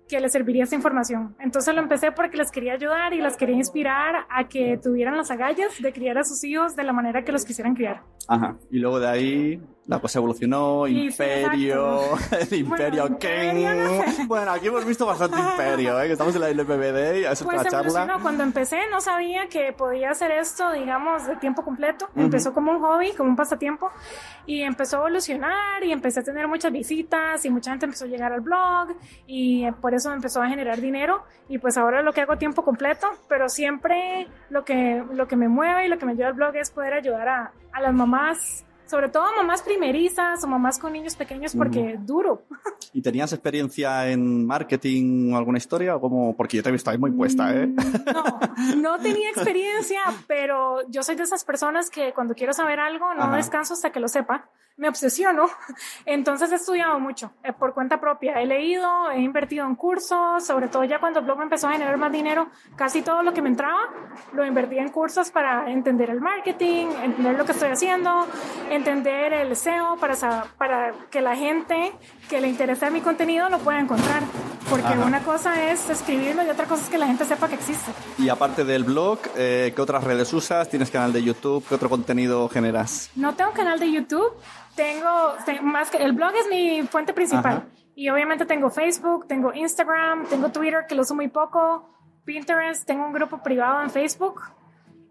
que 0.08 0.22
les 0.22 0.32
serviría 0.32 0.64
esa 0.64 0.76
información. 0.76 1.36
Entonces 1.40 1.76
lo 1.76 1.82
empecé 1.82 2.14
porque 2.14 2.38
les 2.38 2.52
quería 2.52 2.74
ayudar 2.74 3.14
y 3.14 3.22
les 3.22 3.36
quería 3.36 3.56
inspirar 3.56 4.28
a 4.30 4.48
que 4.48 4.80
tuvieran 4.82 5.18
las 5.18 5.30
agallas 5.30 5.82
de 5.82 5.92
criar 5.92 6.18
a 6.18 6.24
sus 6.24 6.42
hijos 6.46 6.76
de 6.78 6.84
la 6.84 6.94
manera 6.94 7.26
que 7.26 7.34
los 7.34 7.44
quisieran 7.44 7.76
criar. 7.76 8.04
Ajá. 8.30 8.56
Y 8.72 8.80
luego 8.80 9.00
de 9.02 9.08
ahí 9.08 9.62
la 9.88 10.00
cosa 10.00 10.18
evolucionó, 10.18 10.88
Imperio, 10.88 12.18
el 12.32 12.54
Imperio 12.54 13.04
bueno, 13.04 13.20
King. 13.20 14.26
Bueno, 14.28 14.52
aquí 14.52 14.68
hemos 14.68 14.84
visto 14.84 15.06
bastante 15.06 15.38
Imperio, 15.38 16.02
¿eh? 16.02 16.08
que 16.08 16.14
estamos 16.14 16.34
en 16.36 16.42
la 16.42 16.50
LPBD 16.50 17.20
y 17.20 17.26
es 17.26 17.44
pues 17.44 17.60
otra 17.60 17.70
charla. 17.70 18.18
Cuando 18.22 18.44
empecé 18.44 18.80
no 18.90 19.00
sabía 19.00 19.48
que 19.48 19.74
podía 19.74 20.12
hacer 20.12 20.32
esto, 20.32 20.72
digamos, 20.72 21.28
de 21.28 21.36
tiempo 21.36 21.64
completo. 21.64 22.10
Empezó 22.16 22.54
como 22.54 22.72
un 22.72 22.80
hobby, 22.80 23.12
como 23.14 23.30
un 23.30 23.36
pasatiempo 23.36 23.92
y 24.48 24.62
empezó 24.62 24.98
a 24.98 25.00
evolucionar 25.02 25.84
y 25.84 25.92
empecé 25.92 26.22
a 26.22 26.24
tener 26.24 26.48
muchas 26.48 26.72
visitas 26.72 27.46
y 27.46 27.50
mucha 27.52 27.70
gente 27.72 27.86
empezó 27.86 28.06
a 28.06 28.08
llegar 28.08 28.34
al 28.34 28.42
blog 28.42 28.96
y 29.28 29.70
por 29.82 29.94
eso 29.94 30.12
empezó 30.12 30.42
a 30.42 30.48
generar 30.48 30.82
dinero 30.82 31.24
y 31.48 31.60
pues 31.60 31.78
ahora 31.78 32.02
lo 32.02 32.12
que 32.12 32.22
hago 32.22 32.38
tiempo 32.38 32.64
completo, 32.64 33.08
pero 33.30 33.50
siempre 33.50 34.28
lo 34.50 34.66
que, 34.66 35.04
lo 35.14 35.28
que 35.28 35.36
me 35.36 35.48
mueve 35.48 35.86
y 35.86 35.90
lo 35.90 36.00
que 36.00 36.08
me 36.08 36.16
lleva 36.16 36.30
al 36.30 36.34
blog 36.34 36.56
es 36.56 36.72
poder 36.72 36.94
ayudar 36.94 37.28
a, 37.28 37.52
a 37.72 37.82
las 37.82 37.94
mamás 37.94 38.65
sobre 38.88 39.10
todo 39.10 39.26
mamás 39.36 39.62
primerizas 39.62 40.44
o 40.44 40.48
mamás 40.48 40.80
con 40.80 40.94
niños 40.94 41.16
pequeños 41.16 41.56
porque 41.56 41.94
es 41.94 42.06
duro. 42.06 42.44
¿Y 42.94 43.02
tenías 43.02 43.34
experiencia 43.34 44.10
en 44.10 44.46
marketing 44.46 45.34
o 45.34 45.38
alguna 45.38 45.58
historia? 45.58 45.98
Como, 46.00 46.36
porque 46.36 46.58
yo 46.58 46.64
te 46.64 46.70
he 46.70 46.72
visto 46.72 46.90
ahí 46.90 46.98
muy 46.98 47.12
puesta, 47.12 47.54
¿eh? 47.54 47.68
No, 47.68 48.40
no 48.78 49.00
tenía 49.00 49.30
experiencia, 49.30 50.02
pero 50.28 50.88
yo 50.90 51.04
soy 51.04 51.16
de 51.16 51.24
esas 51.24 51.44
personas 51.44 51.90
que 51.90 52.14
cuando 52.14 52.36
quiero 52.36 52.54
saber 52.54 52.80
algo 52.80 53.14
no 53.14 53.24
Ajá. 53.24 53.38
descanso 53.38 53.74
hasta 53.74 53.92
que 53.92 54.00
lo 54.00 54.08
sepa. 54.08 54.50
Me 54.78 54.90
obsesiono. 54.90 55.48
Entonces 56.06 56.52
he 56.52 56.56
estudiado 56.56 57.00
mucho 57.00 57.32
eh, 57.44 57.54
por 57.54 57.74
cuenta 57.74 58.02
propia. 58.02 58.42
He 58.42 58.46
leído, 58.46 59.10
he 59.12 59.22
invertido 59.22 59.66
en 59.66 59.76
cursos, 59.76 60.46
sobre 60.46 60.68
todo 60.68 60.84
ya 60.84 61.00
cuando 61.00 61.20
el 61.20 61.26
blog 61.26 61.38
me 61.38 61.44
empezó 61.46 61.70
a 61.70 61.72
generar 61.72 61.98
más 61.98 62.12
dinero, 62.12 62.50
casi 62.76 63.02
todo 63.02 63.24
lo 63.24 63.34
que 63.34 63.42
me 63.42 63.48
entraba 63.48 63.80
lo 64.34 64.46
invertía 64.46 64.82
en 64.82 64.90
cursos 64.90 65.32
para 65.32 65.72
entender 65.72 66.10
el 66.10 66.20
marketing, 66.20 66.88
entender 67.04 67.38
lo 67.38 67.46
que 67.46 67.54
estoy 67.54 67.70
haciendo, 67.70 68.28
entender 68.70 69.32
el 69.32 69.56
SEO 69.56 69.96
para, 69.98 70.16
para 70.58 70.94
que 71.10 71.22
la 71.22 71.38
gente 71.38 71.94
que 72.30 72.42
le 72.42 72.50
interesa 72.50 72.65
mi 72.92 73.02
contenido 73.02 73.50
lo 73.50 73.60
pueda 73.60 73.80
encontrar. 73.80 74.24
Porque 74.70 74.88
Ajá. 74.88 75.06
una 75.06 75.20
cosa 75.24 75.70
es 75.72 75.88
escribirlo 75.92 76.44
y 76.44 76.50
otra 76.50 76.66
cosa 76.66 76.84
es 76.84 76.90
que 76.90 76.98
la 76.98 77.06
gente 77.06 77.24
sepa 77.24 77.48
que 77.48 77.54
existe. 77.54 77.92
Y 78.18 78.30
aparte 78.30 78.64
del 78.66 78.84
blog, 78.84 79.20
eh, 79.36 79.72
¿qué 79.76 79.80
otras 79.82 80.04
redes 80.04 80.34
usas? 80.34 80.68
¿Tienes 80.70 80.90
canal 80.90 81.14
de 81.14 81.22
YouTube? 81.24 81.64
¿Qué 81.70 81.76
otro 81.76 81.88
contenido 81.88 82.50
generas? 82.50 83.12
No 83.16 83.36
tengo 83.36 83.52
canal 83.52 83.80
de 83.80 83.92
YouTube, 83.92 84.34
tengo, 84.76 85.08
te- 85.46 85.62
más 85.62 85.92
que 85.92 85.98
el 85.98 86.14
blog 86.14 86.32
es 86.36 86.48
mi 86.50 86.82
fuente 86.88 87.14
principal. 87.14 87.58
Ajá. 87.58 87.66
Y 87.96 88.10
obviamente 88.10 88.46
tengo 88.48 88.72
Facebook, 88.72 89.28
tengo 89.28 89.54
Instagram, 89.54 90.26
tengo 90.26 90.50
Twitter 90.50 90.86
que 90.90 90.96
lo 90.96 91.04
uso 91.04 91.14
muy 91.14 91.28
poco, 91.28 91.88
Pinterest, 92.26 92.86
tengo 92.88 93.06
un 93.06 93.14
grupo 93.14 93.44
privado 93.44 93.84
en 93.84 93.92
Facebook 93.92 94.42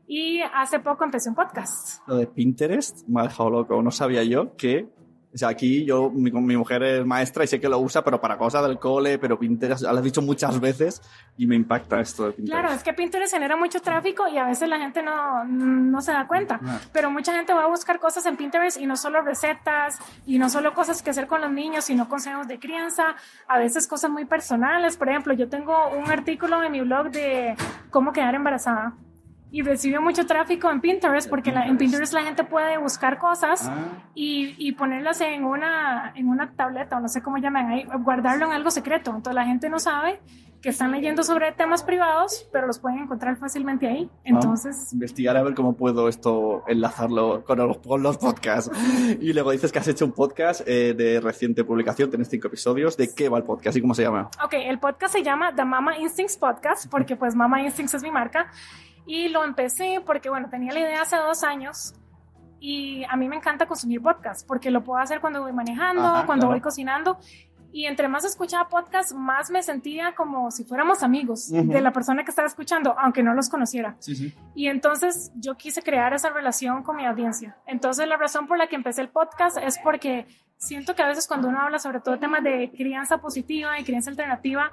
y 0.08 0.40
hace 0.52 0.80
poco 0.80 1.04
empecé 1.04 1.28
un 1.28 1.36
podcast. 1.36 2.00
Lo 2.08 2.16
de 2.16 2.26
Pinterest 2.26 3.06
me 3.06 3.20
ha 3.20 3.24
dejado 3.24 3.50
loco. 3.50 3.80
No 3.80 3.92
sabía 3.92 4.24
yo 4.24 4.56
que. 4.56 4.88
O 5.34 5.38
sea, 5.38 5.48
aquí 5.48 5.84
yo, 5.84 6.10
mi, 6.10 6.30
mi 6.30 6.56
mujer 6.56 6.82
es 6.84 7.04
maestra 7.04 7.42
y 7.42 7.48
sé 7.48 7.60
que 7.60 7.68
lo 7.68 7.80
usa, 7.80 8.04
pero 8.04 8.20
para 8.20 8.38
cosas 8.38 8.62
del 8.68 8.78
cole, 8.78 9.18
pero 9.18 9.36
Pinterest, 9.36 9.82
lo 9.82 9.90
has 9.90 10.02
dicho 10.02 10.22
muchas 10.22 10.60
veces 10.60 11.02
y 11.36 11.46
me 11.48 11.56
impacta 11.56 12.00
esto 12.00 12.26
de 12.26 12.32
Pinterest. 12.32 12.60
Claro, 12.60 12.74
es 12.76 12.84
que 12.84 12.92
Pinterest 12.92 13.34
genera 13.34 13.56
mucho 13.56 13.80
tráfico 13.80 14.28
y 14.28 14.38
a 14.38 14.46
veces 14.46 14.68
la 14.68 14.78
gente 14.78 15.02
no, 15.02 15.44
no 15.44 16.00
se 16.02 16.12
da 16.12 16.28
cuenta. 16.28 16.60
Ah. 16.64 16.78
Pero 16.92 17.10
mucha 17.10 17.34
gente 17.34 17.52
va 17.52 17.64
a 17.64 17.66
buscar 17.66 17.98
cosas 17.98 18.24
en 18.26 18.36
Pinterest 18.36 18.80
y 18.80 18.86
no 18.86 18.96
solo 18.96 19.22
recetas 19.22 19.98
y 20.24 20.38
no 20.38 20.48
solo 20.48 20.72
cosas 20.72 21.02
que 21.02 21.10
hacer 21.10 21.26
con 21.26 21.40
los 21.40 21.50
niños, 21.50 21.84
sino 21.84 22.08
consejos 22.08 22.46
de 22.46 22.60
crianza, 22.60 23.16
a 23.48 23.58
veces 23.58 23.88
cosas 23.88 24.12
muy 24.12 24.26
personales. 24.26 24.96
Por 24.96 25.08
ejemplo, 25.08 25.34
yo 25.34 25.48
tengo 25.48 25.88
un 25.88 26.12
artículo 26.12 26.62
en 26.62 26.70
mi 26.70 26.80
blog 26.80 27.10
de 27.10 27.56
cómo 27.90 28.12
quedar 28.12 28.36
embarazada 28.36 28.94
y 29.54 29.62
recibió 29.62 30.02
mucho 30.02 30.26
tráfico 30.26 30.68
en 30.68 30.80
Pinterest 30.80 31.30
porque 31.30 31.52
la- 31.52 31.66
en 31.66 31.78
Pinterest 31.78 32.12
la 32.12 32.22
gente 32.24 32.42
puede 32.42 32.76
buscar 32.76 33.18
cosas 33.18 33.70
y, 34.12 34.54
y 34.58 34.72
ponerlas 34.72 35.20
en 35.20 35.44
una, 35.44 36.12
en 36.16 36.28
una 36.28 36.50
tableta 36.56 36.96
o 36.96 37.00
no 37.00 37.08
sé 37.08 37.22
cómo 37.22 37.38
llaman 37.38 37.70
ahí, 37.70 37.86
guardarlo 38.00 38.46
en 38.46 38.52
algo 38.52 38.72
secreto. 38.72 39.10
Entonces 39.10 39.34
la 39.36 39.44
gente 39.46 39.68
no 39.68 39.78
sabe 39.78 40.18
que 40.60 40.70
están 40.70 40.90
leyendo 40.92 41.22
sobre 41.22 41.52
temas 41.52 41.82
privados, 41.84 42.48
pero 42.50 42.66
los 42.66 42.78
pueden 42.80 43.00
encontrar 43.00 43.36
fácilmente 43.36 43.86
ahí. 43.86 44.10
Entonces, 44.24 44.92
Investigar 44.94 45.36
a 45.36 45.42
ver 45.42 45.54
cómo 45.54 45.74
puedo 45.76 46.08
esto 46.08 46.64
enlazarlo 46.66 47.44
con 47.44 47.58
los, 47.58 47.76
con 47.78 48.02
los 48.02 48.16
podcasts. 48.18 48.70
Y 49.20 49.34
luego 49.34 49.52
dices 49.52 49.70
que 49.70 49.78
has 49.78 49.86
hecho 49.88 50.04
un 50.06 50.12
podcast 50.12 50.62
eh, 50.66 50.94
de 50.96 51.20
reciente 51.20 51.62
publicación, 51.64 52.10
tenés 52.10 52.28
cinco 52.28 52.48
episodios. 52.48 52.96
¿De 52.96 53.14
qué 53.14 53.28
va 53.28 53.36
el 53.38 53.44
podcast 53.44 53.76
y 53.76 53.82
cómo 53.82 53.94
se 53.94 54.02
llama? 54.02 54.30
ok, 54.42 54.54
el 54.54 54.78
podcast 54.80 55.12
se 55.12 55.22
llama 55.22 55.54
The 55.54 55.64
Mama 55.64 55.96
Instincts 55.98 56.38
Podcast 56.38 56.90
porque 56.90 57.14
pues 57.14 57.34
Mama 57.36 57.60
Instincts 57.62 57.94
es 57.94 58.02
mi 58.02 58.10
marca 58.10 58.50
y 59.06 59.28
lo 59.28 59.44
empecé 59.44 60.02
porque 60.04 60.30
bueno, 60.30 60.48
tenía 60.48 60.72
la 60.72 60.80
idea 60.80 61.02
hace 61.02 61.16
dos 61.16 61.42
años 61.44 61.94
y 62.60 63.04
a 63.04 63.16
mí 63.16 63.28
me 63.28 63.36
encanta 63.36 63.66
consumir 63.66 64.00
podcast 64.00 64.46
porque 64.46 64.70
lo 64.70 64.82
puedo 64.82 65.00
hacer 65.00 65.20
cuando 65.20 65.42
voy 65.42 65.52
manejando, 65.52 66.02
Ajá, 66.02 66.26
cuando 66.26 66.46
claro. 66.46 66.54
voy 66.54 66.60
cocinando 66.60 67.18
y 67.74 67.86
entre 67.86 68.06
más 68.06 68.24
escuchaba 68.24 68.68
podcast, 68.68 69.12
más 69.14 69.50
me 69.50 69.60
sentía 69.60 70.14
como 70.14 70.52
si 70.52 70.62
fuéramos 70.62 71.02
amigos 71.02 71.50
de 71.50 71.80
la 71.80 71.92
persona 71.92 72.22
que 72.22 72.30
estaba 72.30 72.46
escuchando, 72.46 72.94
aunque 72.96 73.24
no 73.24 73.34
los 73.34 73.48
conociera. 73.48 73.96
Sí, 73.98 74.14
sí. 74.14 74.32
Y 74.54 74.68
entonces 74.68 75.32
yo 75.34 75.56
quise 75.56 75.82
crear 75.82 76.14
esa 76.14 76.30
relación 76.30 76.84
con 76.84 76.94
mi 76.94 77.04
audiencia. 77.04 77.56
Entonces 77.66 78.06
la 78.06 78.16
razón 78.16 78.46
por 78.46 78.58
la 78.58 78.68
que 78.68 78.76
empecé 78.76 79.00
el 79.00 79.08
podcast 79.08 79.56
es 79.56 79.80
porque 79.80 80.28
siento 80.56 80.94
que 80.94 81.02
a 81.02 81.08
veces 81.08 81.26
cuando 81.26 81.48
uno 81.48 81.60
habla 81.60 81.80
sobre 81.80 81.98
todo 81.98 82.16
temas 82.20 82.44
de 82.44 82.70
crianza 82.70 83.18
positiva 83.18 83.76
y 83.80 83.82
crianza 83.82 84.08
alternativa, 84.08 84.70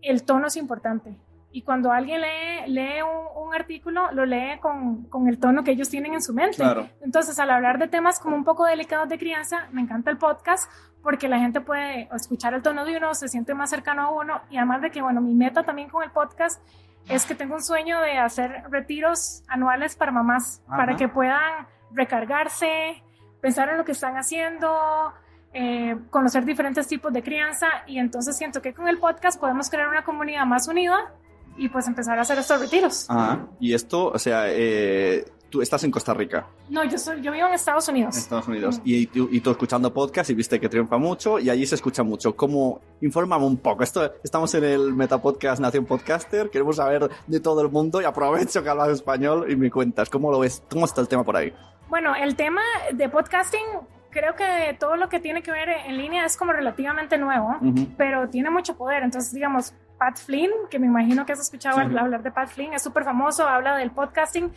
el 0.00 0.22
tono 0.22 0.46
es 0.46 0.56
importante. 0.56 1.18
Y 1.52 1.62
cuando 1.62 1.90
alguien 1.90 2.20
lee, 2.20 2.68
lee 2.68 3.02
un, 3.02 3.46
un 3.48 3.54
artículo, 3.54 4.12
lo 4.12 4.24
lee 4.24 4.58
con, 4.60 5.04
con 5.04 5.28
el 5.28 5.38
tono 5.38 5.64
que 5.64 5.72
ellos 5.72 5.88
tienen 5.88 6.14
en 6.14 6.22
su 6.22 6.32
mente. 6.32 6.56
Claro. 6.56 6.88
Entonces, 7.00 7.38
al 7.38 7.50
hablar 7.50 7.78
de 7.78 7.88
temas 7.88 8.20
como 8.20 8.36
un 8.36 8.44
poco 8.44 8.64
delicados 8.64 9.08
de 9.08 9.18
crianza, 9.18 9.68
me 9.72 9.80
encanta 9.80 10.10
el 10.10 10.18
podcast 10.18 10.70
porque 11.02 11.28
la 11.28 11.38
gente 11.38 11.60
puede 11.60 12.08
escuchar 12.14 12.54
el 12.54 12.62
tono 12.62 12.84
de 12.84 12.96
uno, 12.96 13.14
se 13.14 13.28
siente 13.28 13.54
más 13.54 13.70
cercano 13.70 14.02
a 14.02 14.10
uno 14.10 14.40
y 14.50 14.58
además 14.58 14.82
de 14.82 14.90
que, 14.90 15.02
bueno, 15.02 15.20
mi 15.20 15.34
meta 15.34 15.62
también 15.62 15.88
con 15.88 16.02
el 16.02 16.10
podcast 16.10 16.62
es 17.08 17.24
que 17.26 17.34
tengo 17.34 17.54
un 17.54 17.62
sueño 17.62 18.00
de 18.00 18.18
hacer 18.18 18.64
retiros 18.70 19.42
anuales 19.48 19.96
para 19.96 20.12
mamás, 20.12 20.62
Ajá. 20.68 20.76
para 20.76 20.96
que 20.96 21.08
puedan 21.08 21.66
recargarse, 21.92 23.02
pensar 23.40 23.70
en 23.70 23.78
lo 23.78 23.84
que 23.84 23.92
están 23.92 24.16
haciendo, 24.16 25.12
eh, 25.52 25.96
conocer 26.10 26.44
diferentes 26.44 26.86
tipos 26.86 27.12
de 27.12 27.22
crianza 27.22 27.66
y 27.86 27.98
entonces 27.98 28.36
siento 28.36 28.62
que 28.62 28.72
con 28.72 28.86
el 28.86 28.98
podcast 28.98 29.40
podemos 29.40 29.68
crear 29.70 29.88
una 29.88 30.04
comunidad 30.04 30.44
más 30.46 30.68
unida 30.68 31.12
y 31.56 31.68
pues 31.68 31.86
empezar 31.86 32.18
a 32.18 32.22
hacer 32.22 32.38
estos 32.38 32.60
retiros. 32.60 33.06
Ah, 33.08 33.46
y 33.58 33.74
esto, 33.74 34.08
o 34.08 34.18
sea, 34.18 34.44
eh, 34.48 35.24
tú 35.50 35.60
estás 35.60 35.82
en 35.84 35.90
Costa 35.90 36.14
Rica, 36.14 36.46
No, 36.68 36.84
yo, 36.84 36.96
soy, 36.96 37.20
yo 37.22 37.32
vivo 37.32 37.46
en 37.48 37.54
Estados 37.54 37.88
Unidos. 37.88 38.14
en 38.16 38.22
Estados 38.22 38.48
Unidos, 38.48 38.80
y, 38.84 39.06
tú, 39.08 39.28
y 39.32 39.40
tú 39.40 39.50
escuchando 39.50 39.92
podcast 39.92 40.30
y 40.30 40.34
viste 40.34 40.60
que 40.60 40.68
triunfa 40.68 40.96
mucho 40.96 41.38
y 41.38 41.50
allí 41.50 41.66
se 41.66 41.74
escucha 41.74 42.02
mucho. 42.02 42.36
¿Cómo? 42.36 42.80
Infórmame 43.00 43.44
un 43.44 43.56
poco. 43.56 43.82
Esto, 43.82 44.12
estamos 44.22 44.54
en 44.54 44.64
el 44.64 44.94
Metapodcast 44.94 45.60
Nación 45.60 45.86
Podcaster, 45.86 46.50
queremos 46.50 46.76
saber 46.76 47.10
de 47.26 47.40
todo 47.40 47.60
el 47.62 47.68
mundo 47.70 48.00
y 48.00 48.04
aprovecho 48.04 48.62
que 48.62 48.68
hablas 48.68 48.90
español 48.90 49.50
y 49.50 49.56
me 49.56 49.70
cuentas, 49.70 50.08
¿cómo 50.08 50.30
lo 50.30 50.38
ves? 50.38 50.62
¿Cómo 50.70 50.84
está 50.84 51.00
el 51.00 51.08
tema 51.08 51.24
por 51.24 51.36
ahí? 51.36 51.52
Bueno, 51.88 52.14
el 52.14 52.36
tema 52.36 52.62
de 52.92 53.08
podcasting, 53.08 53.66
creo 54.10 54.36
que 54.36 54.76
todo 54.78 54.94
lo 54.94 55.08
que 55.08 55.18
tiene 55.18 55.42
que 55.42 55.50
ver 55.50 55.68
en 55.68 55.98
línea 55.98 56.24
es 56.24 56.36
como 56.36 56.52
relativamente 56.52 57.18
nuevo, 57.18 57.56
pero 57.96 58.28
tiene 58.28 58.50
mucho 58.50 58.76
poder. 58.76 59.02
Entonces, 59.02 59.32
digamos, 59.32 59.74
Pat 60.00 60.16
Flynn, 60.18 60.50
que 60.70 60.78
me 60.78 60.86
imagino 60.86 61.26
que 61.26 61.32
has 61.34 61.40
escuchado 61.40 61.76
Sí. 61.76 61.82
hablar 61.82 62.22
de 62.22 62.30
Pat 62.32 62.48
Flynn, 62.48 62.72
es 62.72 62.82
súper 62.82 63.04
famoso, 63.04 63.46
habla 63.46 63.76
del 63.76 63.90
podcasting. 63.90 64.50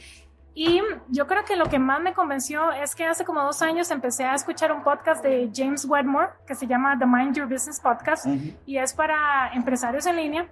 Y 0.56 0.82
yo 1.10 1.28
creo 1.28 1.44
que 1.46 1.56
lo 1.58 1.66
que 1.66 1.80
más 1.80 2.00
me 2.00 2.14
convenció 2.14 2.72
es 2.72 2.96
que 2.96 3.06
hace 3.06 3.26
como 3.26 3.42
dos 3.42 3.62
años 3.62 3.92
empecé 3.92 4.24
a 4.24 4.36
escuchar 4.36 4.72
un 4.72 4.84
podcast 4.84 5.22
de 5.24 5.50
James 5.54 5.84
Wedmore 5.86 6.30
que 6.48 6.56
se 6.56 6.66
llama 6.66 6.98
The 6.98 7.06
Mind 7.08 7.36
Your 7.36 7.48
Business 7.50 7.80
Podcast 7.82 8.26
y 8.66 8.78
es 8.78 8.94
para 8.94 9.52
empresarios 9.54 10.06
en 10.06 10.16
línea. 10.16 10.48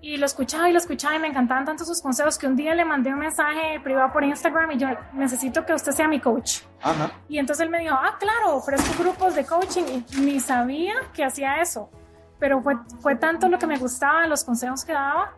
Y 0.00 0.16
lo 0.16 0.26
escuchaba 0.26 0.68
y 0.68 0.72
lo 0.72 0.78
escuchaba 0.78 1.14
y 1.14 1.20
me 1.20 1.28
encantaban 1.28 1.64
tanto 1.64 1.84
sus 1.84 2.02
consejos 2.02 2.36
que 2.36 2.48
un 2.48 2.56
día 2.56 2.74
le 2.74 2.84
mandé 2.84 3.12
un 3.12 3.20
mensaje 3.20 3.78
privado 3.84 4.12
por 4.12 4.24
Instagram 4.24 4.72
y 4.72 4.76
yo 4.78 4.88
necesito 5.12 5.64
que 5.64 5.72
usted 5.72 5.92
sea 5.92 6.08
mi 6.08 6.18
coach. 6.18 6.62
Ajá. 6.82 7.12
Y 7.28 7.38
entonces 7.38 7.64
él 7.64 7.70
me 7.70 7.78
dijo, 7.78 7.94
ah, 7.94 8.16
claro, 8.18 8.56
ofrezco 8.56 9.00
grupos 9.00 9.36
de 9.36 9.46
coaching 9.46 9.84
y 10.10 10.20
ni 10.20 10.40
sabía 10.40 10.94
que 11.14 11.24
hacía 11.24 11.60
eso. 11.62 11.88
Pero 12.42 12.60
fue, 12.60 12.76
fue 13.00 13.14
tanto 13.14 13.48
lo 13.48 13.56
que 13.56 13.68
me 13.68 13.78
gustaba, 13.78 14.26
los 14.26 14.42
consejos 14.42 14.84
que 14.84 14.92
daba, 14.92 15.30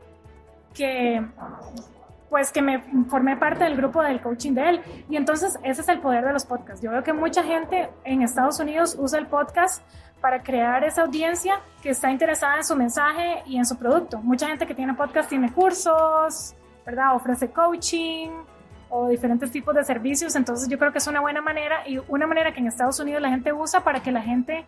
que 0.72 1.22
pues 2.30 2.50
que 2.50 2.62
me 2.62 2.80
formé 3.10 3.36
parte 3.36 3.62
del 3.64 3.76
grupo 3.76 4.02
del 4.02 4.22
coaching 4.22 4.52
de 4.54 4.70
él. 4.70 4.80
Y 5.10 5.16
entonces 5.16 5.58
ese 5.62 5.82
es 5.82 5.88
el 5.90 6.00
poder 6.00 6.24
de 6.24 6.32
los 6.32 6.46
podcasts. 6.46 6.80
Yo 6.80 6.90
veo 6.90 7.02
que 7.04 7.12
mucha 7.12 7.42
gente 7.42 7.90
en 8.04 8.22
Estados 8.22 8.58
Unidos 8.58 8.96
usa 8.98 9.18
el 9.18 9.26
podcast 9.26 9.82
para 10.22 10.42
crear 10.42 10.82
esa 10.82 11.02
audiencia 11.02 11.60
que 11.82 11.90
está 11.90 12.10
interesada 12.10 12.56
en 12.56 12.64
su 12.64 12.74
mensaje 12.74 13.42
y 13.44 13.58
en 13.58 13.66
su 13.66 13.76
producto. 13.76 14.20
Mucha 14.20 14.46
gente 14.46 14.66
que 14.66 14.74
tiene 14.74 14.94
podcast 14.94 15.28
tiene 15.28 15.52
cursos, 15.52 16.54
¿verdad? 16.86 17.14
Ofrece 17.16 17.50
coaching 17.50 18.30
o 18.88 19.08
diferentes 19.08 19.50
tipos 19.50 19.74
de 19.74 19.84
servicios. 19.84 20.34
Entonces 20.36 20.70
yo 20.70 20.78
creo 20.78 20.90
que 20.90 20.98
es 20.98 21.06
una 21.06 21.20
buena 21.20 21.42
manera 21.42 21.86
y 21.86 22.00
una 22.08 22.26
manera 22.26 22.54
que 22.54 22.60
en 22.60 22.68
Estados 22.68 22.98
Unidos 22.98 23.20
la 23.20 23.28
gente 23.28 23.52
usa 23.52 23.84
para 23.84 24.02
que 24.02 24.10
la 24.10 24.22
gente 24.22 24.64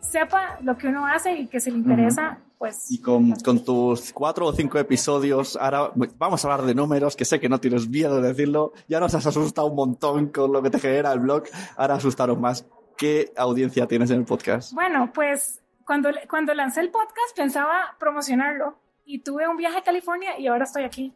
sepa 0.00 0.58
lo 0.62 0.76
que 0.76 0.88
uno 0.88 1.06
hace 1.06 1.32
y 1.34 1.46
que 1.46 1.60
si 1.60 1.70
le 1.70 1.78
interesa, 1.78 2.38
pues 2.58 2.90
Y 2.90 3.00
con, 3.00 3.32
con 3.40 3.64
tus 3.64 4.12
cuatro 4.12 4.46
o 4.46 4.52
cinco 4.52 4.78
episodios, 4.78 5.56
ahora 5.56 5.92
vamos 6.18 6.44
a 6.44 6.52
hablar 6.52 6.66
de 6.66 6.74
números, 6.74 7.16
que 7.16 7.24
sé 7.24 7.40
que 7.40 7.48
no 7.48 7.58
tienes 7.58 7.88
miedo 7.88 8.20
de 8.20 8.28
decirlo, 8.28 8.72
ya 8.88 9.00
nos 9.00 9.14
has 9.14 9.26
asustado 9.26 9.68
un 9.68 9.76
montón 9.76 10.28
con 10.28 10.52
lo 10.52 10.62
que 10.62 10.70
te 10.70 10.78
genera 10.78 11.12
el 11.12 11.20
blog, 11.20 11.44
ahora 11.76 11.94
asustaros 11.94 12.38
más. 12.38 12.66
¿Qué 12.98 13.32
audiencia 13.36 13.86
tienes 13.86 14.10
en 14.10 14.18
el 14.18 14.24
podcast? 14.26 14.74
Bueno, 14.74 15.10
pues 15.14 15.60
cuando, 15.86 16.10
cuando 16.28 16.52
lancé 16.52 16.80
el 16.80 16.90
podcast 16.90 17.34
pensaba 17.34 17.96
promocionarlo 17.98 18.76
y 19.06 19.20
tuve 19.20 19.48
un 19.48 19.56
viaje 19.56 19.78
a 19.78 19.82
California 19.82 20.38
y 20.38 20.46
ahora 20.46 20.64
estoy 20.64 20.84
aquí. 20.84 21.14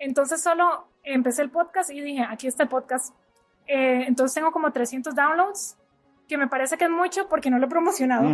Entonces 0.00 0.42
solo 0.42 0.88
empecé 1.04 1.42
el 1.42 1.50
podcast 1.50 1.90
y 1.90 2.00
dije, 2.00 2.26
aquí 2.28 2.46
está 2.46 2.64
el 2.64 2.68
podcast. 2.68 3.14
Eh, 3.66 4.04
entonces 4.08 4.34
tengo 4.34 4.50
como 4.50 4.72
300 4.72 5.14
downloads, 5.14 5.76
que 6.30 6.38
me 6.38 6.46
parece 6.48 6.78
que 6.78 6.84
es 6.84 6.90
mucho 6.90 7.28
porque 7.28 7.50
no 7.50 7.58
lo 7.58 7.66
he 7.66 7.68
promocionado. 7.68 8.26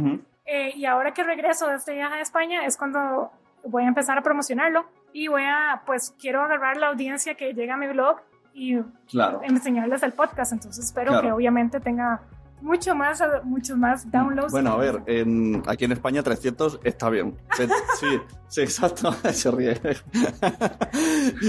Eh, 0.45 0.71
y 0.77 0.85
ahora 0.87 1.13
que 1.13 1.25
regreso 1.25 1.67
de 1.67 1.77
este 1.77 1.95
viaje 1.95 2.15
a 2.15 2.21
España 2.21 2.65
es 2.67 2.77
cuando 2.77 3.33
voy 3.65 3.83
a 3.83 3.89
empezar 3.89 4.17
a 4.19 4.23
promocionarlo 4.23 4.87
y 5.13 5.27
voy 5.29 5.43
a, 5.45 5.83
pues 5.87 6.15
quiero 6.21 6.43
agarrar 6.43 6.77
la 6.77 6.89
audiencia 6.89 7.35
que 7.35 7.53
llega 7.55 7.75
a 7.75 7.77
mi 7.77 7.89
blog 7.89 8.21
y 8.55 8.79
Claro. 9.11 9.41
enseñarles 9.43 10.03
el 10.05 10.13
podcast. 10.13 10.53
Entonces 10.53 10.85
espero 10.85 11.09
Claro. 11.13 11.27
que 11.27 11.33
obviamente 11.33 11.81
tenga 11.81 12.21
mucho 12.61 12.95
más, 12.95 13.23
muchos 13.45 13.77
más 13.77 14.11
downloads. 14.11 14.51
Bueno, 14.53 14.73
a 14.73 14.77
ver, 14.77 15.03
en- 15.07 15.63
aquí 15.67 15.85
en 15.85 15.93
España 15.93 16.23
300 16.23 16.81
está 16.85 17.11
bien. 17.11 17.37
Se- 17.57 17.69
Sí, 18.01 18.07
sí, 18.49 18.61
exacto. 18.63 19.13
Se 19.33 19.51
ríe. 19.51 19.81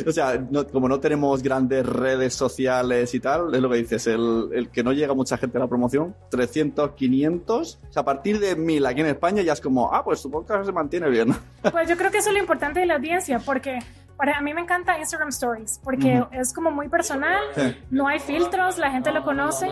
o 0.07 0.11
sea, 0.11 0.37
no- 0.49 0.67
como 0.67 0.87
no 0.87 0.99
tenemos 0.99 1.41
grandes 1.43 1.85
redes 1.85 2.33
sociales 2.33 3.13
y 3.13 3.19
tal, 3.19 3.53
es 3.53 3.61
lo 3.61 3.69
que 3.69 3.77
dices, 3.77 4.07
el, 4.07 4.49
el 4.53 4.69
que 4.69 4.83
no 4.83 4.91
llega 4.93 5.13
mucha 5.13 5.37
gente 5.37 5.57
a 5.57 5.61
la 5.61 5.67
promoción, 5.67 6.15
300, 6.29 6.91
500, 6.91 7.79
o 7.89 7.91
sea, 7.93 8.01
a 8.01 8.05
partir 8.05 8.39
de 8.39 8.55
1000 8.55 8.85
aquí 8.85 9.01
en 9.01 9.07
España 9.07 9.41
ya 9.41 9.53
es 9.53 9.61
como, 9.61 9.93
ah, 9.93 10.03
pues 10.03 10.21
tu 10.21 10.29
podcast 10.31 10.65
se 10.65 10.71
mantiene 10.71 11.09
bien. 11.09 11.35
Pues 11.71 11.89
yo 11.89 11.97
creo 11.97 12.11
que 12.11 12.19
eso 12.19 12.29
es 12.29 12.33
lo 12.35 12.39
importante 12.39 12.79
de 12.79 12.85
la 12.85 12.95
audiencia, 12.95 13.39
porque 13.39 13.79
para 14.15 14.37
a 14.37 14.41
mí 14.41 14.53
me 14.53 14.61
encanta 14.61 14.97
Instagram 14.97 15.29
Stories, 15.29 15.79
porque 15.83 16.23
es 16.31 16.53
como 16.53 16.71
muy 16.71 16.87
personal, 16.87 17.41
Sí. 17.55 17.75
no 17.91 18.07
hay 18.07 18.19
filtros, 18.19 18.77
la 18.77 18.89
gente 18.91 19.11
lo 19.11 19.23
conoce. 19.23 19.67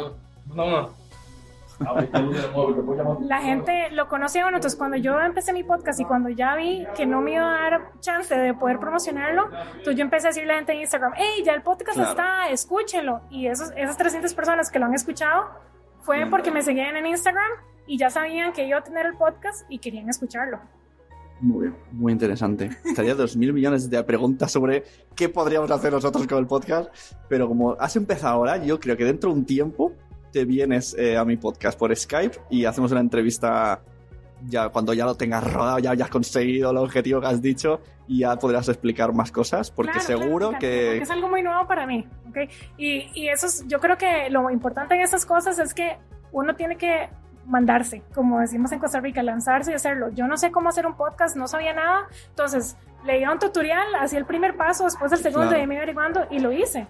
La 3.28 3.42
gente 3.42 3.90
lo 3.92 4.08
conoce 4.08 4.40
a 4.42 4.48
uno, 4.48 4.58
entonces 4.58 4.78
cuando 4.78 4.98
yo 4.98 5.20
empecé 5.22 5.54
mi 5.54 5.64
podcast 5.64 6.00
y 6.00 6.06
cuando 6.06 6.30
ya 6.30 6.56
vi 6.56 6.86
que 6.96 7.06
no 7.06 7.22
me 7.22 7.34
iba 7.34 7.46
a 7.48 7.70
dar 7.70 7.92
chance 8.00 8.36
de 8.36 8.54
poder 8.54 8.80
promocionarlo, 8.80 9.46
entonces 9.72 9.96
yo 9.96 10.02
empecé 10.04 10.28
a 10.28 10.30
decirle 10.30 10.52
a 10.52 10.54
la 10.54 10.60
gente 10.60 10.74
en 10.74 10.80
Instagram, 10.82 11.14
hey, 11.16 11.44
ya 11.46 11.54
el 11.54 11.62
podcast 11.62 11.96
Claro. 11.96 12.10
está, 12.10 12.50
escúchenlo. 12.50 13.22
Y 13.30 13.48
esos, 13.48 13.72
esas 13.76 13.98
300 13.98 14.34
personas 14.34 14.72
que 14.72 14.80
lo 14.80 14.86
han 14.86 14.94
escuchado 14.94 15.46
fue 16.02 16.26
porque 16.30 16.52
me 16.52 16.62
seguían 16.62 16.96
en 16.98 17.06
Instagram 17.08 17.52
y 17.88 17.98
ya 17.98 18.10
sabían 18.10 18.54
que 18.54 18.66
iba 18.66 18.78
a 18.80 18.84
tener 18.84 19.06
el 19.06 19.16
podcast 19.18 19.66
y 19.70 19.80
querían 19.80 20.10
escucharlo. 20.10 20.60
Muy 21.42 21.64
bien, 21.68 21.76
muy 21.92 22.14
interesante. 22.14 22.70
Estaría 22.86 23.14
dos 23.14 23.36
mil 23.36 23.52
millones 23.52 23.90
de 23.90 24.02
preguntas 24.04 24.52
sobre 24.52 24.84
qué 25.16 25.28
podríamos 25.28 25.70
hacer 25.70 25.92
nosotros 25.92 26.26
con 26.28 26.38
el 26.38 26.48
podcast, 26.48 26.90
pero 27.28 27.48
como 27.48 27.74
has 27.74 27.96
empezado 27.98 28.36
ahora, 28.36 28.58
yo 28.58 28.80
creo 28.80 28.96
que 28.96 29.04
dentro 29.04 29.32
de 29.32 29.40
un 29.40 29.46
tiempo 29.46 29.92
te 30.36 30.44
vienes 30.44 30.94
eh, 31.00 31.16
a 31.16 31.24
mi 31.24 31.38
podcast 31.38 31.80
por 31.80 31.96
Skype 31.96 32.38
y 32.50 32.66
hacemos 32.66 32.92
una 32.92 33.00
entrevista 33.00 33.80
ya 34.46 34.68
cuando 34.68 34.94
ya 34.94 35.06
lo 35.06 35.16
tengas 35.16 35.42
rodado, 35.50 35.80
ya 35.80 35.92
hayas 35.92 36.10
conseguido 36.10 36.72
el 36.72 36.78
objetivo 36.78 37.22
que 37.22 37.28
has 37.28 37.42
dicho 37.42 37.80
y 38.06 38.20
ya 38.20 38.36
podrás 38.36 38.68
explicar 38.68 39.14
más 39.14 39.32
cosas, 39.32 39.72
porque 39.72 39.94
Claro, 39.94 40.06
seguro 40.06 40.50
claro, 40.50 40.60
que... 40.60 40.88
porque 40.88 41.04
es 41.04 41.10
algo 41.10 41.30
muy 41.30 41.42
nuevo 41.42 41.66
para 41.66 41.88
mí. 41.88 42.06
Y, 42.78 43.10
y 43.14 43.30
eso 43.30 43.46
es, 43.48 43.64
yo 43.66 43.80
creo 43.80 43.98
que 43.98 44.30
lo 44.30 44.50
importante 44.50 44.96
en 44.96 45.02
esas 45.04 45.26
cosas 45.26 45.58
es 45.58 45.74
que 45.74 45.98
uno 46.34 46.54
tiene 46.54 46.76
que 46.76 47.08
mandarse, 47.46 48.02
como 48.14 48.42
decimos 48.42 48.74
en 48.74 48.80
Costa 48.80 49.00
Rica, 49.00 49.24
lanzarse 49.24 49.72
y 49.72 49.76
hacerlo. 49.76 50.10
Yo 50.10 50.28
no 50.28 50.36
sé 50.36 50.52
cómo 50.52 50.68
hacer 50.68 50.86
un 50.86 50.98
podcast, 50.98 51.38
no 51.38 51.48
sabía 51.48 51.74
nada, 51.74 52.10
entonces 52.28 52.76
leía 53.06 53.32
un 53.32 53.40
tutorial, 53.40 53.88
hacía 54.02 54.20
el 54.20 54.26
primer 54.26 54.58
paso, 54.58 54.84
después 54.84 55.14
el 55.14 55.20
segundo 55.20 55.48
Claro. 55.48 55.64
y 55.64 55.68
me 55.68 55.78
averiguando 55.78 56.28
y 56.30 56.40
lo 56.40 56.52
hice. 56.52 56.88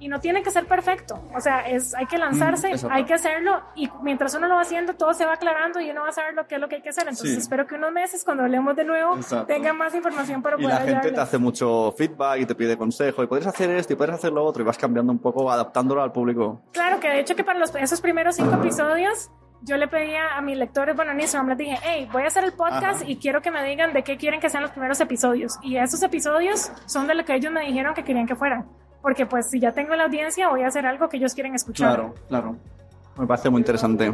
Y 0.00 0.08
no 0.08 0.18
tiene 0.18 0.42
que 0.42 0.50
ser 0.50 0.64
perfecto, 0.66 1.22
o 1.36 1.40
sea, 1.40 1.60
es, 1.60 1.94
hay 1.94 2.06
que 2.06 2.16
lanzarse, 2.18 2.72
Mm, 2.74 2.90
hay 2.90 3.04
que 3.04 3.12
hacerlo 3.14 3.60
y 3.76 3.88
mientras 4.02 4.34
uno 4.34 4.48
lo 4.48 4.54
va 4.54 4.62
haciendo 4.62 4.94
todo 4.94 5.12
se 5.12 5.26
va 5.26 5.34
aclarando 5.34 5.78
y 5.78 5.90
uno 5.90 6.02
va 6.02 6.08
a 6.08 6.12
saber 6.12 6.32
lo 6.34 6.46
que 6.46 6.54
es 6.54 6.60
lo 6.60 6.68
que 6.68 6.76
hay 6.76 6.82
que 6.82 6.88
hacer. 6.88 7.02
Entonces 7.04 7.32
Sí. 7.34 7.38
espero 7.40 7.66
que 7.66 7.74
unos 7.74 7.92
meses 7.92 8.24
cuando 8.24 8.42
hablemos 8.44 8.74
de 8.74 8.84
nuevo 8.84 9.16
Exacto. 9.16 9.46
tengan 9.46 9.76
más 9.76 9.94
información 9.94 10.40
para 10.42 10.56
Y 10.58 10.62
poder 10.62 10.78
la 10.80 10.90
gente 10.92 11.12
te 11.12 11.20
hace 11.20 11.36
mucho 11.38 11.92
feedback 11.98 12.40
y 12.40 12.46
te 12.46 12.54
pide 12.54 12.76
consejo 12.78 13.22
y 13.22 13.26
puedes 13.26 13.46
hacer 13.46 13.70
esto 13.70 13.92
y 13.92 13.96
puedes 13.96 14.14
hacer 14.14 14.32
lo 14.32 14.42
otro 14.44 14.62
y 14.62 14.66
vas 14.66 14.78
cambiando 14.78 15.12
un 15.12 15.18
poco, 15.18 15.50
adaptándolo 15.50 16.02
al 16.02 16.12
público. 16.12 16.62
Claro, 16.72 16.98
que 16.98 17.08
de 17.08 17.20
hecho 17.20 17.36
que 17.36 17.44
para 17.44 17.58
los, 17.58 17.74
esos 17.74 18.00
primeros 18.00 18.36
cinco 18.36 18.54
episodios 18.54 19.30
yo 19.62 19.76
le 19.76 19.86
pedía 19.88 20.34
a 20.38 20.40
mis 20.40 20.56
lectores, 20.56 20.96
bueno, 20.96 21.12
en 21.12 21.20
Instagram 21.20 21.50
les 21.50 21.58
dije, 21.58 21.78
hey, 21.82 22.08
voy 22.10 22.22
a 22.22 22.28
hacer 22.28 22.44
el 22.44 22.54
podcast 22.54 23.02
Ajá. 23.02 23.10
y 23.10 23.16
quiero 23.18 23.42
que 23.42 23.50
me 23.50 23.62
digan 23.62 23.92
de 23.92 24.02
qué 24.02 24.16
quieren 24.16 24.40
que 24.40 24.48
sean 24.48 24.62
los 24.62 24.72
primeros 24.72 24.98
episodios. 25.02 25.58
Y 25.62 25.76
esos 25.76 26.02
episodios 26.02 26.72
son 26.86 27.06
de 27.06 27.14
lo 27.14 27.26
que 27.26 27.34
ellos 27.34 27.52
me 27.52 27.60
dijeron 27.66 27.92
que 27.92 28.02
querían 28.02 28.26
que 28.26 28.34
fueran. 28.34 28.66
Porque 29.02 29.26
pues 29.26 29.48
si 29.50 29.60
ya 29.60 29.72
tengo 29.72 29.94
la 29.94 30.04
audiencia, 30.04 30.48
voy 30.48 30.62
a 30.62 30.68
hacer 30.68 30.86
algo 30.86 31.08
que 31.08 31.16
ellos 31.16 31.34
quieren 31.34 31.54
escuchar. 31.54 31.94
Claro, 31.94 32.14
claro. 32.28 32.56
Me 33.20 33.26
parece 33.26 33.50
muy 33.50 33.60
interesante. 33.60 34.12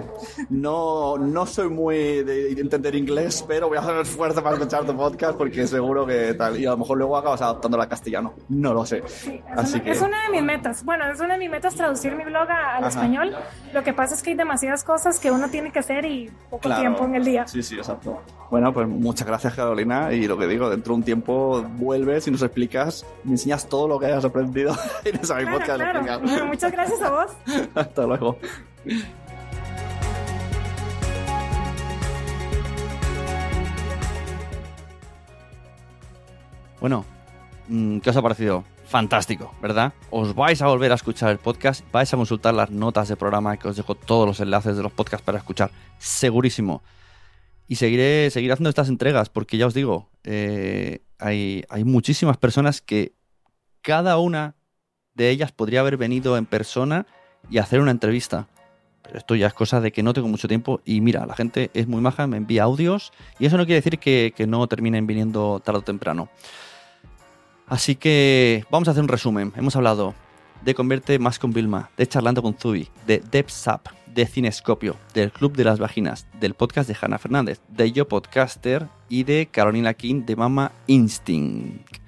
No, 0.51 1.17
no 1.17 1.47
soy 1.47 1.69
muy 1.69 1.97
de 2.25 2.51
entender 2.61 2.95
inglés, 2.97 3.45
pero 3.47 3.69
voy 3.69 3.77
a 3.79 3.81
hacer 3.81 3.97
esfuerzo 3.99 4.43
para 4.43 4.57
escuchar 4.57 4.85
tu 4.85 4.97
podcast 4.97 5.39
porque 5.39 5.65
seguro 5.69 6.05
que 6.05 6.35
tal. 6.35 6.59
Y 6.59 6.67
a 6.67 6.71
lo 6.71 6.79
mejor 6.79 6.99
luego 6.99 7.17
acabas 7.17 7.41
adaptándolo 7.41 7.85
al 7.85 7.89
castellano. 7.89 8.35
No 8.49 8.75
lo 8.75 8.85
sé. 8.85 8.99
Es, 8.99 9.31
Así 9.57 9.75
una, 9.77 9.85
que. 9.85 9.91
es 9.93 10.03
una 10.03 10.23
de 10.25 10.31
mis 10.33 10.43
metas. 10.43 10.85
Bueno, 10.85 11.07
es 11.09 11.21
una 11.21 11.35
de 11.35 11.39
mis 11.39 11.51
metas 11.51 11.75
traducir 11.77 12.17
mi 12.17 12.25
blog 12.25 12.51
al 12.51 12.79
Ajá. 12.79 12.89
español. 12.89 13.35
Lo 13.73 13.85
que 13.85 13.93
pasa 13.93 14.15
es 14.15 14.23
que 14.25 14.31
hay 14.31 14.37
demasiadas 14.37 14.83
cosas 14.83 15.21
que 15.21 15.31
uno 15.31 15.49
tiene 15.49 15.71
que 15.71 15.79
hacer 15.79 16.05
y 16.05 16.29
poco 16.51 16.63
Claro. 16.63 16.81
tiempo 16.81 17.05
en 17.05 17.15
el 17.15 17.25
día. 17.25 17.47
Sí, 17.47 17.63
sí, 17.63 17.77
exacto. 17.77 18.21
Bueno, 18.51 18.73
pues 18.73 18.89
muchas 18.89 19.27
gracias, 19.27 19.55
Carolina. 19.55 20.13
Y 20.13 20.27
lo 20.27 20.37
que 20.37 20.47
digo, 20.49 20.69
dentro 20.69 20.95
de 20.95 20.97
un 20.99 21.05
tiempo 21.05 21.63
vuelves 21.77 22.27
y 22.27 22.33
nos 22.33 22.43
explicas, 22.43 23.07
me 23.23 23.33
enseñas 23.33 23.69
todo 23.69 23.87
lo 23.87 23.99
que 24.01 24.07
hayas 24.07 24.25
aprendido 24.25 24.75
en 25.05 25.15
esa 25.17 25.37
Claro, 25.39 25.59
podcast. 25.59 25.77
claro. 25.81 26.21
Bueno, 26.25 26.47
muchas 26.47 26.73
gracias 26.73 27.01
a 27.03 27.11
vos. 27.11 27.31
Hasta 27.77 28.03
luego. 28.07 28.37
Bueno, 36.81 37.05
mm, 37.69 37.99
¿qué 37.99 38.11
os 38.11 38.17
ha 38.17 38.23
parecido? 38.23 38.65
Fantástico, 38.87 39.53
¿verdad? 39.61 39.93
Os 40.11 40.35
vais 40.35 40.63
a 40.63 40.69
volver 40.69 40.93
a 40.93 40.95
escuchar 40.95 41.31
el 41.31 41.39
podcast, 41.39 41.85
vais 41.91 42.13
a 42.13 42.17
consultar 42.17 42.55
las 42.55 42.71
notas 42.71 43.09
de 43.09 43.17
programa 43.17 43.57
que 43.57 43.67
os 43.67 43.77
dejo 43.77 43.97
todos 43.97 44.27
los 44.27 44.39
enlaces 44.39 44.77
de 44.77 44.83
los 44.83 44.93
podcasts 44.93 45.25
para 45.25 45.39
escuchar, 45.39 45.73
segurísimo. 45.99 46.83
Y 47.67 47.77
seguiré, 47.77 48.31
seguiré 48.31 48.53
haciendo 48.53 48.69
estas 48.69 48.89
entregas 48.89 49.29
porque 49.29 49.59
ya 49.59 49.67
os 49.67 49.75
digo, 49.75 50.09
eh, 50.23 51.03
hay, 51.19 51.65
hay 51.69 51.83
muchísimas 51.83 52.37
personas 52.37 52.81
que 52.81 53.15
cada 53.83 54.19
una 54.19 54.55
de 55.15 55.31
ellas 55.31 55.51
podría 55.51 55.81
haber 55.81 55.97
venido 55.97 56.37
en 56.37 56.47
persona 56.47 57.07
y 57.51 57.59
hacer 57.59 57.81
una 57.81 57.91
entrevista. 57.91 58.47
Esto 59.15 59.35
ya 59.35 59.47
es 59.47 59.55
cosa 59.55 59.81
de 59.81 59.93
que 59.93 60.03
no 60.03 60.13
tengo 60.13 60.29
mucho 60.29 60.49
tiempo 60.49 60.81
y 60.85 61.01
mira, 61.01 61.27
la 61.27 61.35
gente 61.35 61.71
es 61.75 61.87
muy 61.87 62.01
maja, 62.01 62.27
me 62.27 62.37
envía 62.37 62.65
audios 62.65 63.13
y 63.39 63.47
eso 63.47 63.57
no 63.57 63.65
quiere 63.65 63.81
decir 63.81 63.99
que, 63.99 64.33
que 64.37 64.47
no 64.47 64.67
terminen 64.67 65.07
viniendo 65.07 65.61
tarde 65.65 65.81
o 65.81 65.83
temprano. 65.83 66.29
Así 67.67 67.97
que 67.97 68.65
vamos 68.71 68.89
a 68.89 68.93
hacer 68.93 69.03
un 69.03 69.09
resumen. 69.09 69.53
Hemos 69.57 69.75
hablado 69.75 70.15
de 70.65 70.75
Convierte 70.75 71.19
Más 71.19 71.39
con 71.39 71.53
Vilma, 71.53 71.91
de 71.97 72.07
Charlando 72.07 72.43
con 72.43 72.55
Zubi, 72.55 72.89
de 73.07 73.23
DevSap, 73.31 73.89
de 74.07 74.27
Cinescopio, 74.27 74.97
del 75.15 75.33
Club 75.33 75.57
de 75.57 75.65
las 75.65 75.79
Vaginas, 75.79 76.27
del 76.41 76.55
podcast 76.55 76.89
de 76.89 76.97
Hanna 77.01 77.19
Fernández, 77.19 77.61
de 77.69 77.93
Yo 77.93 78.09
Podcaster 78.09 78.89
y 79.09 79.25
de 79.25 79.47
Carolina 79.51 79.95
King 79.95 80.25
de 80.25 80.37
Mama 80.37 80.73
Instinct. 80.87 81.99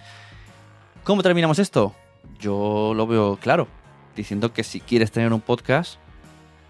¿Cómo 1.05 1.23
terminamos 1.23 1.59
esto? 1.59 1.95
Yo 2.41 2.93
lo 2.95 3.07
veo 3.07 3.37
claro, 3.37 3.69
diciendo 4.15 4.53
que 4.53 4.65
si 4.65 4.81
quieres 4.81 5.11
tener 5.11 5.33
un 5.33 5.41
podcast 5.41 5.99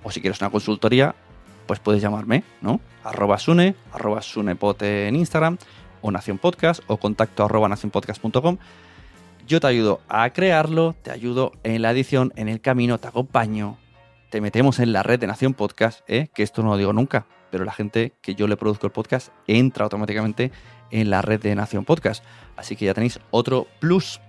o 0.08 0.10
si 0.10 0.22
quieres 0.22 0.40
una 0.40 0.48
consultoría, 0.48 1.14
pues 1.66 1.80
puedes 1.80 2.00
llamarme, 2.00 2.42
¿no? 2.62 2.80
Arroba 3.04 3.38
Sune, 3.38 3.74
arroba 3.92 4.22
Sunepote 4.22 5.06
en 5.06 5.16
Instagram, 5.16 5.58
o 6.00 6.10
Nación 6.10 6.38
Podcast, 6.38 6.82
o 6.86 6.96
contacto 6.96 7.44
arroba 7.44 7.68
nacionpodcast.com. 7.68 8.56
Yo 9.46 9.60
te 9.60 9.66
ayudo 9.66 10.00
a 10.08 10.30
crearlo, 10.30 10.96
te 11.02 11.10
ayudo 11.10 11.52
en 11.62 11.82
la 11.82 11.90
edición, 11.90 12.32
en 12.36 12.48
el 12.48 12.62
camino, 12.62 12.96
te 12.96 13.08
acompaño, 13.08 13.76
te 14.30 14.40
metemos 14.40 14.78
en 14.78 14.94
la 14.94 15.02
red 15.02 15.20
de 15.20 15.26
Nación 15.26 15.52
Podcast, 15.52 16.00
¿eh? 16.08 16.28
que 16.34 16.42
esto 16.42 16.62
no 16.62 16.70
lo 16.70 16.78
digo 16.78 16.94
nunca, 16.94 17.26
pero 17.50 17.66
la 17.66 17.72
gente 17.72 18.14
que 18.22 18.34
yo 18.34 18.48
le 18.48 18.56
produzco 18.56 18.86
el 18.86 18.92
podcast 18.92 19.28
entra 19.46 19.84
automáticamente 19.84 20.52
en 20.90 21.10
la 21.10 21.20
red 21.20 21.40
de 21.42 21.54
Nación 21.54 21.84
Podcast. 21.84 22.24
Así 22.56 22.76
que 22.76 22.86
ya 22.86 22.94
tenéis 22.94 23.20
otro 23.30 23.66
plus. 23.78 24.22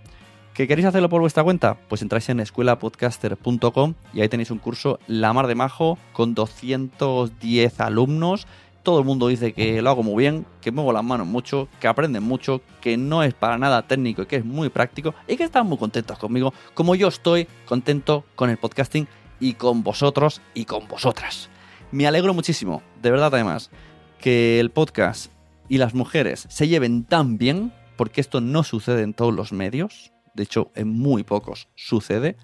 ¿Que 0.60 0.68
queréis 0.68 0.88
hacerlo 0.88 1.08
por 1.08 1.22
vuestra 1.22 1.42
cuenta? 1.42 1.78
Pues 1.88 2.02
entráis 2.02 2.28
en 2.28 2.42
escuelapodcaster.com 2.42 3.94
y 4.14 4.20
ahí 4.20 4.28
tenéis 4.28 4.52
un 4.52 4.58
curso 4.58 5.00
La 5.08 5.32
Mar 5.32 5.48
de 5.48 5.56
Majo 5.56 5.98
con 6.12 6.36
210 6.36 7.80
alumnos. 7.80 8.46
Todo 8.84 9.00
el 9.00 9.06
mundo 9.06 9.30
dice 9.30 9.54
que 9.54 9.82
lo 9.82 9.90
hago 9.90 10.04
muy 10.04 10.22
bien, 10.22 10.46
que 10.60 10.74
muevo 10.74 10.92
las 10.92 11.06
manos 11.06 11.28
mucho, 11.28 11.70
que 11.80 11.88
aprenden 11.88 12.24
mucho, 12.24 12.62
que 12.82 12.98
no 12.98 13.24
es 13.24 13.34
para 13.34 13.58
nada 13.58 13.88
técnico 13.88 14.24
y 14.24 14.26
que 14.26 14.36
es 14.36 14.44
muy 14.44 14.68
práctico 14.68 15.16
y 15.30 15.38
que 15.38 15.46
están 15.46 15.66
muy 15.66 15.78
contentos 15.78 16.20
conmigo, 16.20 16.54
como 16.74 16.94
yo 16.94 17.08
estoy 17.08 17.48
contento 17.66 18.26
con 18.36 18.50
el 18.50 18.58
podcasting 18.58 19.08
y 19.40 19.54
con 19.54 19.82
vosotros 19.82 20.42
y 20.54 20.66
con 20.66 20.90
vosotras. 20.90 21.50
Me 21.94 22.06
alegro 22.06 22.34
muchísimo, 22.34 22.84
de 23.02 23.12
verdad 23.12 23.34
además, 23.34 23.72
que 24.20 24.60
el 24.60 24.72
podcast 24.72 25.32
y 25.70 25.78
las 25.78 25.94
mujeres 25.94 26.48
se 26.50 26.68
lleven 26.68 27.06
tan 27.06 27.38
bien, 27.38 27.72
porque 27.96 28.20
esto 28.20 28.42
no 28.42 28.64
sucede 28.64 29.04
en 29.04 29.14
todos 29.14 29.34
los 29.34 29.54
medios, 29.54 30.12
de 30.34 30.44
hecho 30.44 30.72
en 30.76 30.90
muy 30.90 31.24
pocos 31.24 31.68
sucede, 31.76 32.38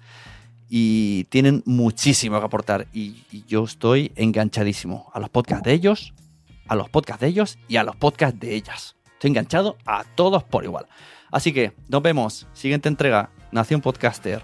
y 0.68 1.24
tienen 1.24 1.62
muchísimo 1.64 2.38
que 2.38 2.46
aportar 2.46 2.86
y, 2.92 3.22
yo 3.46 3.64
estoy 3.64 4.12
enganchadísimo 4.16 5.10
a 5.14 5.20
los 5.20 5.28
podcasts 5.30 5.64
de 5.64 5.72
ellos, 5.72 6.12
a 6.66 6.74
los 6.74 6.88
podcasts 6.88 7.20
de 7.20 7.28
ellos 7.28 7.58
y 7.68 7.76
a 7.76 7.84
los 7.84 7.96
podcasts 7.96 8.38
de 8.40 8.54
ellas. 8.54 8.96
Estoy 9.12 9.30
enganchado 9.30 9.76
a 9.86 10.04
todos 10.04 10.42
por 10.42 10.64
igual. 10.64 10.86
Así 11.30 11.52
que 11.52 11.72
nos 11.88 12.02
vemos, 12.02 12.46
siguiente 12.52 12.88
entrega, 12.88 13.30
Nación 13.52 13.80
Podcaster. 13.80 14.42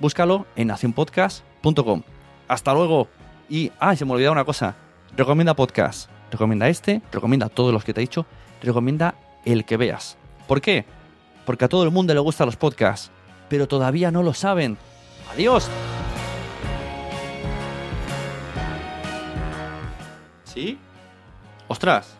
Búscalo 0.00 0.46
en 0.56 0.68
nacionpodcast.com. 0.68 2.02
Hasta 2.48 2.74
luego. 2.74 3.08
Y, 3.48 3.70
ah, 3.78 3.94
se 3.94 4.04
me 4.04 4.12
olvidaba 4.12 4.32
una 4.32 4.44
cosa. 4.44 4.76
Recomienda 5.16 5.54
podcast. 5.54 6.10
Recomienda 6.30 6.68
este, 6.68 7.02
recomienda 7.12 7.48
todos 7.48 7.72
los 7.72 7.84
que 7.84 7.94
te 7.94 8.00
he 8.00 8.02
dicho, 8.02 8.26
recomienda 8.62 9.14
el 9.44 9.64
que 9.64 9.76
veas. 9.76 10.18
¿Por 10.46 10.60
qué? 10.60 10.84
Porque 11.48 11.64
a 11.64 11.68
todo 11.70 11.82
el 11.82 11.90
mundo 11.90 12.12
le 12.12 12.20
gustan 12.20 12.44
los 12.44 12.56
podcasts, 12.56 13.10
pero 13.48 13.66
todavía 13.66 14.10
no 14.10 14.22
lo 14.22 14.34
saben. 14.34 14.76
Adiós. 15.32 15.66
¿Sí? 20.44 20.76
¡Ostras! 21.66 22.18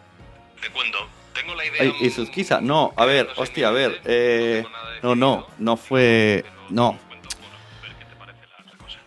Te 0.62 0.70
cuento, 0.70 0.96
tengo 1.34 1.54
la 1.54 1.66
idea... 1.66 1.82
Ay, 1.82 1.92
¿Y 2.00 2.08
Susquiza? 2.08 2.62
No, 2.62 2.94
a 2.96 3.04
ver, 3.04 3.28
hostia, 3.36 3.68
a 3.68 3.70
ver. 3.70 4.00
Eh, 4.06 4.64
no, 5.02 5.14
no, 5.14 5.46
no 5.58 5.76
fue... 5.76 6.46
No. 6.70 6.98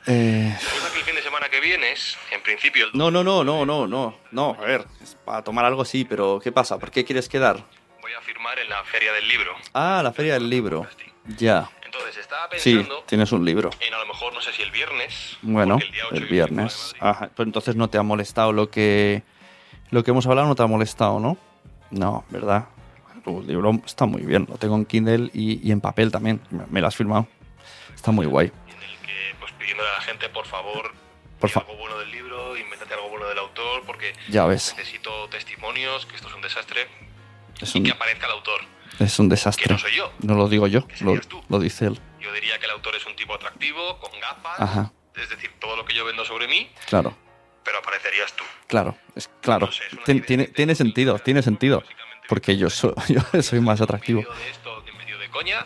Eh, 0.05 0.55
el 0.55 1.03
fin 1.03 1.15
de 1.15 1.23
semana 1.23 1.49
que 1.49 1.59
vienes, 1.61 2.15
en 2.31 2.43
principio... 2.43 2.85
El... 2.85 2.91
no, 2.93 3.09
no, 3.09 3.23
no, 3.23 3.43
no, 3.43 3.65
no, 3.65 3.87
no. 3.87 4.15
No, 4.29 4.55
a 4.59 4.65
ver, 4.65 4.85
es 5.01 5.17
para 5.25 5.43
tomar 5.43 5.65
algo 5.65 5.83
sí, 5.83 6.05
pero 6.05 6.39
¿qué 6.39 6.51
pasa? 6.51 6.77
¿Por 6.77 6.91
qué 6.91 7.03
quieres 7.03 7.27
quedar? 7.27 7.65
Voy 8.11 8.17
a 8.19 8.21
firmar 8.23 8.59
en 8.59 8.67
la 8.67 8.83
Feria 8.83 9.13
del 9.13 9.25
Libro. 9.25 9.55
Ah, 9.73 10.01
la 10.03 10.11
feria 10.11 10.33
del 10.33 10.49
libro. 10.49 10.85
Ya. 11.37 11.69
Entonces 11.85 12.17
estaba 12.17 12.49
Sí, 12.57 12.73
pensando 12.75 13.03
tienes 13.07 13.31
un 13.31 13.45
libro. 13.45 13.69
en 13.79 13.93
a 13.93 13.99
lo 13.99 14.05
mejor, 14.05 14.33
no 14.33 14.41
sé 14.41 14.51
si 14.51 14.61
el 14.63 14.71
viernes... 14.71 15.37
Bueno, 15.41 15.77
el 15.81 15.89
día 15.93 16.03
8 16.07 16.15
el 16.17 16.25
viernes. 16.25 16.93
Ajá, 16.99 17.29
pues 17.33 17.45
entonces 17.47 17.77
no 17.77 17.89
te 17.89 17.97
ha 17.97 18.03
molestado 18.03 18.51
lo 18.51 18.69
que 18.69 19.23
lo 19.91 20.03
que 20.03 20.11
hemos 20.11 20.27
hablado, 20.27 20.45
no 20.49 20.55
te 20.55 20.61
ha 20.63 20.67
molestado, 20.67 21.21
¿no? 21.21 21.37
No, 21.89 22.25
¿verdad? 22.29 22.65
Tu 23.23 23.41
libro 23.43 23.71
está 23.85 24.05
muy 24.05 24.23
bien, 24.23 24.45
lo 24.49 24.57
tengo 24.57 24.75
en 24.75 24.85
Kindle 24.85 25.31
y, 25.33 25.65
y 25.65 25.71
en 25.71 25.79
papel 25.79 26.11
también. 26.11 26.41
Me, 26.49 26.65
me 26.69 26.81
lo 26.81 26.87
has 26.87 26.95
firmado. 26.97 27.27
Está 27.95 28.11
muy 28.11 28.25
guay. 28.25 28.49
que, 28.49 29.35
pues 29.39 29.53
pidiéndole 29.53 29.87
a 29.89 29.93
la 29.93 30.01
gente, 30.01 30.27
por 30.27 30.45
favor, 30.47 30.91
Por 31.39 31.49
favor. 31.49 31.69
algo 31.69 31.79
bueno 31.81 31.97
del 31.99 32.11
libro, 32.11 32.57
invéntate 32.57 32.93
algo 32.93 33.07
bueno 33.07 33.27
del 33.27 33.37
autor, 33.37 33.83
porque 33.85 34.11
Ya 34.27 34.45
ves. 34.47 34.73
necesito 34.75 35.29
testimonios, 35.29 36.05
que 36.07 36.17
esto 36.17 36.27
es 36.27 36.33
un 36.33 36.41
desastre, 36.41 36.87
Es 37.61 37.75
y 37.75 37.79
un, 37.79 37.83
que 37.85 37.91
aparezca 37.91 38.25
el 38.25 38.31
autor. 38.33 38.61
es 38.99 39.19
un 39.19 39.29
desastre. 39.29 39.65
Que 39.65 39.73
no 39.73 39.79
soy 39.79 39.95
yo. 39.95 40.11
No 40.21 40.35
lo 40.35 40.47
digo 40.49 40.67
yo, 40.67 40.85
lo, 41.01 41.13
lo 41.49 41.59
dice 41.59 41.87
él. 41.87 41.99
Yo 42.19 42.31
diría 42.33 42.57
que 42.59 42.65
el 42.65 42.71
autor 42.71 42.95
es 42.95 43.05
un 43.05 43.15
tipo 43.15 43.33
atractivo, 43.35 43.99
con 43.99 44.11
gafas, 44.19 44.59
Ajá, 44.59 44.91
es 45.15 45.29
decir, 45.29 45.51
todo 45.59 45.75
lo 45.75 45.85
que 45.85 45.93
yo 45.93 46.05
vendo 46.05 46.23
sobre 46.25 46.47
mí, 46.47 46.69
claro, 46.87 47.15
pero 47.63 47.79
aparecerías 47.79 48.33
tú. 48.33 48.43
claro, 48.67 48.95
es 49.15 49.29
claro. 49.41 49.69
Tien- 50.05 50.25
tiene, 50.25 50.45
tiene 50.47 50.75
sentido, 50.75 51.19
tiene 51.19 51.41
sentido. 51.41 51.83
Porque 52.27 52.55
yo 52.57 52.69
soy, 52.69 52.93
yo 53.09 53.41
soy 53.41 53.59
más 53.59 53.81
atractivo. 53.81 54.21
De 54.21 55.29
coña, 55.29 55.65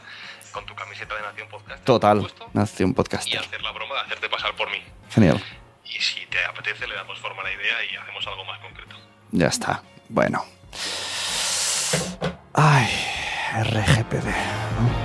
con 0.52 0.66
tu 0.66 0.74
camiseta 0.76 1.16
de 1.16 1.22
Nación 1.22 1.48
Podcast 1.50 1.84
Total, 1.84 2.28
Nación 2.54 2.96
y 3.28 3.36
hacer 3.36 3.62
la 3.62 3.72
broma 3.72 3.96
de 3.96 4.02
hacerte 4.02 4.30
pasar 4.30 4.56
por 4.56 4.70
mí. 4.72 4.78
Genial. 5.12 5.42
Y 5.84 6.00
si 6.00 6.26
te 6.28 6.44
apetece, 6.46 6.88
le 6.88 6.96
damos 6.96 7.20
forma 7.20 7.42
a 7.42 7.46
la 7.46 7.52
idea 7.54 7.86
y 7.92 7.96
hacemos 7.96 8.26
algo 8.28 8.46
más 8.46 8.60
concreto. 8.60 8.96
Ya 9.32 9.48
está. 9.48 9.84
Bueno. 10.10 10.44
Ay, 12.58 12.88
RGPD. 13.54 14.28
¿no? 14.80 15.05